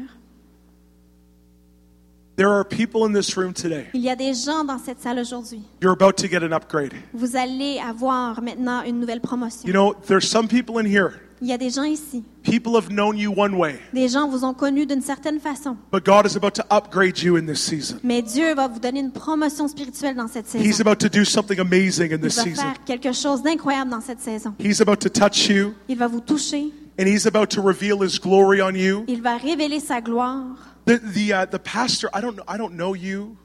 [2.36, 3.86] There are people in this room today.
[3.94, 5.62] Il y a des gens dans cette salle aujourd'hui.
[5.80, 6.92] You're about to get an upgrade.
[7.14, 9.66] Vous allez avoir maintenant une nouvelle promotion.
[9.66, 11.14] You know, there's some people in here.
[11.40, 12.24] Il y a des gens ici.
[12.42, 15.76] People have known you one way, Des gens vous ont connu d'une certaine façon.
[15.92, 17.98] but God is about to upgrade you in this season.
[18.02, 20.64] Mais Dieu va vous donner une promotion spirituelle dans cette saison.
[20.64, 22.50] He's about to do something amazing in this season.
[22.50, 24.54] Il va faire quelque chose d'incroyable dans cette saison.
[24.58, 26.72] He's about to touch you, Il va vous toucher.
[26.98, 29.04] and He's about to reveal His glory on you.
[29.06, 30.44] Il va révéler sa gloire.
[30.86, 33.36] The the uh, the pastor, I don't I don't know you,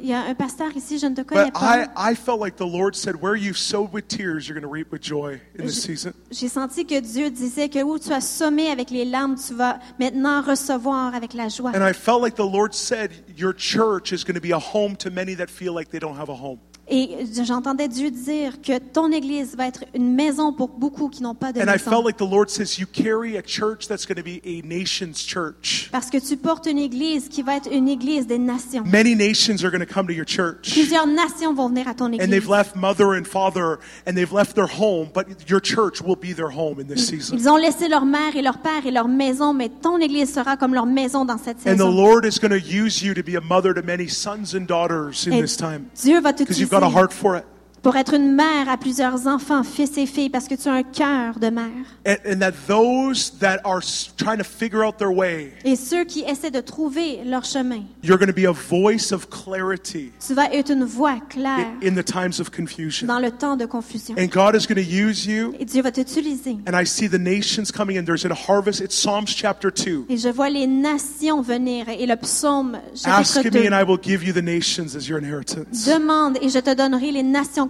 [0.00, 1.86] Il y a un pasteur ici, je ne te connais but pas.
[1.96, 4.72] I I felt like the Lord said, "Where you sowed with tears, you're going to
[4.72, 8.20] reap with joy in this season." J'ai senti que Dieu disait que où tu as
[8.20, 11.72] sommé avec les larmes, tu vas maintenant recevoir avec la joie.
[11.74, 14.96] And I felt like the Lord said, "Your church is going to be a home
[14.98, 16.58] to many that feel like they don't have a home."
[16.90, 21.34] Et j'entendais Dieu dire que ton église va être une maison pour beaucoup qui n'ont
[21.34, 21.90] pas de And I maison.
[21.90, 25.18] felt like the Lord says, "You carry a church that's going to be a nation's
[25.26, 25.88] church.
[25.92, 28.84] Parce que tu portes une église qui va être une église des nations.
[28.86, 32.06] Many nations are going to come to your church." Plusieurs nations vont venir à ton
[32.06, 32.30] And église.
[32.30, 36.34] they've left mother and father and they've left their home, but your church will be
[36.34, 37.36] their home in this season.
[37.36, 40.56] Ils ont laissé leur mère et leur père et leur maison, mais ton église sera
[40.56, 41.90] comme leur maison dans cette And the saison.
[41.90, 45.26] Lord is going to use you to be a mother to many sons and daughters
[45.26, 47.44] in Et this time Dieu va because you've got a heart for it.
[47.82, 50.82] Pour être une mère à plusieurs enfants, fils et filles, parce que tu as un
[50.82, 51.64] cœur de mère.
[52.06, 53.80] And, and that those that are
[54.16, 58.18] trying to figure out their way, Et ceux qui essaient de trouver leur chemin, you're
[58.18, 61.94] going to be a voice of clarity tu vas être une voix claire in, in
[61.94, 63.06] the times of confusion.
[63.06, 64.14] dans le temps de confusion.
[64.18, 65.54] And God is going to use you.
[65.58, 66.58] Et Dieu va t'utiliser.
[66.66, 68.04] And I see the nations coming in.
[68.04, 68.80] There's a harvest.
[68.80, 70.06] It's Psalms chapter 2.
[70.08, 71.88] Et je vois les nations venir.
[71.88, 75.08] Et le psaume Ask chapitre me, and 2 I will give you the nations as
[75.08, 75.86] your inheritance.
[75.86, 77.67] demande et je te donnerai les nations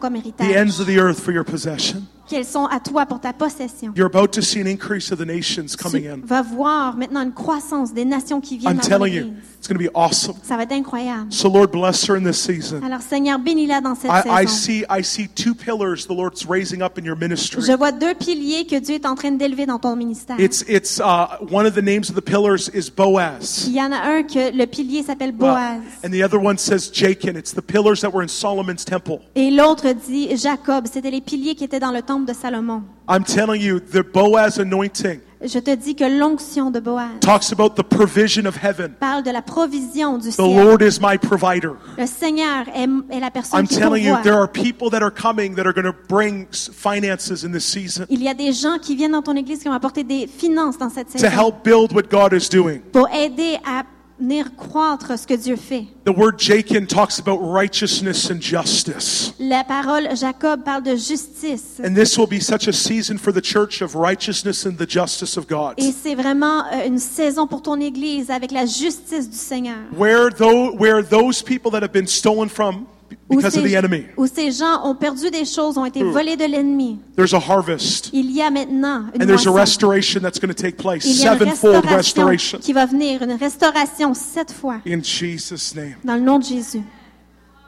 [0.49, 2.09] The ends of the earth for your possession.
[2.29, 3.93] Qu'elles sont à toi pour ta possession.
[3.97, 6.19] You're about to see an increase of the nations coming Tu in.
[6.25, 9.79] vas voir maintenant une croissance des nations qui viennent I'm dans telling you, it's going
[9.79, 10.35] to be awesome.
[10.43, 11.27] Ça va être incroyable.
[11.33, 12.83] So, Lord, bless her in this season.
[12.85, 14.55] Alors, Seigneur, bénis-la dans cette I, I saison.
[14.55, 17.63] see, I see two pillars the Lord's raising up in your ministry.
[17.63, 20.39] Je vois deux piliers que Dieu est en train d'élever dans ton ministère.
[20.39, 23.65] It's, it's uh, one of the names of the pillars is Boaz.
[23.67, 25.81] Il y en a un que le pilier s'appelle Uh, Boaz.
[26.05, 27.37] and the other one says Jachin.
[27.37, 29.21] It's the pillars that were in Solomon's temple.
[29.35, 30.87] Et l'autre dit Jacob.
[30.93, 32.83] C'était les piliers qui étaient dans le temple de Salomon.
[33.09, 37.77] I'm telling you, the Boaz anointing Je te dis que l'onction de Boaz talks about
[37.77, 38.93] the provision of heaven.
[38.99, 40.47] parle de la provision du The ciel.
[40.53, 41.75] Lord is my provider.
[41.97, 44.23] Le Seigneur est, est la personne I'm qui telling you, pourvoit.
[44.25, 47.65] there are people that are coming that are going to bring s- finances in this
[47.65, 50.27] season Il y a des gens qui viennent dans ton église qui vont apporter des
[50.27, 52.81] finances dans cette to saison help build what God is doing.
[52.93, 53.85] pour aider à
[54.21, 55.87] venir croître ce que Dieu fait.
[56.05, 59.35] The word Jachin talks about righteousness and justice.
[59.39, 61.81] La parole Jacob parle de justice.
[61.85, 65.37] And this will be such a season for the church of righteousness and the justice
[65.37, 65.75] of God.
[65.79, 69.79] Et c'est vraiment euh, une saison pour ton église avec la justice du Seigneur.
[69.97, 72.87] Where, though, where those people that have been stolen from
[73.31, 76.03] Où because of the ces, enemy, où ces gens ont perdu des choses, ont été
[76.03, 76.99] volés de l'ennemi.
[77.17, 78.11] there's a harvest.
[78.13, 79.55] Il y a maintenant une And there's a moisson.
[79.55, 81.05] restoration that's going to take place.
[81.05, 82.59] Il y a une Sevenfold restauration restoration.
[82.61, 85.97] qui va venir, une restauration sept fois In Jesus' name.
[86.05, 86.83] dans le nom de Jésus.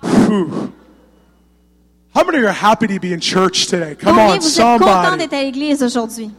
[0.03, 0.73] Whew.
[2.15, 3.95] How many are happy to be in church today?
[3.97, 5.19] Come Combien on, vous êtes contents somebody.
[5.19, 6.31] d'être à l'église aujourd'hui?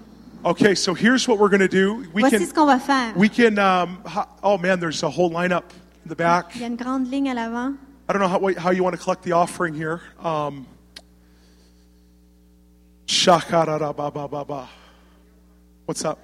[0.43, 2.03] Okay, so here's what we're going to do.
[2.13, 3.13] We Voici can, ce qu'on va faire.
[3.15, 3.57] we can.
[3.59, 3.99] Um,
[4.43, 5.63] oh man, there's a whole lineup
[6.05, 6.47] in the back.
[6.55, 7.73] Il y a une grande ligne à l'avant.
[8.11, 10.01] I don't know how, how you want to collect the offering here.
[10.19, 10.67] Um.
[15.85, 16.19] What's up?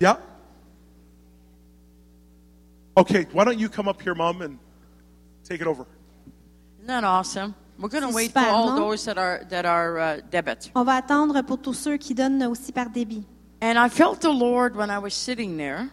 [0.00, 0.16] Yeah?
[2.96, 4.58] Okay, why don't you come up here, Mom, and
[5.44, 5.86] take it over?
[6.78, 7.54] Isn't that awesome?
[7.78, 8.80] We're going to C'est wait for all non?
[8.80, 10.72] those that are that are uh, debit.
[10.74, 13.24] On va attendre pour tous ceux qui donnent aussi par débit.
[13.60, 15.90] And I felt the Lord when I was sitting there,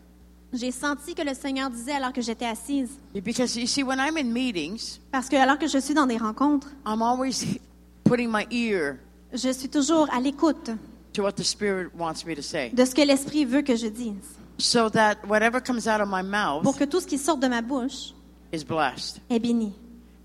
[0.54, 4.18] J'ai senti que le Seigneur disait alors que j'étais assise, because you see, when I'm
[4.18, 7.60] in meetings, parce que alors que je suis dans des rencontres, I'm always
[8.04, 8.98] putting my ear
[9.34, 10.72] je suis toujours à l'écoute
[11.14, 13.88] to what the Spirit wants me to say, de ce que l'Esprit veut que je
[13.88, 17.38] dise, so that whatever comes out of my mouth pour que tout ce qui sort
[17.38, 18.14] de ma bouche
[18.52, 19.22] is blessed.
[19.30, 19.74] est béni.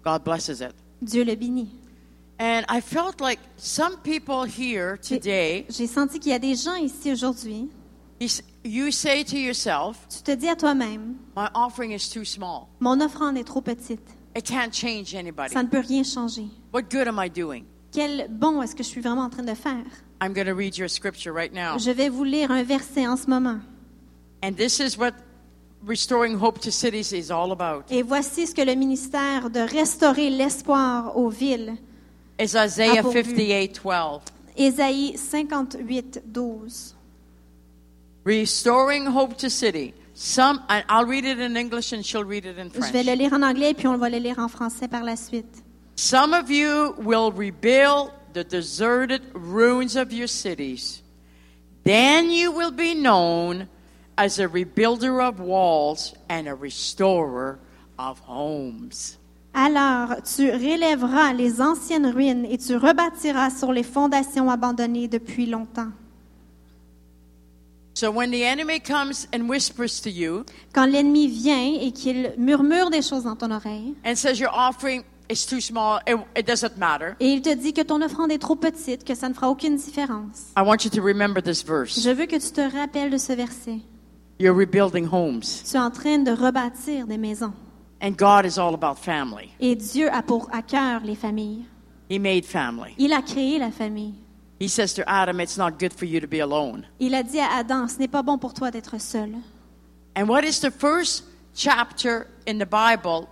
[0.04, 0.74] God blesses it.
[1.00, 1.68] Dieu le bénit.
[2.38, 6.74] And I felt like some people here today, J'ai senti qu'il y a des gens
[6.74, 7.68] ici aujourd'hui,
[8.66, 12.24] you s- you say to yourself, tu te dis à toi-même, my offering is too
[12.24, 12.66] small.
[12.80, 14.00] mon offrande est trop petite,
[14.36, 15.52] It can't change anybody.
[15.52, 16.46] ça ne peut rien changer.
[16.72, 17.64] What good am I doing?
[17.92, 19.84] Quel bon est-ce que je suis vraiment en train de faire?
[20.22, 21.78] I'm going to read your scripture right now.
[21.78, 23.60] Je vais vous lire un verset en ce moment.
[24.42, 25.12] And this is what
[25.86, 27.84] restoring hope to cities is all about.
[27.90, 31.76] Et voici ce que le ministère de restaurer l'espoir aux villes.
[32.38, 33.22] It's Isaiah Ah, pourvu.
[33.24, 34.20] 58 12.
[34.56, 36.95] Ésaïe 58, 12.
[38.26, 39.94] Restoring hope to city.
[40.12, 42.88] Some, I'll read it in English and she'll read it in French.
[42.88, 45.14] Je vais le lire en anglais puis on va le lire en français par la
[45.14, 45.62] suite.
[45.94, 51.04] Some of you will rebuild the deserted ruins of your cities.
[51.84, 53.68] Then you will be known
[54.16, 57.60] as a rebuilder of walls and a restorer
[57.96, 59.18] of homes.
[59.54, 65.92] Alors tu relèveras les anciennes ruines et tu rebâtiras sur les fondations abandonnées depuis longtemps.
[67.96, 70.44] So when the enemy comes and whispers to you
[70.74, 75.02] Quand l'ennemi vient et qu'il murmure des choses dans ton oreille and says your offering
[75.30, 77.14] is too small, it, it doesn't matter.
[77.20, 79.76] et il te dit que ton offrande est trop petite, que ça ne fera aucune
[79.76, 80.52] différence.
[80.58, 81.98] I want you to remember this verse.
[81.98, 83.78] Je veux que tu te rappelles de ce verset.
[84.38, 87.54] You're rebuilding homes, Tu es en train de rebâtir des maisons.
[88.02, 89.48] and God is all about family.
[89.58, 91.64] Et Dieu a pour à cœur les familles.
[92.10, 92.94] He made family.
[92.98, 94.12] Il a créé la famille.
[94.58, 96.86] He says to Adam, It's not good for you to be alone.
[96.98, 99.34] Il a dit à Adam, ce n'est pas bon pour toi d'être seul.
[100.16, 101.24] And what is the first
[101.54, 103.28] chapter in the Bible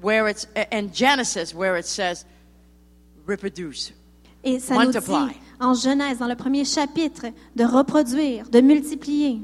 [0.00, 2.24] where it's in Genesis where it says
[3.26, 3.92] reproduce?
[4.44, 5.28] Et ça nous Multiply.
[5.28, 9.40] dit en Genèse, dans le premier chapitre, de reproduire, de multiplier.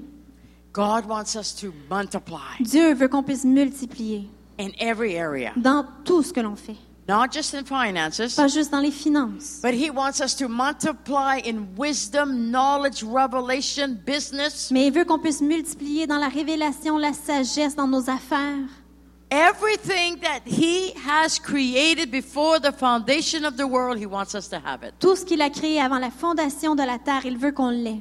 [0.72, 4.28] God wants us to multiply Dieu veut qu'on puisse multiplier
[4.58, 6.76] in every area, dans tout ce que l'on fait.
[7.06, 11.38] Not just in finances, Pas juste dans les finances, but He wants us to multiply
[11.44, 14.70] in wisdom, knowledge, revelation, business.
[14.70, 18.68] mais il veut qu'on puisse multiplier dans la révélation, la sagesse, dans nos affaires.
[19.30, 24.56] Everything that He has created before the foundation of the world, He wants us to
[24.56, 24.94] have it.
[25.00, 28.00] Tout ce qu'il a créé avant la fondation de la terre, il veut qu'on l'ait.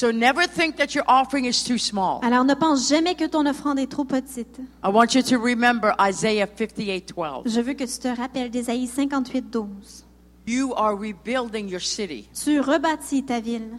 [0.00, 2.20] So never think that your offering is too small.
[2.22, 4.58] Alors ne pense jamais que ton offrande est trop petite.
[4.82, 7.42] I want you to remember Isaiah 58 12.
[7.44, 10.06] Je veux que tu te rappelles d'Ésaïe 58, 12.
[10.46, 12.30] You are rebuilding your city.
[12.32, 13.76] Tu rebâtis ta ville.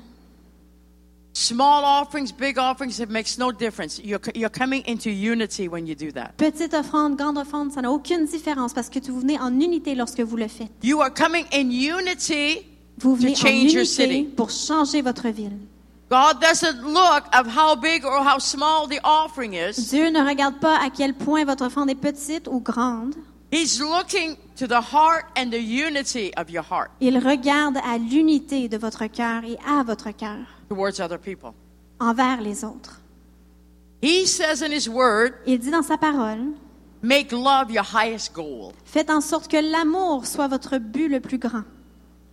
[1.33, 3.99] Small offerings, big offerings, it makes no difference.
[4.03, 6.37] You're, you're coming into unity when you do that.
[6.37, 9.95] Petite offrande, grande offrande, ça n'a aucune différence parce que tu vous venez en unité
[9.95, 10.69] lorsque vous le faites.
[10.83, 12.67] You are coming in unity
[12.99, 14.23] Vous venez to en change your unité city.
[14.35, 15.57] pour changer votre ville.
[16.11, 19.89] God doesn't look at how big or how small the offering is.
[19.89, 23.15] Dieu ne regarde pas à quel point votre offrande est petite ou grande.
[23.49, 28.67] He's looking to the heart and the unity of your heart Il regarde à l'unité
[28.67, 31.53] de votre cœur et à votre cœur towards other people.
[32.01, 32.99] envers les autres.
[34.01, 36.53] He says in His Word, Il dit dans sa parole,
[37.01, 38.73] make love your highest goal.
[38.83, 41.63] faites en sorte que l'amour soit votre but le plus grand.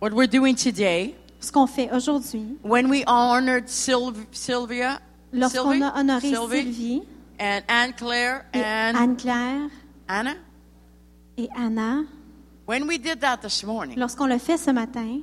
[0.01, 4.99] What we're doing today, Ce qu'on fait aujourd'hui, when we honored Syl- Sylvia,
[5.31, 5.83] lorsqu'on Sylvie?
[5.83, 6.63] a honoré Sylvie?
[6.63, 7.03] Sylvie
[7.39, 9.69] and Anne Claire et and Anne-Claire
[10.09, 10.35] Anna,
[11.37, 12.03] et Anna,
[12.67, 15.21] when we did that this morning, lorsqu'on le fait ce matin,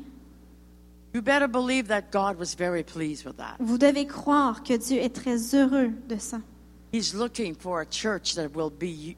[1.13, 3.57] you better believe that God was very pleased with that.
[3.61, 6.39] vous devez croire que Dieu est très heureux de ça.
[6.93, 9.17] He's looking for a church that will be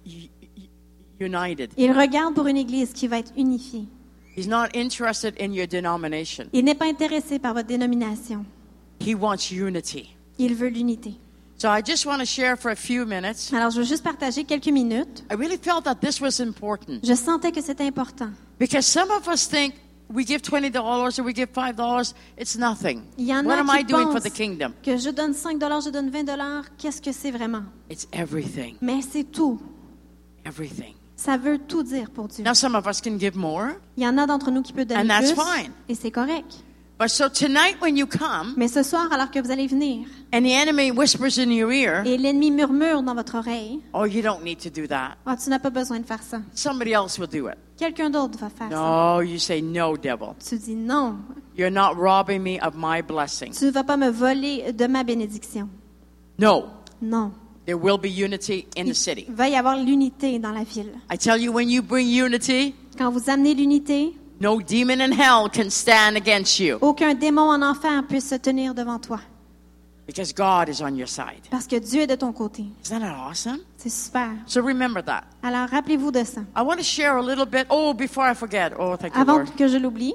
[1.20, 1.70] united.
[1.76, 3.86] Il regarde pour une église qui va être unifiée.
[4.38, 6.44] He's not interested in your denomination.
[6.52, 8.44] Il n'est pas intéressé par votre dénomination.
[9.00, 10.14] He wants unity.
[10.38, 11.14] Il veut l'unité.
[11.56, 13.52] So I just want to share for a few minutes.
[13.52, 15.24] Alors, je veux juste partager quelques minutes.
[15.28, 18.30] I really felt that this was important Je sentais que c'était important.
[18.60, 19.74] because some of us think
[20.08, 20.72] we give $20
[21.18, 23.02] or we give $5, it's nothing.
[23.18, 24.72] Il y en What a am I doing for the kingdom?
[24.84, 26.62] que je donne 5 dollars, je donne 20 dollars.
[26.78, 27.64] Qu'est-ce que c'est vraiment?
[27.90, 28.76] It's everything.
[28.80, 29.60] Mais c'est tout.
[30.44, 30.94] Everything.
[31.18, 32.44] Ça veut tout dire pour Dieu.
[32.44, 33.70] Now, some of us can give more.
[33.96, 35.42] Il y en a d'entre nous qui peuvent donner And that's plus.
[35.42, 35.72] fine.
[35.88, 36.62] Et c'est correct.
[36.96, 40.42] But so tonight, when you come Mais ce soir, alors que vous allez venir, and
[40.42, 44.42] the enemy whispers in your ear, et l'ennemi murmure dans votre oreille, oh, you don't
[44.44, 45.16] need to do that.
[45.26, 46.40] Ah, tu n'as pas besoin de faire ça.
[46.54, 47.56] Somebody else will do it.
[47.76, 48.76] Quelqu'un d'autre va faire ça.
[48.76, 50.34] No, you say, no, devil.
[50.44, 51.16] Tu dis non.
[51.56, 53.52] You're not robbing me of my blessing.
[53.52, 55.68] Tu ne vas pas me voler de ma bénédiction.
[56.38, 56.66] No,
[57.02, 57.32] Non.
[57.68, 59.26] There will be unity in the Il city.
[59.28, 60.90] va y avoir l'unité dans la ville.
[61.12, 65.50] I tell you, when you bring unity, Quand vous amenez l'unité, no demon in hell
[65.52, 69.20] can stand against you aucun démon en enfer peut se tenir devant toi.
[70.06, 71.42] because God is on your side.
[71.50, 72.64] Parce que Dieu est de ton côté.
[72.82, 73.58] Isn't that awesome?
[73.76, 74.30] C'est super.
[74.46, 75.24] So remember that.
[75.42, 76.40] Alors, rappelez-vous de ça.
[76.56, 77.66] I want to share a little bit.
[77.68, 78.72] Oh, before I forget.
[78.78, 79.54] Oh, thank you, Avant Lord.
[79.58, 80.14] que je l'oublie,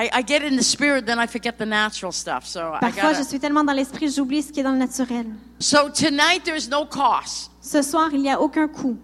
[0.00, 2.46] I, I get in the spirit, then I forget the natural stuff.
[2.46, 5.26] So I parfois je suis tellement dans l'esprit, j'oublie ce qui est dans le naturel.
[5.58, 7.50] So tonight, there's no cost.
[7.60, 8.96] Ce soir, il n'y a aucun coût.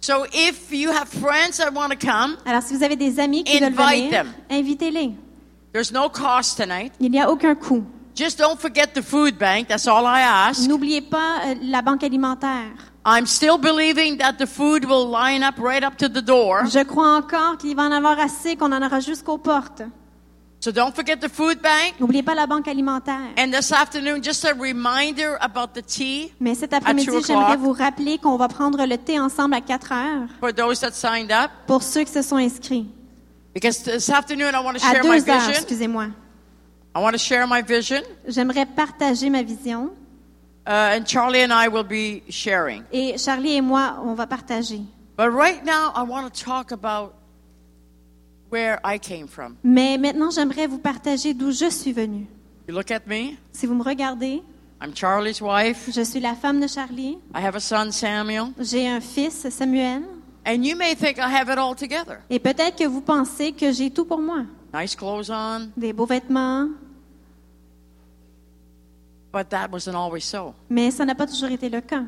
[0.00, 3.44] So if you have friends that want to come, Alors, si vous avez des amis
[3.44, 4.32] qui veulent Invite venir, them.
[4.50, 5.14] invitez-les.
[5.72, 6.92] there's no cost tonight.
[7.00, 7.84] Il n'y a aucun coût.
[8.14, 9.68] Just don't forget the food bank.
[9.68, 10.68] That's all I ask.
[10.68, 12.72] N'oubliez pas euh, la banque alimentaire.
[13.06, 16.66] I'm still believing that the food will line up right up to the door.
[16.66, 19.82] Je crois encore qu'il va en avoir assez, qu'on en aura jusqu'aux portes.
[20.58, 22.00] So don't forget the food bank.
[22.00, 23.30] N'oubliez pas la banque alimentaire.
[23.38, 28.18] And this afternoon, just a reminder about the tea Mais cet après-midi, j'aimerais vous rappeler
[28.18, 31.50] qu'on va prendre le thé ensemble à 4 heures for those that signed up.
[31.66, 32.86] pour ceux qui se sont inscrits.
[33.54, 35.52] Because this afternoon, I want to À share my 2 heures, vision.
[35.62, 36.06] excusez-moi.
[36.94, 38.02] I want to share my vision.
[38.26, 39.90] J'aimerais partager ma vision
[40.68, 42.82] Uh, and Charlie and I will be sharing.
[42.92, 44.80] et Charlie et moi, on va partager.
[45.16, 47.12] But right now, I want to talk about
[48.50, 49.56] where I came from.
[49.62, 52.26] Mais maintenant, j'aimerais vous partager d'où je suis venue.
[52.68, 53.36] You look at me.
[53.52, 54.42] Si vous me regardez,
[54.82, 55.90] I'm Charlie's wife.
[55.92, 57.18] je suis la femme de Charlie.
[57.34, 58.52] I have a son, Samuel.
[58.58, 60.02] J'ai un fils, Samuel.
[60.44, 62.20] And you may think I have it all together.
[62.30, 64.44] Et peut-être que vous pensez que j'ai tout pour moi.
[64.72, 65.70] Nice clothes on.
[65.76, 66.68] Des beaux vêtements.
[69.32, 70.54] But that wasn't always so.
[70.70, 72.04] Mais ça n'a pas toujours été le cas.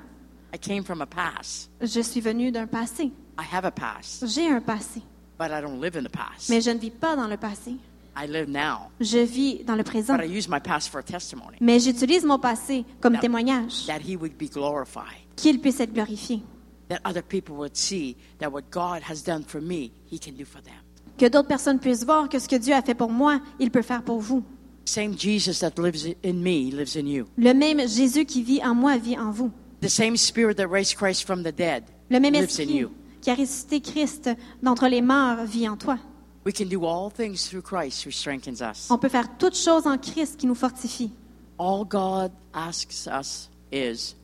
[0.55, 1.71] I came from a past.
[1.81, 3.05] Je suis venue d'un passé.
[3.39, 4.27] I have a past.
[4.27, 5.03] J'ai un passé.
[5.39, 6.49] But I don't live in the past.
[6.51, 7.77] Mais je ne vis pas dans le passé.
[8.17, 8.91] I live now.
[9.01, 10.17] Je vis dans le présent.
[10.17, 11.57] But I use my past for a testimony.
[11.61, 13.87] Mais j'utilise mon passé comme That- témoignage.
[13.87, 15.05] That he would be glorified.
[15.37, 16.43] Qu'il puisse être glorifié.
[16.89, 20.45] That other people would see that what God has done for me, he can do
[20.45, 20.75] for them.
[21.17, 23.83] Que d'autres personnes puissent voir que ce que Dieu a fait pour moi, il peut
[23.83, 24.43] faire pour vous.
[24.85, 27.27] Same Jesus that lives in me lives in you.
[27.37, 29.53] Le même Jésus qui vit en moi vit en vous.
[29.83, 32.91] The same spirit that raised Christ from the dead Le même lives in you.
[33.21, 34.31] Qui a ressuscité Christ
[34.63, 35.99] d'entre les morts vit en toi.
[36.47, 38.89] We can do all things through Christ who strengthens us.
[38.91, 41.11] On peut faire toutes choses en Christ qui nous fortifie.
[41.59, 44.15] All God asks us is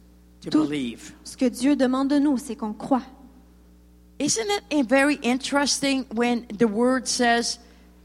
[0.40, 1.12] to Tout- believe.
[1.24, 3.02] Ce que Dieu demande de nous, c'est qu'on croit.
[4.20, 7.58] Isn't it very interesting when the word says,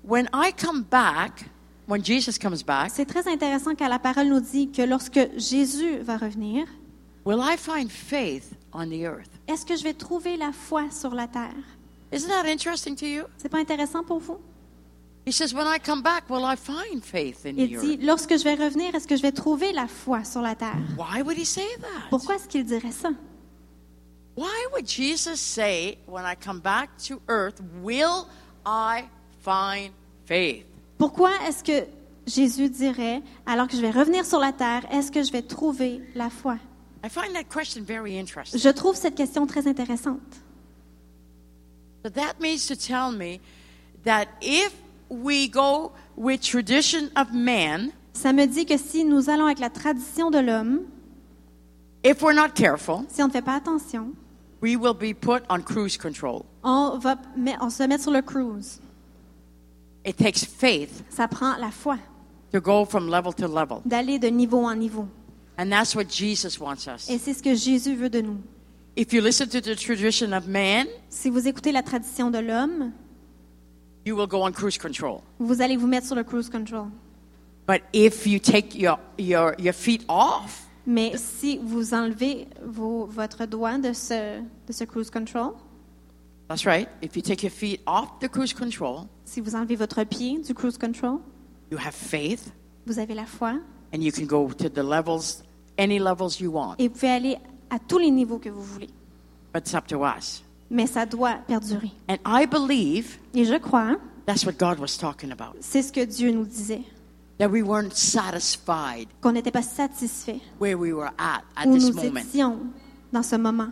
[0.03, 1.45] when I come back,
[1.87, 5.99] when Jesus comes back, C'est très intéressant quand la parole nous dit que lorsque Jésus
[5.99, 6.65] va revenir,
[7.25, 9.29] will I find faith on the earth?
[9.49, 11.55] Est-ce que je vais trouver la foi sur la terre?
[12.13, 13.23] Isn't that interesting to you?
[13.37, 14.37] C'est pas intéressant pour vous?
[15.25, 18.43] He says, When I come back, will I find faith in Il dit, lorsque je
[18.43, 20.77] vais revenir, est-ce que je vais trouver la foi sur la terre?
[20.97, 22.07] Why would he say that?
[22.09, 23.09] Pourquoi est-ce qu'il dirait ça?
[24.35, 28.27] Why would Jesus say, When I come back to earth, will
[28.65, 29.05] I
[29.41, 29.91] find
[30.25, 30.65] faith?
[30.97, 31.87] Pourquoi est-ce que
[32.25, 36.01] Jésus dirait, alors que je vais revenir sur la terre, est-ce que je vais trouver
[36.15, 36.57] la foi?
[37.03, 38.59] I find that question very interesting.
[38.59, 40.19] Je trouve cette question très intéressante.
[42.03, 43.39] So that means to tell me
[44.03, 44.73] that if
[45.09, 49.69] we go with tradition of man, Ça me dit que si nous allons avec la
[49.69, 50.81] tradition de l'homme,
[52.03, 54.13] if we're not careful, si on ne fait pas attention,
[54.61, 56.43] we will be put on cruise control.
[56.63, 57.15] on va
[57.61, 58.81] on se met sur le cruise.
[60.05, 61.97] It takes faith Ça prend la foi
[62.51, 63.81] to go from level to level.
[63.85, 65.07] d'aller de niveau en niveau.
[65.61, 67.09] And that's what Jesus wants us.
[67.09, 68.37] Et c'est ce que Jésus veut de nous.
[68.95, 72.93] If you listen to the tradition of man, Si vous écoutez la tradition de l'homme,
[74.05, 75.19] you will go on cruise control.
[75.37, 76.87] vous allez vous mettre sur le cruise control.
[77.67, 83.45] But if you take your, your, your feet off, Mais si vous enlevez vos- votre
[83.45, 85.53] doigt de ce, de ce cruise control,
[86.47, 90.03] that's right, if you take your feet off the cruise control, si vous enlevez votre
[90.05, 91.19] pied du cruise control,
[91.69, 92.53] you have faith
[92.87, 93.55] vous avez la foi
[93.93, 95.43] and you can go to the levels,
[95.79, 96.75] any levels you want.
[96.77, 97.37] et vous pouvez aller
[97.69, 98.89] à tous les niveaux que vous voulez.
[99.53, 100.43] But it's up to us.
[100.69, 101.91] Mais ça doit perdurer.
[102.07, 103.97] And I believe Et je crois,
[104.27, 105.55] that's what God was talking about.
[105.61, 106.83] c'est ce que Dieu nous disait,
[107.39, 111.85] That we weren't satisfied qu'on n'était pas satisfait where we were at at où this
[111.85, 112.19] nous moment.
[112.19, 112.57] étions
[113.13, 113.69] dans ce moment.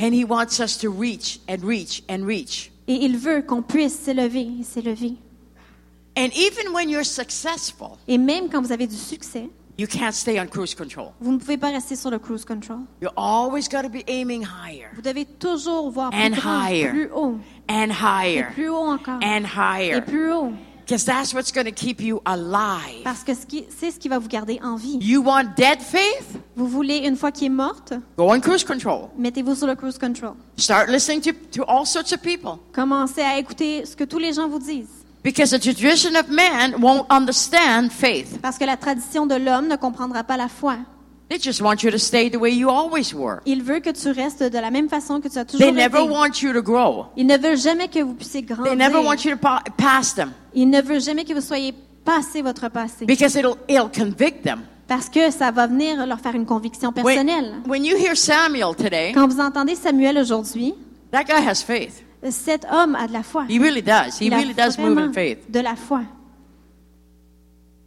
[0.00, 2.72] And He wants us to reach and reach and reach.
[2.88, 5.14] Et il veut qu'on puisse s'élever et s'élever.
[6.16, 9.48] And even when you're successful, Et même quand vous avez du succès,
[9.80, 11.12] you can't stay on cruise control.
[11.20, 12.80] vous ne pouvez pas rester sur le cruise control.
[13.00, 16.90] You always got to be aiming higher Vous devez toujours voir plus And grand, higher.
[16.90, 17.38] plus haut,
[17.68, 20.00] and et higher plus haut encore, and et higher.
[20.02, 20.52] plus haut.
[20.86, 23.04] Because that's what's going to keep you alive.
[23.04, 24.98] Parce que ce qui- c'est ce qui va vous garder en vie.
[25.00, 26.36] You want dead faith?
[26.56, 29.08] Vous voulez, une fois qu'il est morte, Go on cruise control.
[29.16, 30.32] mettez-vous sur le cruise control.
[30.56, 32.58] Start listening to, to all sorts of people.
[32.72, 34.99] Commencez à écouter ce que tous les gens vous disent.
[35.22, 38.38] Because the tradition of man won't understand faith.
[38.40, 40.76] Parce que la tradition de l'homme ne comprendra pas la foi.
[41.28, 43.40] They just want you to stay the way you always were.
[43.46, 46.00] Il veut que tu restes de la même façon que tu as toujours They never
[46.02, 46.08] été.
[46.10, 47.06] want you to grow.
[47.16, 48.74] Il ne veut jamais que vous puissiez They grandir.
[48.76, 51.72] never want you to pa- pass them Il ne veut jamais que vous soyez
[52.04, 53.04] passé votre passé.
[53.06, 54.62] because it'll, it'll convict them.
[54.88, 57.54] Parce que ça va venir leur faire une conviction When, personnelle.
[57.68, 60.74] when you hear Samuel today, Quand vous entendez Samuel aujourd'hui,
[61.12, 62.02] that guy has faith.
[62.28, 63.44] Cet homme a de la foi.
[63.48, 64.18] He really does.
[64.20, 65.50] He Il a really does move vraiment in faith.
[65.50, 66.02] de la foi.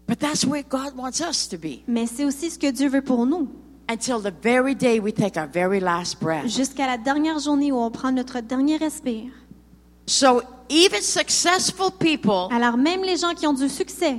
[0.07, 3.01] But that's where God wants us to be Mais c'est aussi ce que Dieu veut
[3.03, 3.47] pour nous.
[3.89, 6.47] until the very day we take our very last breath.
[6.47, 9.31] Jusqu'à la dernière journée où on prend notre dernier respire.
[10.07, 14.17] So even successful people Alors même les gens qui ont du succès,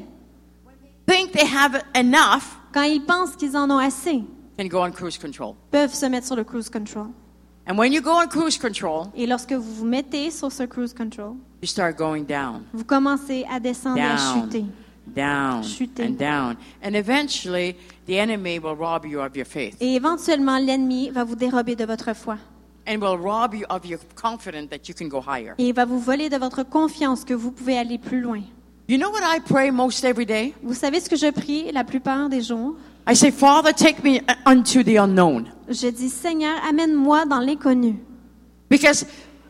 [1.07, 4.23] think they have enough quand ils pensent qu'ils en ont assez,
[4.59, 5.55] can go on cruise control.
[5.71, 7.09] peuvent se mettre sur le cruise control.
[7.67, 10.93] And when you go on cruise control, Et lorsque vous vous mettez sur ce cruise
[10.93, 14.65] control, you start going down, vous commencez à descendre et à chuter.
[15.07, 16.05] down, Chuter.
[16.05, 16.57] and down.
[16.85, 17.75] And eventually,
[18.07, 21.85] the enemy will rob you of your faith Et éventuellement, l'ennemi va vous dérober de
[21.87, 22.37] votre foi.
[22.87, 25.55] and will rob you of your confidence that you can go higher.
[25.57, 28.43] Et il va vous voler de votre confiance que vous pouvez aller plus loin.
[28.89, 30.53] You know what I pray most every day?
[30.63, 32.77] Vous savez ce que je prie la plupart des jours?
[33.07, 35.47] I say, Father, take me unto the unknown.
[35.69, 37.97] Je dis, Seigneur, amène-moi dans l'inconnu.
[38.71, 39.05] Because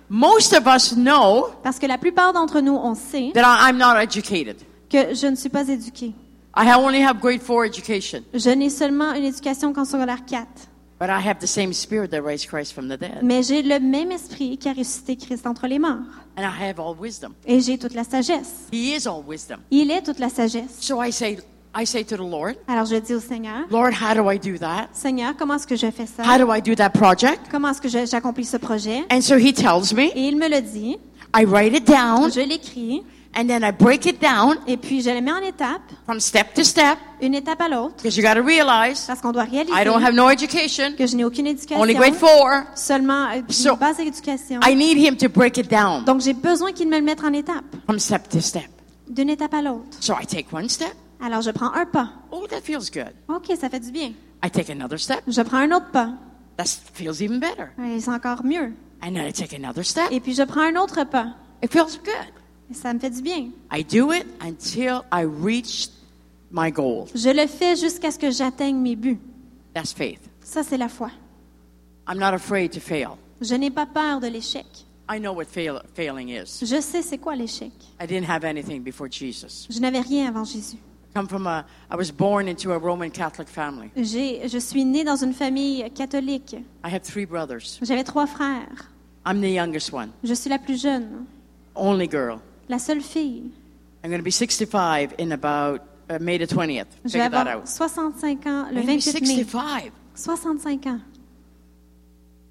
[0.08, 3.78] most of us know Parce que la plupart d'entre nous, on sait that I- I'm
[3.78, 4.56] not educated.
[4.90, 6.12] que je ne suis pas éduquée.
[6.56, 10.46] I ha- only have grade four education, Je n'ai seulement une éducation qu'en secondaire 4.
[11.00, 13.20] but I have the same spirit that raised Christ from the dead.
[13.22, 15.98] Mais j'ai le même esprit qui a ressuscité Christ entre les morts.
[16.36, 17.34] And I have all wisdom.
[17.46, 18.68] Et j'ai toute la sagesse.
[18.72, 19.58] He is all wisdom.
[19.70, 20.76] Il est toute la sagesse.
[20.80, 21.38] So I say,
[21.76, 24.56] I say to the Lord, Alors je dis au Seigneur, Lord, how do I do
[24.58, 24.88] that?
[24.92, 26.22] Seigneur, comment est-ce que je fais ça?
[26.24, 27.40] How do I do that project?
[27.50, 29.04] Comment est-ce que j'accomplis ce projet?
[29.10, 30.96] And so he tells me, Et il me le dit.
[31.36, 33.02] I write it down, Je l'écris.
[33.36, 36.54] and then I break it down Et puis je le mets en étapes, from step
[36.54, 37.96] to step, une étape à l'autre.
[37.96, 41.08] because you got to realize Parce qu'on doit réaliser I don't have no education, que
[41.08, 41.80] je n'ai aucune éducation.
[41.80, 42.50] only grade four.
[42.76, 44.60] Seulement euh, une So- base d'éducation.
[44.64, 47.32] I need him to break it down Donc j'ai besoin qu'il me le mette en
[47.32, 48.68] étapes, from step to step.
[49.08, 49.96] d'une étape à l'autre.
[49.98, 50.94] So I take one step.
[51.20, 52.12] Alors je prends un pas.
[52.30, 53.12] Oh, that feels good.
[53.28, 54.12] OK, ça fait du bien.
[54.44, 55.22] I take another step.
[55.26, 56.12] Je prends un autre pas.
[56.56, 57.68] That feels even better.
[57.82, 58.72] Et c'est encore mieux.
[59.02, 60.10] And then I take another step.
[60.10, 61.34] Et puis je prends un autre pas.
[61.62, 62.32] It feels good.
[62.70, 63.50] Et ça me fait du bien.
[63.72, 65.88] I do it until I reach
[66.50, 67.06] my goal.
[67.14, 69.18] Je le fais jusqu'à ce que j'atteigne mes buts.
[69.74, 70.20] That's faith.
[70.40, 71.10] Ça, c'est la foi.
[72.08, 73.16] I'm not afraid to fail.
[73.40, 74.66] Je n'ai pas peur de l'échec.
[75.10, 76.60] I know what fail, failing is.
[76.62, 77.72] Je sais c'est quoi l'échec.
[78.00, 79.66] I didn't have anything before Jesus.
[79.68, 80.78] Je n'avais rien avant Jésus.
[81.14, 83.90] Come from a, I was born into a Roman Catholic family.
[83.96, 86.54] J'ai- je suis née dans une famille catholique.
[86.84, 87.78] I have three brothers.
[87.82, 88.90] J'avais trois frères.
[89.24, 91.24] I'm the youngest one, Je suis la plus jeune,
[91.76, 92.40] only girl.
[92.68, 93.50] la seule fille.
[94.02, 95.80] I'm going to be 65 in about
[96.10, 96.86] uh, May the 20th.
[97.06, 97.66] Je vais avoir out.
[97.68, 99.44] 65 ans le I'm gonna be 28 mai.
[99.44, 99.92] 65.
[100.16, 101.00] 65 ans.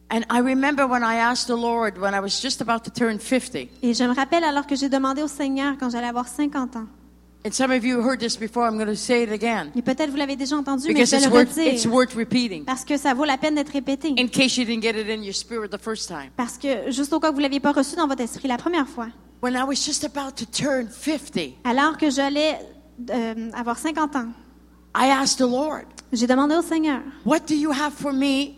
[0.10, 3.20] And I remember when I asked the Lord when I was just about to turn
[3.20, 3.70] 50.
[3.84, 6.86] Et je me rappelle alors que j'ai demandé au Seigneur quand j'allais avoir 50 ans.
[7.46, 8.66] And some of you heard this before.
[8.66, 11.16] I'm going to say it again Et peut-être vous l'avez déjà entendu, mais because je
[11.18, 11.92] vais it's le worth, it's redire.
[11.94, 14.14] worth repeating Parce que ça vaut la peine d'être répété.
[14.18, 16.30] in case you didn't get it in your spirit the first time.
[16.38, 18.58] Parce que juste au cas que vous ne l'aviez pas reçu dans votre esprit la
[18.58, 19.08] première fois,
[19.42, 22.60] When I was just about to turn 50, alors que j'allais
[23.12, 24.30] euh, avoir 50 ans,
[24.96, 25.84] I asked the Lord,
[26.14, 28.54] j'ai demandé au Seigneur, What do you have for me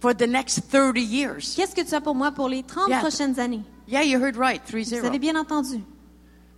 [0.00, 1.54] for the next 30 years?
[1.56, 3.00] qu'est-ce que tu as pour moi pour les 30 Yeah.
[3.00, 3.62] prochaines années?
[3.88, 5.18] Yeah, you heard right, 3 Vous avez 0.
[5.18, 5.80] bien entendu.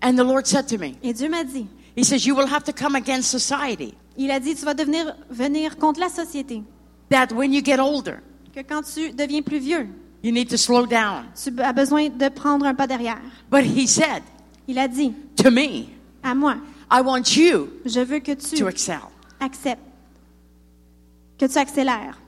[0.06, 1.66] And the Lord said to me, Et Dieu m'a dit,
[1.96, 3.94] He says, You will have to come against society.
[4.18, 6.62] il a dit, tu vas devenir venir contre la société.
[7.10, 8.20] That when you get older,
[8.54, 9.88] Que quand tu deviens plus vieux,
[10.22, 11.24] you need to slow down.
[11.34, 13.18] tu as besoin de prendre un pas derrière.
[13.50, 14.22] But He said
[14.68, 15.86] Il a dit, to me,
[16.22, 16.56] à moi,
[16.90, 19.00] I want you je veux que tu to excel.
[19.40, 19.82] acceptes,
[21.38, 22.18] que tu accélères,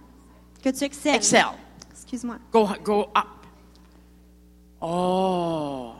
[0.62, 1.16] que tu excelles.
[1.16, 1.44] Excel.
[1.92, 2.36] Excuse-moi.
[2.52, 3.26] Go, go up.
[4.80, 5.95] Oh.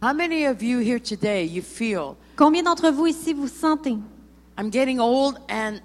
[0.00, 3.96] How many of you here today, you feel, Combien d'entre vous ici vous sentez?
[4.56, 5.80] I'm getting old and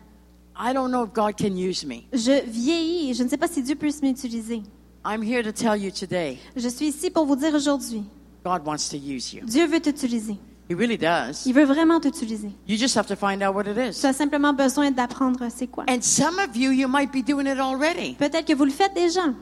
[0.55, 2.03] I don't know if God can use me?
[2.13, 4.61] Je vieillis et je ne sais pas si Dieu puisse m'utiliser.
[5.03, 8.03] I'm here to tell you today, Je suis ici pour vous dire aujourd'hui,
[8.45, 9.41] God wants to use you.
[9.45, 10.37] Dieu veut t'utiliser.
[10.69, 11.45] He really does.
[11.47, 12.51] Il veut vraiment t'utiliser.
[12.67, 14.05] You just have to find out what it Tu is.
[14.05, 15.85] as simplement besoin d'apprendre c'est quoi.
[15.89, 18.93] And some of you, you might be doing it already, Peut-être que vous le faites
[18.93, 19.33] déjà,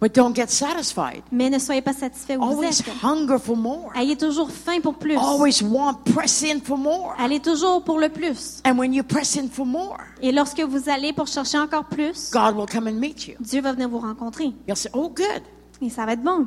[0.00, 1.22] but don't get satisfied.
[1.32, 2.86] mais ne soyez pas satisfait où vous Always êtes.
[3.02, 3.90] hunger for more.
[3.94, 5.16] Ayez toujours faim pour plus.
[5.16, 7.14] Always want, press in for more.
[7.18, 8.60] Allez toujours pour le plus.
[8.66, 12.30] And when you press in for more, Et lorsque vous allez pour chercher encore plus,
[12.30, 13.34] God will come and meet you.
[13.40, 14.52] Dieu va venir vous rencontrer.
[14.68, 15.42] You'll say, Oh, good.
[15.80, 16.46] Et ça va être bon.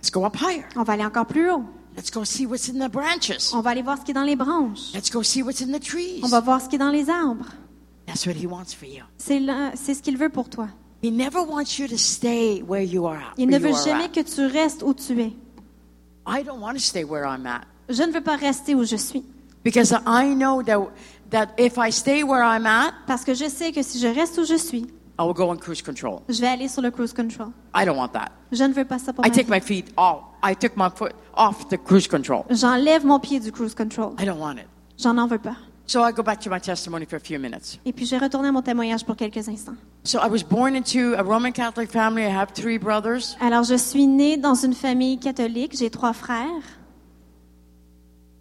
[0.00, 0.64] Let's go up higher.
[0.76, 1.64] On va aller encore plus haut.
[1.96, 3.52] Let's go see what's in the branches.
[3.52, 4.92] On va aller voir ce qui est dans les branches.
[4.94, 6.20] Let's go see what's in the trees.
[6.22, 7.46] On va voir ce qui est dans les arbres.
[8.06, 9.02] That's what He wants for you.
[9.16, 9.40] C'est
[9.94, 10.68] ce qu'il veut pour toi.
[11.02, 13.34] He never wants you to stay where you are at.
[13.36, 15.32] Il ne veut jamais que tu restes où tu es.
[16.26, 18.96] I don't want to stay where I'm at Je ne veux pas rester où je
[18.96, 19.24] suis.
[19.64, 20.78] because I know that
[21.30, 24.38] that if I stay where I'm at, Parce que je sais que si je reste
[24.38, 24.86] où je suis,
[25.20, 26.20] I will go on cruise control.
[26.28, 27.48] je vais aller sur le cruise control.
[27.74, 28.30] I don't want that.
[28.52, 29.52] Je ne veux pas ça pour I ma take vie.
[29.52, 30.22] my feet off.
[30.42, 32.44] I took my foot off the cruise control.
[32.50, 34.14] J'enlève mon pied du cruise control.
[34.20, 34.66] I don't want it.
[34.98, 35.56] J'en en veux pas.
[35.88, 37.78] So I go back to my testimony for a few minutes.
[37.86, 39.74] Et puis je vais retourner à mon témoignage pour quelques instants.
[40.04, 42.24] So I was born into a Roman Catholic family.
[42.24, 43.36] I have three brothers.
[43.40, 45.74] Alors, je suis née dans une famille catholique.
[45.78, 46.62] J'ai trois frères.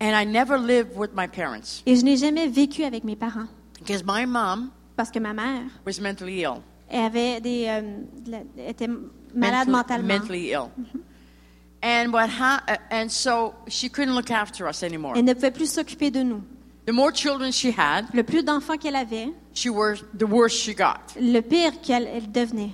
[0.02, 3.48] And I never lived with my parents Et je n'ai jamais vécu avec mes parents.
[3.80, 6.62] because my mom Parce que ma mère was mentally ill.
[6.90, 8.88] elle avait des, euh, était
[9.34, 10.08] malade Mentally- mentalement.
[10.20, 10.70] Mentally ill.
[11.82, 15.14] And what ha- uh, and so she couldn't look after us anymore.
[15.16, 16.42] Elle ne pouvait plus s'occuper de nous.
[16.88, 20.74] The more children she had, Le plus d'enfants qu'elle avait, she were, the worse she
[20.74, 21.16] got.
[21.20, 22.72] le pire qu'elle elle devenait.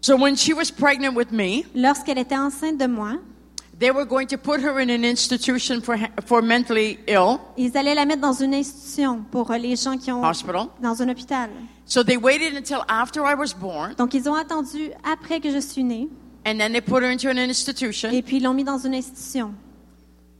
[0.00, 3.14] So when she was pregnant with me, Lorsqu'elle était enceinte de moi,
[3.80, 7.96] they were going to put her in an institution for, for mentally ill, ils allaient
[7.96, 10.68] la mettre dans une institution pour les gens qui ont hospital.
[10.80, 11.50] dans un hôpital.
[11.84, 15.58] So they waited until after I was born, Donc ils ont attendu après que je
[15.58, 16.08] suis née
[16.46, 18.10] and then they put her into an institution.
[18.12, 19.52] et puis ils l'ont mis dans une institution.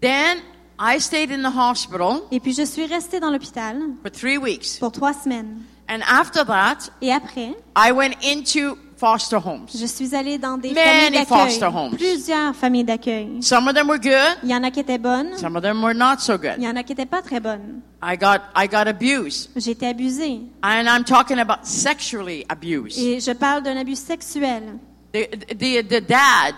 [0.01, 0.39] Then
[0.85, 4.79] I stayed in the hospital Et puis je suis restée dans l'hôpital for three weeks.
[4.81, 5.63] pour trois semaines.
[5.89, 9.67] And after that, Et après, I went into foster homes.
[9.73, 11.97] je suis allée dans des Many familles foster d'accueil, homes.
[11.97, 13.43] plusieurs familles d'accueil.
[13.43, 15.83] Some of them were good, Il y en a qui étaient bonnes, some of them
[15.85, 16.63] were not so il good.
[16.63, 17.81] y en a qui n'étaient pas très bonnes.
[18.03, 19.51] I got, I got abused.
[19.55, 20.41] J'ai été abusée.
[20.65, 22.99] And I'm talking about sexually abused.
[22.99, 24.79] Et je parle d'un abus sexuel.
[25.13, 26.55] The, the, the dad,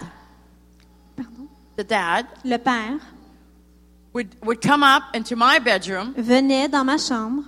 [1.16, 1.48] Pardon?
[1.76, 2.98] the dad Le père
[4.14, 7.42] would, would come up into my bedroom venait dans ma chambre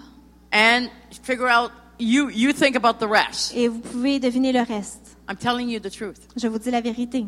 [0.52, 0.88] and
[1.22, 3.55] figure out, you, you think about the rest.
[3.55, 5.16] et vous pouvez deviner le reste.
[5.28, 6.28] I'm telling you the truth.
[6.36, 7.26] Je vous dis la vérité.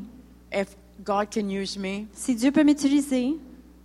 [0.52, 3.36] If God can use me Si Dieu peut m'utiliser,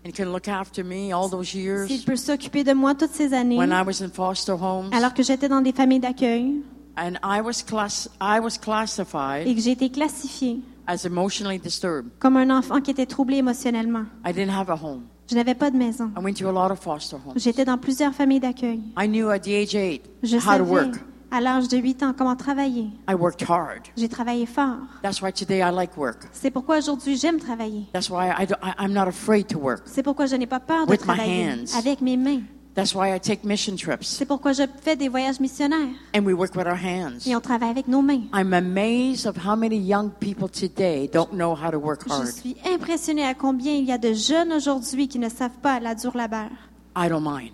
[0.05, 3.33] and can look after me all those years s'il peut s'occuper de moi toutes ces
[3.33, 6.61] années, when I was in foster homes alors que j'étais dans des familles d'accueil
[6.97, 12.11] and I was, class, I was classified et que j'ai été classifiée as emotionally disturbed,
[12.19, 15.03] comme un enfant qui était troublé émotionnellement, I didn't have a home.
[15.29, 16.11] Je n'avais pas de maison.
[16.17, 17.33] I went to a lot of foster homes.
[17.37, 18.81] J'étais dans plusieurs familles d'accueil.
[18.97, 20.95] I knew at the age eight Je how to savais work.
[21.31, 22.89] À l'âge de 8 ans, comment travailler?
[23.09, 23.87] I worked hard.
[23.97, 24.77] J'ai travaillé fort.
[25.01, 26.27] That's why today I like work.
[26.31, 27.85] C'est pourquoi aujourd'hui j'aime travailler.
[27.91, 29.81] That's why I, do- I, I'm not afraid to work.
[29.85, 31.75] C'est pourquoi je n'ai pas peur de With my travailler hands.
[31.75, 32.41] avec mes mains.
[32.75, 36.33] That's why I take mission trips C'est pourquoi je fais des voyages missionnaires and we
[36.33, 37.27] work with our hands.
[37.27, 38.23] et on travaille avec nos mains.
[38.33, 42.55] I'm amazed of how many young people today don't know how to work Je suis
[42.65, 46.17] impressionnée à combien il y a de jeunes aujourd'hui qui ne savent pas la dure
[46.17, 46.49] labeur.
[46.97, 47.51] I don't mind.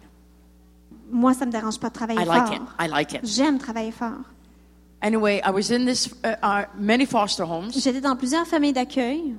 [1.11, 2.53] Moi, ça me dérange pas de travailler I like fort.
[2.55, 2.61] it.
[2.79, 3.25] I like it.
[3.25, 4.21] J'aime travailler fort.
[5.01, 9.33] Anyway, I was in this uh, uh, many foster homes, J'étais dans plusieurs familles d'accueil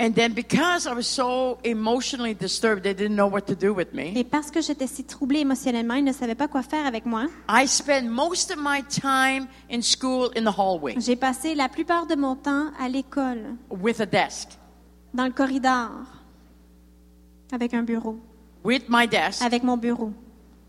[0.00, 3.92] and then because I was so emotionally disturbed, they didn't know what to do with
[3.92, 4.12] me.
[4.16, 7.26] et parce que j'étais si troublée émotionnellement, ils ne savaient pas quoi faire avec moi.
[7.48, 12.06] I spent most of my time in school in the hallway J'ai passé la plupart
[12.06, 14.50] de mon temps à l'école, with a desk,
[15.14, 15.90] dans le corridor,
[17.52, 18.18] avec un bureau,
[18.64, 20.12] with my desk avec mon bureau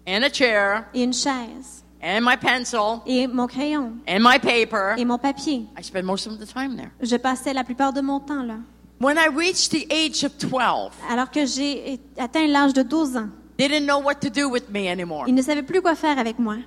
[0.07, 4.95] and a chair et une chaise and my pencil et mon crayon and my paper.
[4.97, 5.65] et mon papier.
[5.77, 6.91] I spent most of the time there.
[7.01, 8.55] Je passais la plupart de mon temps là.
[8.99, 13.29] When I reached the age of 12, Alors que j'ai atteint l'âge de 12 ans,
[13.57, 15.25] they didn't know what to do with me anymore.
[15.27, 16.57] ils ne savaient plus quoi faire avec moi.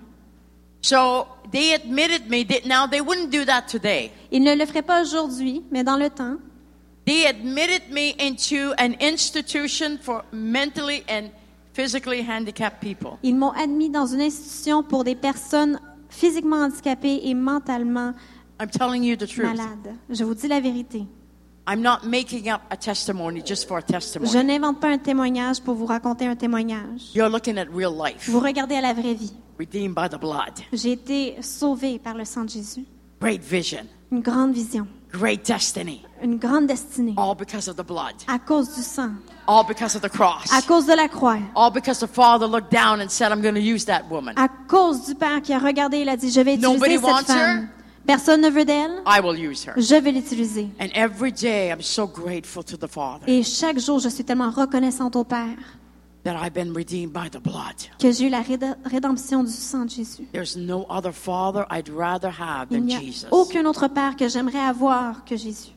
[0.81, 2.45] So they admitted me.
[2.45, 4.11] That, now they wouldn't do that today.
[4.31, 6.37] Ils ne le feraient pas aujourd'hui, mais dans le temps,
[7.05, 11.31] They admitted me into an institution for mentally and
[11.75, 13.19] physically handicapped people.
[13.25, 18.15] ils m'ont admis dans une institution pour des personnes physiquement handicapées et mentalement
[18.61, 19.47] I'm telling you the truth.
[19.49, 19.97] malades.
[20.09, 21.05] Je vous dis la vérité.
[21.67, 25.75] I'm not making up a testimony just for a Je n'invente pas un témoignage pour
[25.77, 27.13] vous raconter un témoignage.
[27.15, 29.33] You're looking at real life, Vous regardez à la vraie vie.
[29.59, 30.55] redeemed by the blood.
[30.73, 32.85] J'ai été sauvée par le sang de Jésus.
[33.21, 37.15] Great vision, Une grande vision, great destiny, une grande destinée.
[37.17, 39.13] all because of the blood, À cause du sang,
[39.47, 42.73] all because of the cross, à cause de la croix, all because the Father looked
[42.73, 44.35] down and said, I'm going to use that woman.
[44.37, 47.05] à cause du Père qui a regardé et il a dit, je vais Nobody utiliser
[47.05, 47.69] wants cette femme.
[48.07, 49.75] Personne ne veut d'elle, I will use her.
[49.77, 50.69] je vais l'utiliser.
[50.81, 54.51] And every day I'm so grateful to the Father Et chaque jour, je suis tellement
[54.51, 55.57] reconnaissante au Père
[56.25, 57.75] that I've been redeemed by the blood.
[57.99, 58.43] que j'ai eu la
[58.85, 60.25] rédemption du sang de Jésus.
[60.33, 63.27] There's no other Father I'd rather have Il than n'y a Jesus.
[63.31, 65.71] aucun autre Père que j'aimerais avoir que Jésus.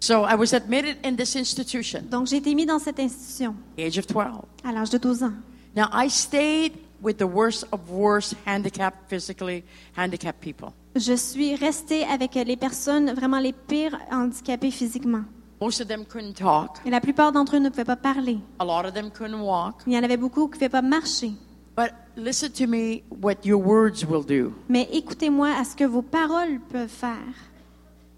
[0.00, 3.98] So I was admitted in this institution, Donc, j'ai été mis dans cette institution age
[3.98, 4.24] of 12.
[4.64, 5.32] à l'âge de 12 ans.
[5.74, 9.64] Now I stayed with the worst of worst handicapped, physically
[9.96, 10.72] handicapped people.
[10.98, 15.24] Je suis restée avec les personnes vraiment les pires handicapées physiquement.
[15.60, 16.78] Most of them couldn't talk.
[16.86, 18.38] Et la plupart d'entre eux ne pouvaient pas parler.
[18.58, 19.82] A lot of them couldn't walk.
[19.86, 21.32] Il y en avait beaucoup qui ne pouvaient pas marcher.
[21.76, 24.54] But listen to me what your words will do.
[24.70, 27.34] Mais écoutez-moi à ce que vos paroles peuvent faire.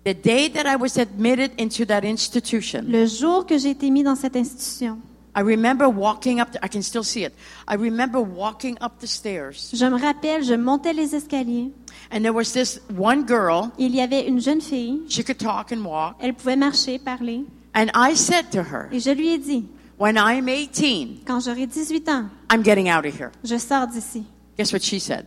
[0.05, 4.05] The day that I was admitted into that institution, Le jour que j'ai été mis
[4.05, 4.99] dans cette institution,
[5.39, 7.33] I remember walking up, the, I can still see it.
[7.69, 11.71] I remember walking up the stairs, je me rappelle, je montais les escaliers.
[12.11, 13.71] and there was this one girl.
[13.79, 15.03] Il y avait une jeune fille.
[15.09, 16.17] She could talk and walk.
[16.21, 17.45] Elle pouvait marcher, parler.
[17.73, 19.65] And I said to her, Et je lui ai dit,
[19.97, 23.31] When I'm 18, quand j'aurai 18 ans, I'm getting out of here.
[23.45, 24.25] je sors d'ici.
[24.57, 25.27] Guess what she said?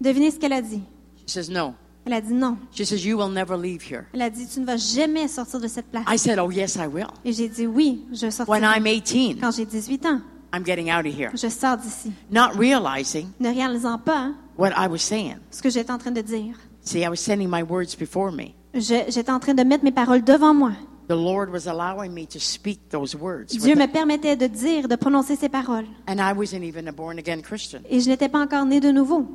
[0.00, 0.82] Devinez ce qu'elle a dit.
[1.26, 1.74] She says, No.
[2.04, 2.56] Elle a dit non.
[2.72, 4.06] She says, You will never leave here.
[4.12, 6.04] Elle a dit, tu ne vas jamais sortir de cette place.
[6.12, 7.06] I said, Oh, yes, I will.
[7.24, 8.76] Et j'ai dit, oui, je When sortirai.
[8.78, 10.20] I'm 18, Quand j'ai 18 ans,
[10.52, 11.30] I'm getting out of here.
[11.34, 12.12] je sors d'ici.
[12.30, 15.36] Not realizing Ne réalisant pas hein, what I was saying.
[15.50, 16.56] ce que j'étais en train de dire.
[16.82, 18.52] See, I was sending my words before me.
[18.74, 20.72] J'étais en train de mettre mes paroles devant moi.
[21.08, 23.46] The Lord was allowing me to speak those words.
[23.56, 25.86] Dieu me permettait de dire, de prononcer ces paroles.
[26.08, 27.80] and I wasn't even a born again Christian.
[27.88, 29.26] Et je n'étais pas encore née de nouveau.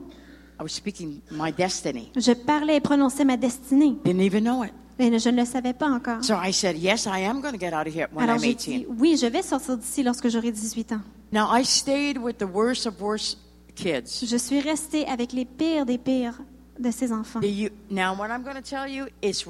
[0.59, 2.11] I was speaking my destiny.
[2.15, 3.97] Je parlais et prononçais ma destinée.
[4.03, 4.73] Didn't even know it.
[4.99, 6.23] Mais je ne le savais pas encore.
[6.23, 8.41] So I said, Yes, I am going to get out of here when Alors I'm
[8.41, 8.79] j'ai 18.
[8.79, 11.01] dit, oui, je vais sortir d'ici lorsque j'aurai 18 ans.
[11.31, 13.37] Now, I stayed with the worst of worst
[13.75, 14.25] kids.
[14.25, 16.39] Je suis restée avec les pires des pires
[16.79, 17.41] de ces enfants.
[17.41, 19.43] The, you, now, what I'm going to tell you is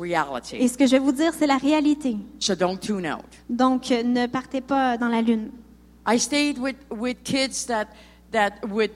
[0.53, 2.17] Et ce que je vais vous dire, c'est la réalité.
[2.39, 3.25] So don't tune out.
[3.49, 5.51] Donc, euh, ne partez pas dans la lune.
[6.07, 7.87] I stayed with, with kids that,
[8.31, 8.91] that would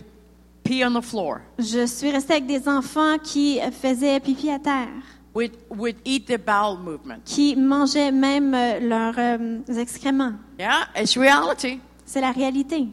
[0.63, 4.87] pee on the floor, Je suis restée avec des enfants qui faisaient pipi à terre,
[5.33, 7.19] would, would eat the bowel movement.
[7.25, 10.33] qui mangeaient même euh, leurs euh, excréments.
[10.59, 11.79] Yeah, it's reality.
[12.05, 12.87] C'est la réalité.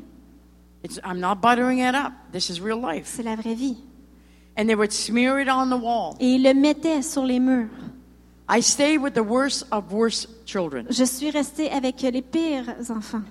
[0.85, 2.13] It's, I'm not buttering it up.
[2.33, 3.07] This is real life.
[3.07, 3.77] C'est la vraie vie.
[4.57, 6.15] And they would smear it on the wall.
[6.21, 7.69] Et ils le mettaient sur les murs.
[8.49, 10.87] I stayed with the worst of worst children.
[10.89, 13.23] Je suis restée avec les pires enfants.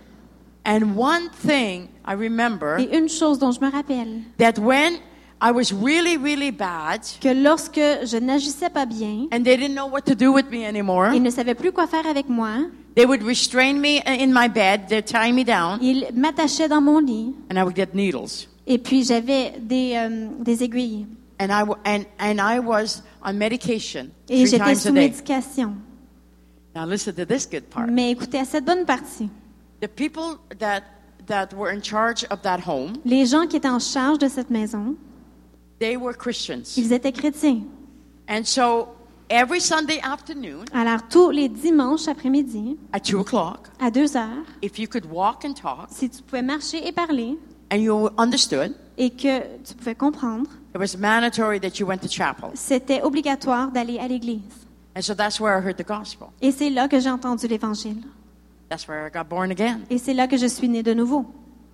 [0.69, 4.95] And one thing I remember Et une chose dont je me rappelle, that when
[5.41, 9.88] I was really, really bad que lorsque je n'agissais pas bien, and they didn't know
[9.88, 12.65] what to do with me anymore, ils ne savaient plus quoi faire avec moi,
[12.95, 16.99] they would restrain me in my bed, they'd tie me down, ils m'attachaient dans mon
[16.99, 18.48] lit and I would get needles.
[18.65, 21.06] Et puis j'avais des, euh, des aiguilles.
[21.39, 24.91] And I, w- and, and I was on medication Et three j'étais times sous a
[24.91, 24.99] day.
[25.10, 25.76] médication.
[26.76, 27.88] Now listen to this good part.
[27.88, 29.30] Mais écoutez, à cette bonne partie,
[29.79, 30.81] The people that,
[31.27, 34.49] that were in charge of that home, les gens qui étaient en charge de cette
[34.49, 34.95] maison,
[35.79, 36.75] they were Christians.
[36.77, 37.61] ils étaient chrétiens.
[38.27, 38.89] And so
[39.29, 44.79] every Sunday afternoon Alors tous les dimanches après-midi, at 2 o'clock, à 2 heures, if
[44.79, 47.37] you could walk and talk si tu pouvais marcher et parler
[47.71, 52.07] and you understood, et que tu pouvais comprendre, it was mandatory that you went to
[52.09, 52.49] chapel.
[52.55, 54.41] c'était obligatoire d'aller à l'église.
[54.95, 56.29] And so that's where I heard the gospel.
[56.41, 58.01] Et c'est là que j'ai entendu l'Évangile.
[58.69, 59.81] That's where I got born again.
[59.89, 61.26] Et c'est là que je suis née de nouveau.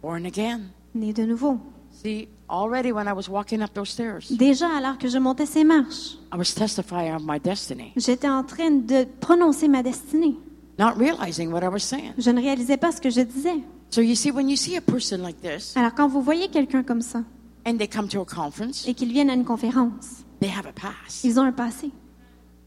[0.01, 0.61] Born again.
[0.93, 1.59] Née de nouveau.
[1.91, 5.63] See, already when I was walking up those stairs, Déjà, alors que je montais ces
[5.63, 10.35] marches, I was testifying of my destiny, j'étais en train de prononcer ma destinée.
[10.79, 12.13] not realizing what I was saying.
[12.17, 13.61] Je ne réalisais pas ce que je disais.
[13.91, 16.83] So you see, when you see a person like this Alors quand vous voyez quelqu'un
[16.83, 17.23] comme ça
[17.65, 20.73] and they come to a conference, et qu'ils viennent à une conférence, they have a
[20.73, 21.23] past.
[21.23, 21.91] ils ont un passé.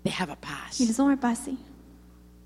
[0.05, 0.79] They have a past.
[0.79, 1.55] Ils ont un passé.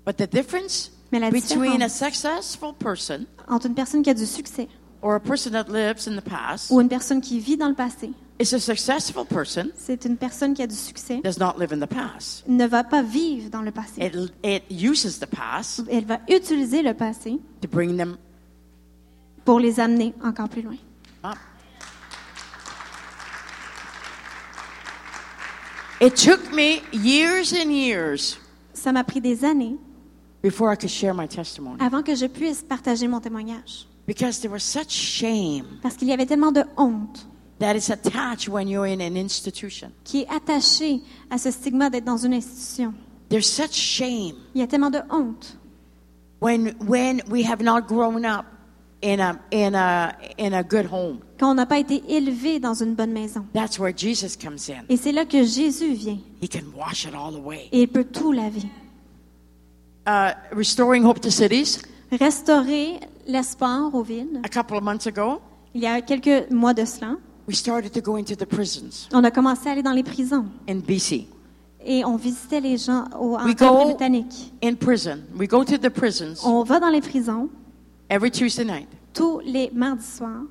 [0.05, 4.25] But the difference Mais la between a successful person entre une personne qui a du
[4.25, 4.67] succès
[5.01, 7.75] or a person that lives in the past ou une personne qui vit dans le
[7.75, 11.73] passé, is a successful person c'est une personne qui a du succès, does not live
[11.73, 12.47] in the past.
[12.47, 14.01] ne va pas vivre dans le passé.
[14.01, 18.15] It, it uses the past Elle va utiliser le passé to bring them
[19.43, 20.77] pour les amener encore plus loin.
[21.25, 21.35] up.
[25.99, 28.37] It took me years and years
[28.73, 29.75] Ça m'a pris des années
[30.41, 33.85] before I could share my testimony avant que je puisse partager mon témoignage.
[34.07, 37.27] because there was such shame Parce qu'il y avait tellement de honte
[37.59, 39.91] that is attached when you're in an institution.
[40.03, 42.93] qui est attachée à ce stigma d'être dans une institution.
[43.29, 45.57] There's such shame Il y a tellement de honte
[46.41, 48.45] when when we have not grown up
[49.03, 51.19] in a in a in a good home.
[51.39, 53.45] quand on n'a pas été élevé dans une bonne maison.
[53.53, 54.83] That's where Jesus comes in.
[54.89, 57.69] Et c'est là que Jésus vient He can wash it all away.
[57.71, 58.63] et il peut tout laver.
[60.05, 61.79] Uh, restoring hope to cities.
[62.11, 64.39] Restaurer l'espoir aux villes.
[64.43, 65.41] A couple of months ago,
[65.73, 67.15] Il y a quelques mois de cela,
[67.47, 70.45] we started to go into the prisons on a commencé à aller dans les prisons
[70.67, 71.27] in BC.
[71.85, 74.53] et on visitait les gens au, en We Colombie-Britannique.
[74.63, 77.47] In prison, we go to the prisons On va dans les prisons
[78.09, 78.87] every Tuesday night.
[79.13, 80.43] tous les mardis soirs.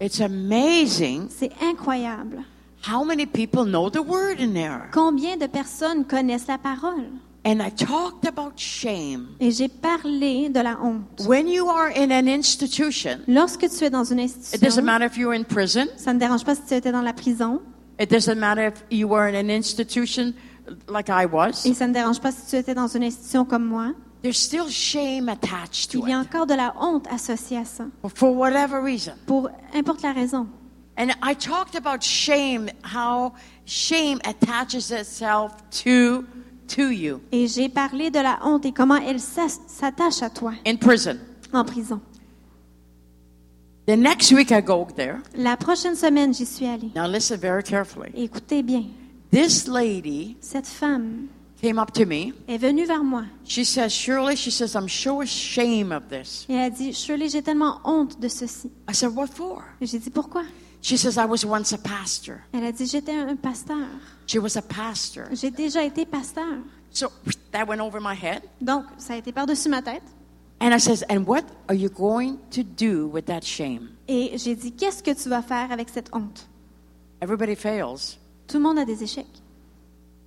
[0.00, 2.42] It's amazing C'est incroyable.
[2.88, 4.88] how many people know the word in there.
[4.92, 7.10] Combien de personnes connaissent la parole?
[7.46, 9.36] And I talked about shame.
[9.38, 11.26] Et j'ai parlé de la honte.
[11.26, 15.04] When you are in an institution, Lorsque tu es dans une it doesn't institution, matter
[15.04, 15.86] if you're in prison.
[15.96, 17.60] ça ne dérange pas si tu étais dans la prison
[18.00, 20.32] It doesn't matter if you were in an institution
[20.88, 21.66] like I was.
[21.66, 23.92] et ça ne dérange pas si tu étais dans une institution comme moi.
[24.22, 27.66] There's still shame attached to Il y a it encore de la honte associée à
[27.66, 27.84] ça,
[28.14, 29.12] for whatever reason.
[29.26, 30.46] pour importe la raison.
[30.96, 33.34] And I talked about shame, how
[33.66, 35.52] shame attaches itself
[35.82, 36.24] to
[36.74, 40.76] to you Et j'ai parlé de la honte et comment elle s'attache à toi in
[40.76, 41.18] prison.
[41.52, 42.00] en prison.
[43.86, 45.18] The next week I go there.
[45.36, 46.90] La prochaine semaine, j'y suis allée.
[46.94, 48.10] Now listen very carefully.
[48.14, 48.84] Écoutez bien,
[49.30, 51.26] This lady cette femme
[51.60, 52.32] came up to me.
[52.48, 56.46] est venue vers moi She says, Shirley, she says, I'm so ashamed of this.
[56.48, 58.70] et elle a dit, Shirley, j'ai tellement honte de ceci.
[58.88, 59.62] I said, What for?
[59.82, 60.44] J'ai dit, pourquoi?
[60.80, 62.36] She says, I was once a pastor.
[62.52, 63.76] Elle a dit, j'étais un pasteur.
[64.26, 65.26] She was a pastor.
[65.32, 66.58] J'ai déjà été pasteur.
[66.90, 67.10] So
[67.52, 68.42] that went over my head.
[68.60, 70.02] Donc, ça a été par-dessus ma tête.
[70.60, 73.90] And I says, And what are you going to do with that shame?
[74.08, 76.46] Et j'ai dit, qu'est-ce que tu vas faire avec cette honte?
[77.20, 78.18] Everybody fails.
[78.46, 79.26] Tout le monde a des échecs.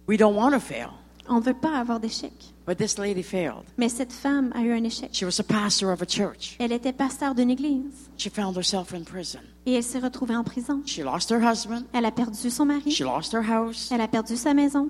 [0.08, 0.90] We don't want to fail.
[1.30, 2.54] On ne veut pas avoir d'échecs.
[2.66, 3.66] But this lady failed.
[3.78, 5.10] Mais cette femme a eu un échec.
[5.14, 6.56] She was a pastor of a church.
[6.60, 9.42] Elle était pasteur d'une église She found herself in prison.
[9.68, 10.82] Et elle s'est retrouvée en prison.
[10.86, 11.84] She lost her husband.
[11.94, 13.90] Elle a perdu son mari, She lost her house.
[13.92, 14.90] elle a perdu sa maison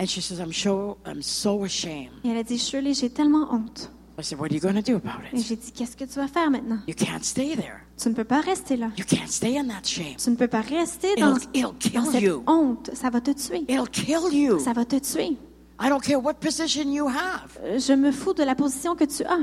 [0.00, 2.10] And she says, I'm so, I'm so ashamed.
[2.24, 3.90] et elle a dit, Shirley, j'ai tellement honte.
[4.18, 6.14] I said, What are you going to do about Et j'ai dit, qu'est-ce que tu
[6.20, 6.78] vas faire maintenant?
[6.86, 7.80] You can't stay there.
[8.00, 8.90] Tu ne peux pas rester là.
[8.96, 10.16] You can't stay in that shame.
[10.16, 12.42] Tu ne peux pas rester dans, It'll, it'll dans kill cette you.
[12.46, 12.90] honte.
[12.94, 13.64] Ça va te tuer.
[13.68, 14.58] It'll kill you.
[14.60, 15.36] Ça va te tuer.
[15.80, 17.58] I don't care what position you have.
[17.64, 19.38] Euh, Je me fous de la position que tu as.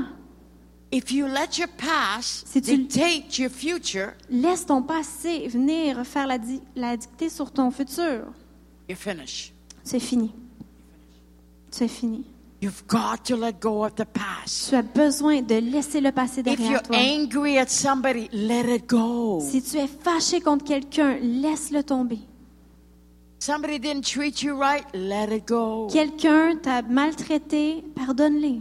[0.92, 7.50] Si tu- dictate your future, Laisse ton passé venir faire la, di- la dictée sur
[7.50, 8.26] ton futur.
[9.84, 10.32] C'est fini.
[11.70, 12.24] C'est fini.
[12.60, 14.68] You've got to let go of the past.
[14.68, 16.96] Tu as besoin de laisser le passé If you're derrière toi.
[16.96, 19.40] angry at somebody, let it go.
[19.40, 22.18] Si tu es fâché contre quelqu'un, laisse-le tomber.
[23.40, 25.88] Somebody didn't treat you right, let it go.
[25.90, 28.60] Quelqu'un t'a maltraité, pardonne-les.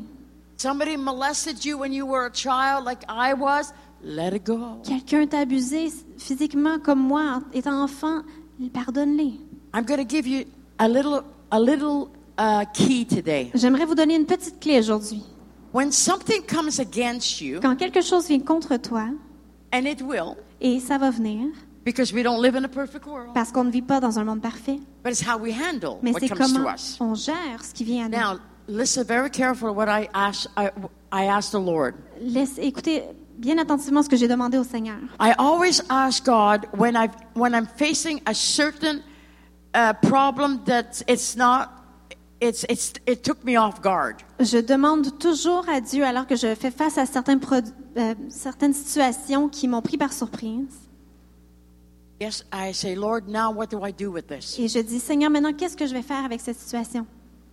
[0.62, 3.74] Somebody molested you when you were a child, like I was,
[4.04, 4.80] let it go.
[4.84, 8.22] Quelqu'un t'a abusé physiquement comme moi, étant enfant,
[8.72, 9.40] pardonne-les.
[9.74, 10.46] I'm going to give you
[10.78, 13.50] a little, a little uh, key today.
[13.56, 15.24] J'aimerais vous donner une petite clé aujourd'hui.
[15.74, 19.08] When something comes against you, Quand quelque chose vient contre toi,
[19.74, 21.48] and it will, et ça va venir,
[21.84, 24.26] because we don't live in a perfect world, parce qu'on ne vit pas dans un
[24.26, 26.98] monde parfait, but it's how we handle mais what c'est comes to comment us.
[27.00, 28.36] on gère ce qui vient à nous.
[28.36, 28.40] Now,
[28.72, 30.72] listen very careful to what I asked, I,
[31.12, 31.96] I asked the Lord.
[32.22, 33.04] Laisse, écoutez
[33.38, 34.98] bien attentivement ce que j'ai demandé au Seigneur.
[35.20, 39.02] I always ask God when, I, when I'm facing a certain
[39.74, 41.70] uh, problem that it's not,
[42.40, 44.24] it's, it's, it took me off guard.
[44.40, 48.74] Je demande toujours à Dieu, alors que je fais face à certains produ- euh, certaines
[48.74, 50.78] situations qui m'ont pris par surprise,
[52.20, 54.60] Yes, I say, Lord, now what do I do with this?
[54.60, 57.08] et je dis, Seigneur, maintenant, qu'est-ce que je vais faire avec cette situation?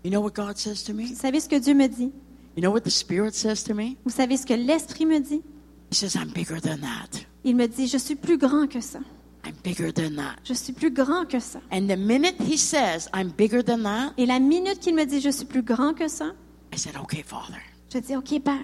[0.04, 1.06] You know what God says to me?
[1.06, 2.12] Vous savez ce que Dieu me dit?
[2.56, 3.96] You know what the Spirit says to me?
[4.04, 5.42] Vous savez ce que l'Esprit me dit?
[5.90, 7.24] He says, I'm bigger than that.
[7.44, 8.98] Il me dit, je suis plus grand que ça.
[9.44, 10.36] I'm bigger than that.
[10.44, 11.60] Je suis plus grand que ça.
[11.72, 15.20] And the minute he says, I'm bigger than that, Et la minute qu'il me dit,
[15.20, 16.32] je suis plus grand que ça,
[16.72, 17.60] I said, okay, Father,
[17.92, 18.58] je dis, OK, Père,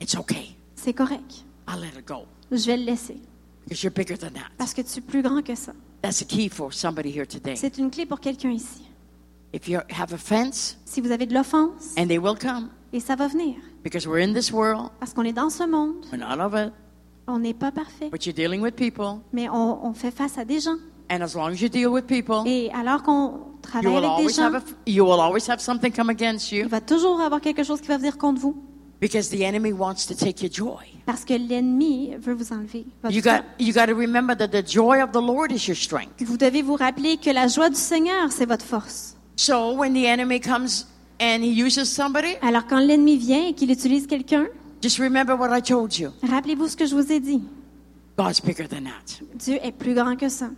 [0.00, 0.56] it's okay.
[0.76, 1.44] c'est correct.
[1.68, 3.18] I'll let it go Je vais le laisser.
[3.64, 4.50] because you're bigger than that.
[4.56, 5.72] Parce que tu es plus grand que ça.
[6.02, 7.56] That's the key for somebody here today.
[7.56, 8.82] C'est une clé pour quelqu'un ici.
[9.54, 13.14] If you have offense, Si vous avez de l'offense, and they will come et ça
[13.14, 13.54] va venir,
[13.84, 16.72] because we're in this world, parce qu'on est dans ce monde, we're not of it,
[17.28, 19.20] on n'est pas parfait, but you're dealing with people.
[19.32, 20.76] mais on, on fait face à des gens.
[21.08, 24.26] And as long as you deal with people, Et alors qu'on you travaille will avec
[24.26, 26.80] des always have gens, a, you will always have something come against il you va
[26.80, 28.56] toujours avoir quelque chose qui va venir contre vous,
[29.00, 30.82] because the enemy wants to take your joy.
[31.06, 32.86] parce que l'ennemi veut vous enlever.
[33.02, 33.38] votre You joie.
[33.38, 36.20] got you got to remember that the joy of the Lord is your strength.
[36.24, 39.13] Vous devez vous rappeler que la joie du Seigneur, c'est votre force.
[39.36, 40.86] So when the enemy comes
[41.20, 44.46] and he uses somebody, Alors quand l'ennemi vient et qu'il utilise quelqu'un,
[44.82, 46.10] just remember what I told you.
[46.22, 47.42] rappelez-vous ce que je vous ai dit.
[48.16, 49.24] God's bigger than that.
[49.34, 50.50] Dieu est plus grand que ça.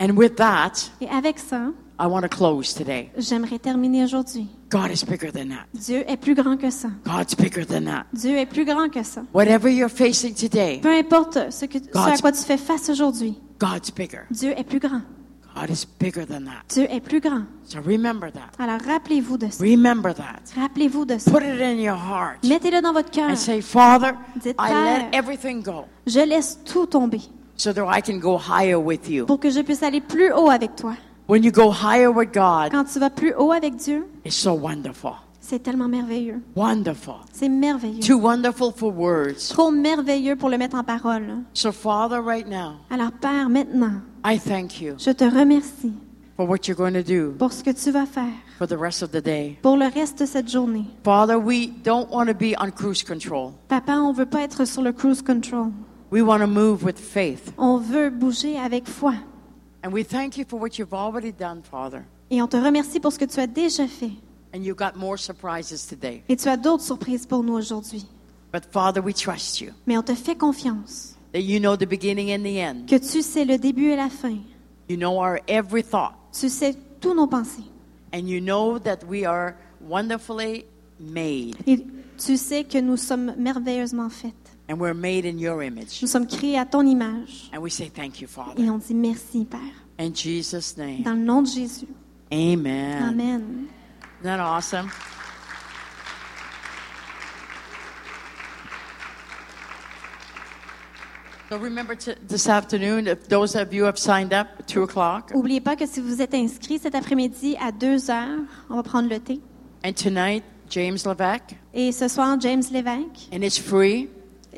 [0.00, 3.10] And with that, Et avec ça, I want to close today.
[3.16, 4.48] j'aimerais terminer aujourd'hui.
[4.70, 5.66] God is bigger than that.
[5.72, 6.88] Dieu est plus grand que ça.
[7.04, 8.04] God's bigger than that.
[8.12, 9.22] Dieu est plus grand que ça.
[9.32, 13.38] Whatever you're facing today, Peu importe ce, que, ce à quoi tu fais face aujourd'hui,
[13.60, 14.22] God's bigger.
[14.30, 15.02] Dieu est plus grand.
[15.58, 16.64] God is bigger than that.
[16.68, 17.44] Dieu est plus grand.
[17.64, 18.50] So remember that.
[18.58, 19.64] Alors rappelez-vous de ça.
[19.64, 20.40] Remember that.
[20.54, 21.30] Rappelez-vous de ça.
[21.30, 23.30] Put it in your heart Mettez-le dans votre cœur.
[23.30, 27.20] and say, Father, Dites, I let everything go Je laisse tout tomber
[27.56, 29.24] so that I can go higher with you.
[29.24, 30.94] pour que je puisse aller plus haut avec toi.
[31.28, 34.52] When you go higher with God, Quand tu vas plus haut avec Dieu, it's so
[34.52, 35.12] wonderful.
[35.46, 36.42] C'est tellement merveilleux.
[36.56, 37.14] Wonderful.
[37.32, 38.00] C'est merveilleux.
[38.00, 39.48] Too wonderful for words.
[39.50, 41.38] Trop merveilleux pour le mettre en parole.
[41.54, 45.92] So, Father, right now, Alors Père, maintenant, I thank you je te remercie
[46.36, 49.02] for what you're going to do pour ce que tu vas faire for the rest
[49.02, 49.56] of the day.
[49.62, 50.84] pour le reste de cette journée.
[51.04, 53.52] Father, we don't want to be on cruise control.
[53.68, 55.70] Papa, on veut pas être sur le cruise control.
[56.10, 57.52] We want to move with faith.
[57.58, 59.14] On veut bouger avec foi.
[59.84, 62.02] And we thank you for what you've already done, Father.
[62.30, 64.10] Et on te remercie pour ce que tu as déjà fait.
[64.56, 66.22] And you got more surprises today.
[66.30, 68.06] Et tu as d'autres surprises pour nous aujourd'hui.
[68.52, 72.32] But Father, we trust you Mais on te fait confiance that you know the beginning
[72.32, 72.86] and the end.
[72.88, 74.38] que tu sais le début et la fin.
[74.88, 76.14] You know our every thought.
[76.32, 77.64] Tu sais tous nos pensées.
[78.14, 80.64] And you know that we are wonderfully
[80.98, 81.56] made.
[81.66, 81.84] Et
[82.16, 84.32] tu sais que nous sommes merveilleusement faites.
[84.70, 86.00] And we're made in your image.
[86.00, 87.50] Nous sommes créés à ton image.
[87.52, 88.62] And we say thank you, Father.
[88.62, 89.60] Et on dit merci, Père.
[89.98, 91.02] In Jesus' name.
[91.02, 91.88] Dans le nom de Jésus.
[92.32, 93.02] Amen.
[93.02, 93.66] Amen.
[94.20, 94.90] Isn't that awesome?
[101.48, 105.60] So remember to, this afternoon, if those of you have signed up, 2 o'clock, N'oubliez
[105.60, 109.20] pas que si vous êtes inscrit cet après-midi à 2 heures, on va prendre le
[109.20, 109.40] thé.
[109.84, 113.28] and tonight, James Levesque, Et ce soir, James Lévesque.
[113.32, 114.08] and it's free.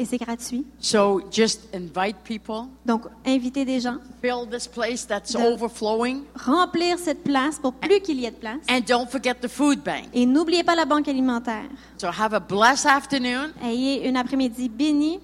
[0.01, 0.65] Et c'est gratuit.
[0.79, 3.97] So just invite people, Donc, invitez des gens.
[4.23, 8.37] fill this place that's The- overflowing, Remplir cette place pour plus qu'il y ait de
[8.37, 8.61] place.
[8.71, 10.05] and don't forget the food bank.
[10.15, 11.65] Et n'oubliez pas la banque alimentaire.
[12.01, 13.51] So have a blessed afternoon.
[13.63, 15.19] Ayez une après-midi bénie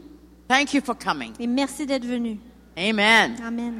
[0.49, 1.33] Thank you for coming.
[1.39, 2.39] et merci d'être venu.
[2.77, 3.37] Amen.
[3.47, 3.75] Amen.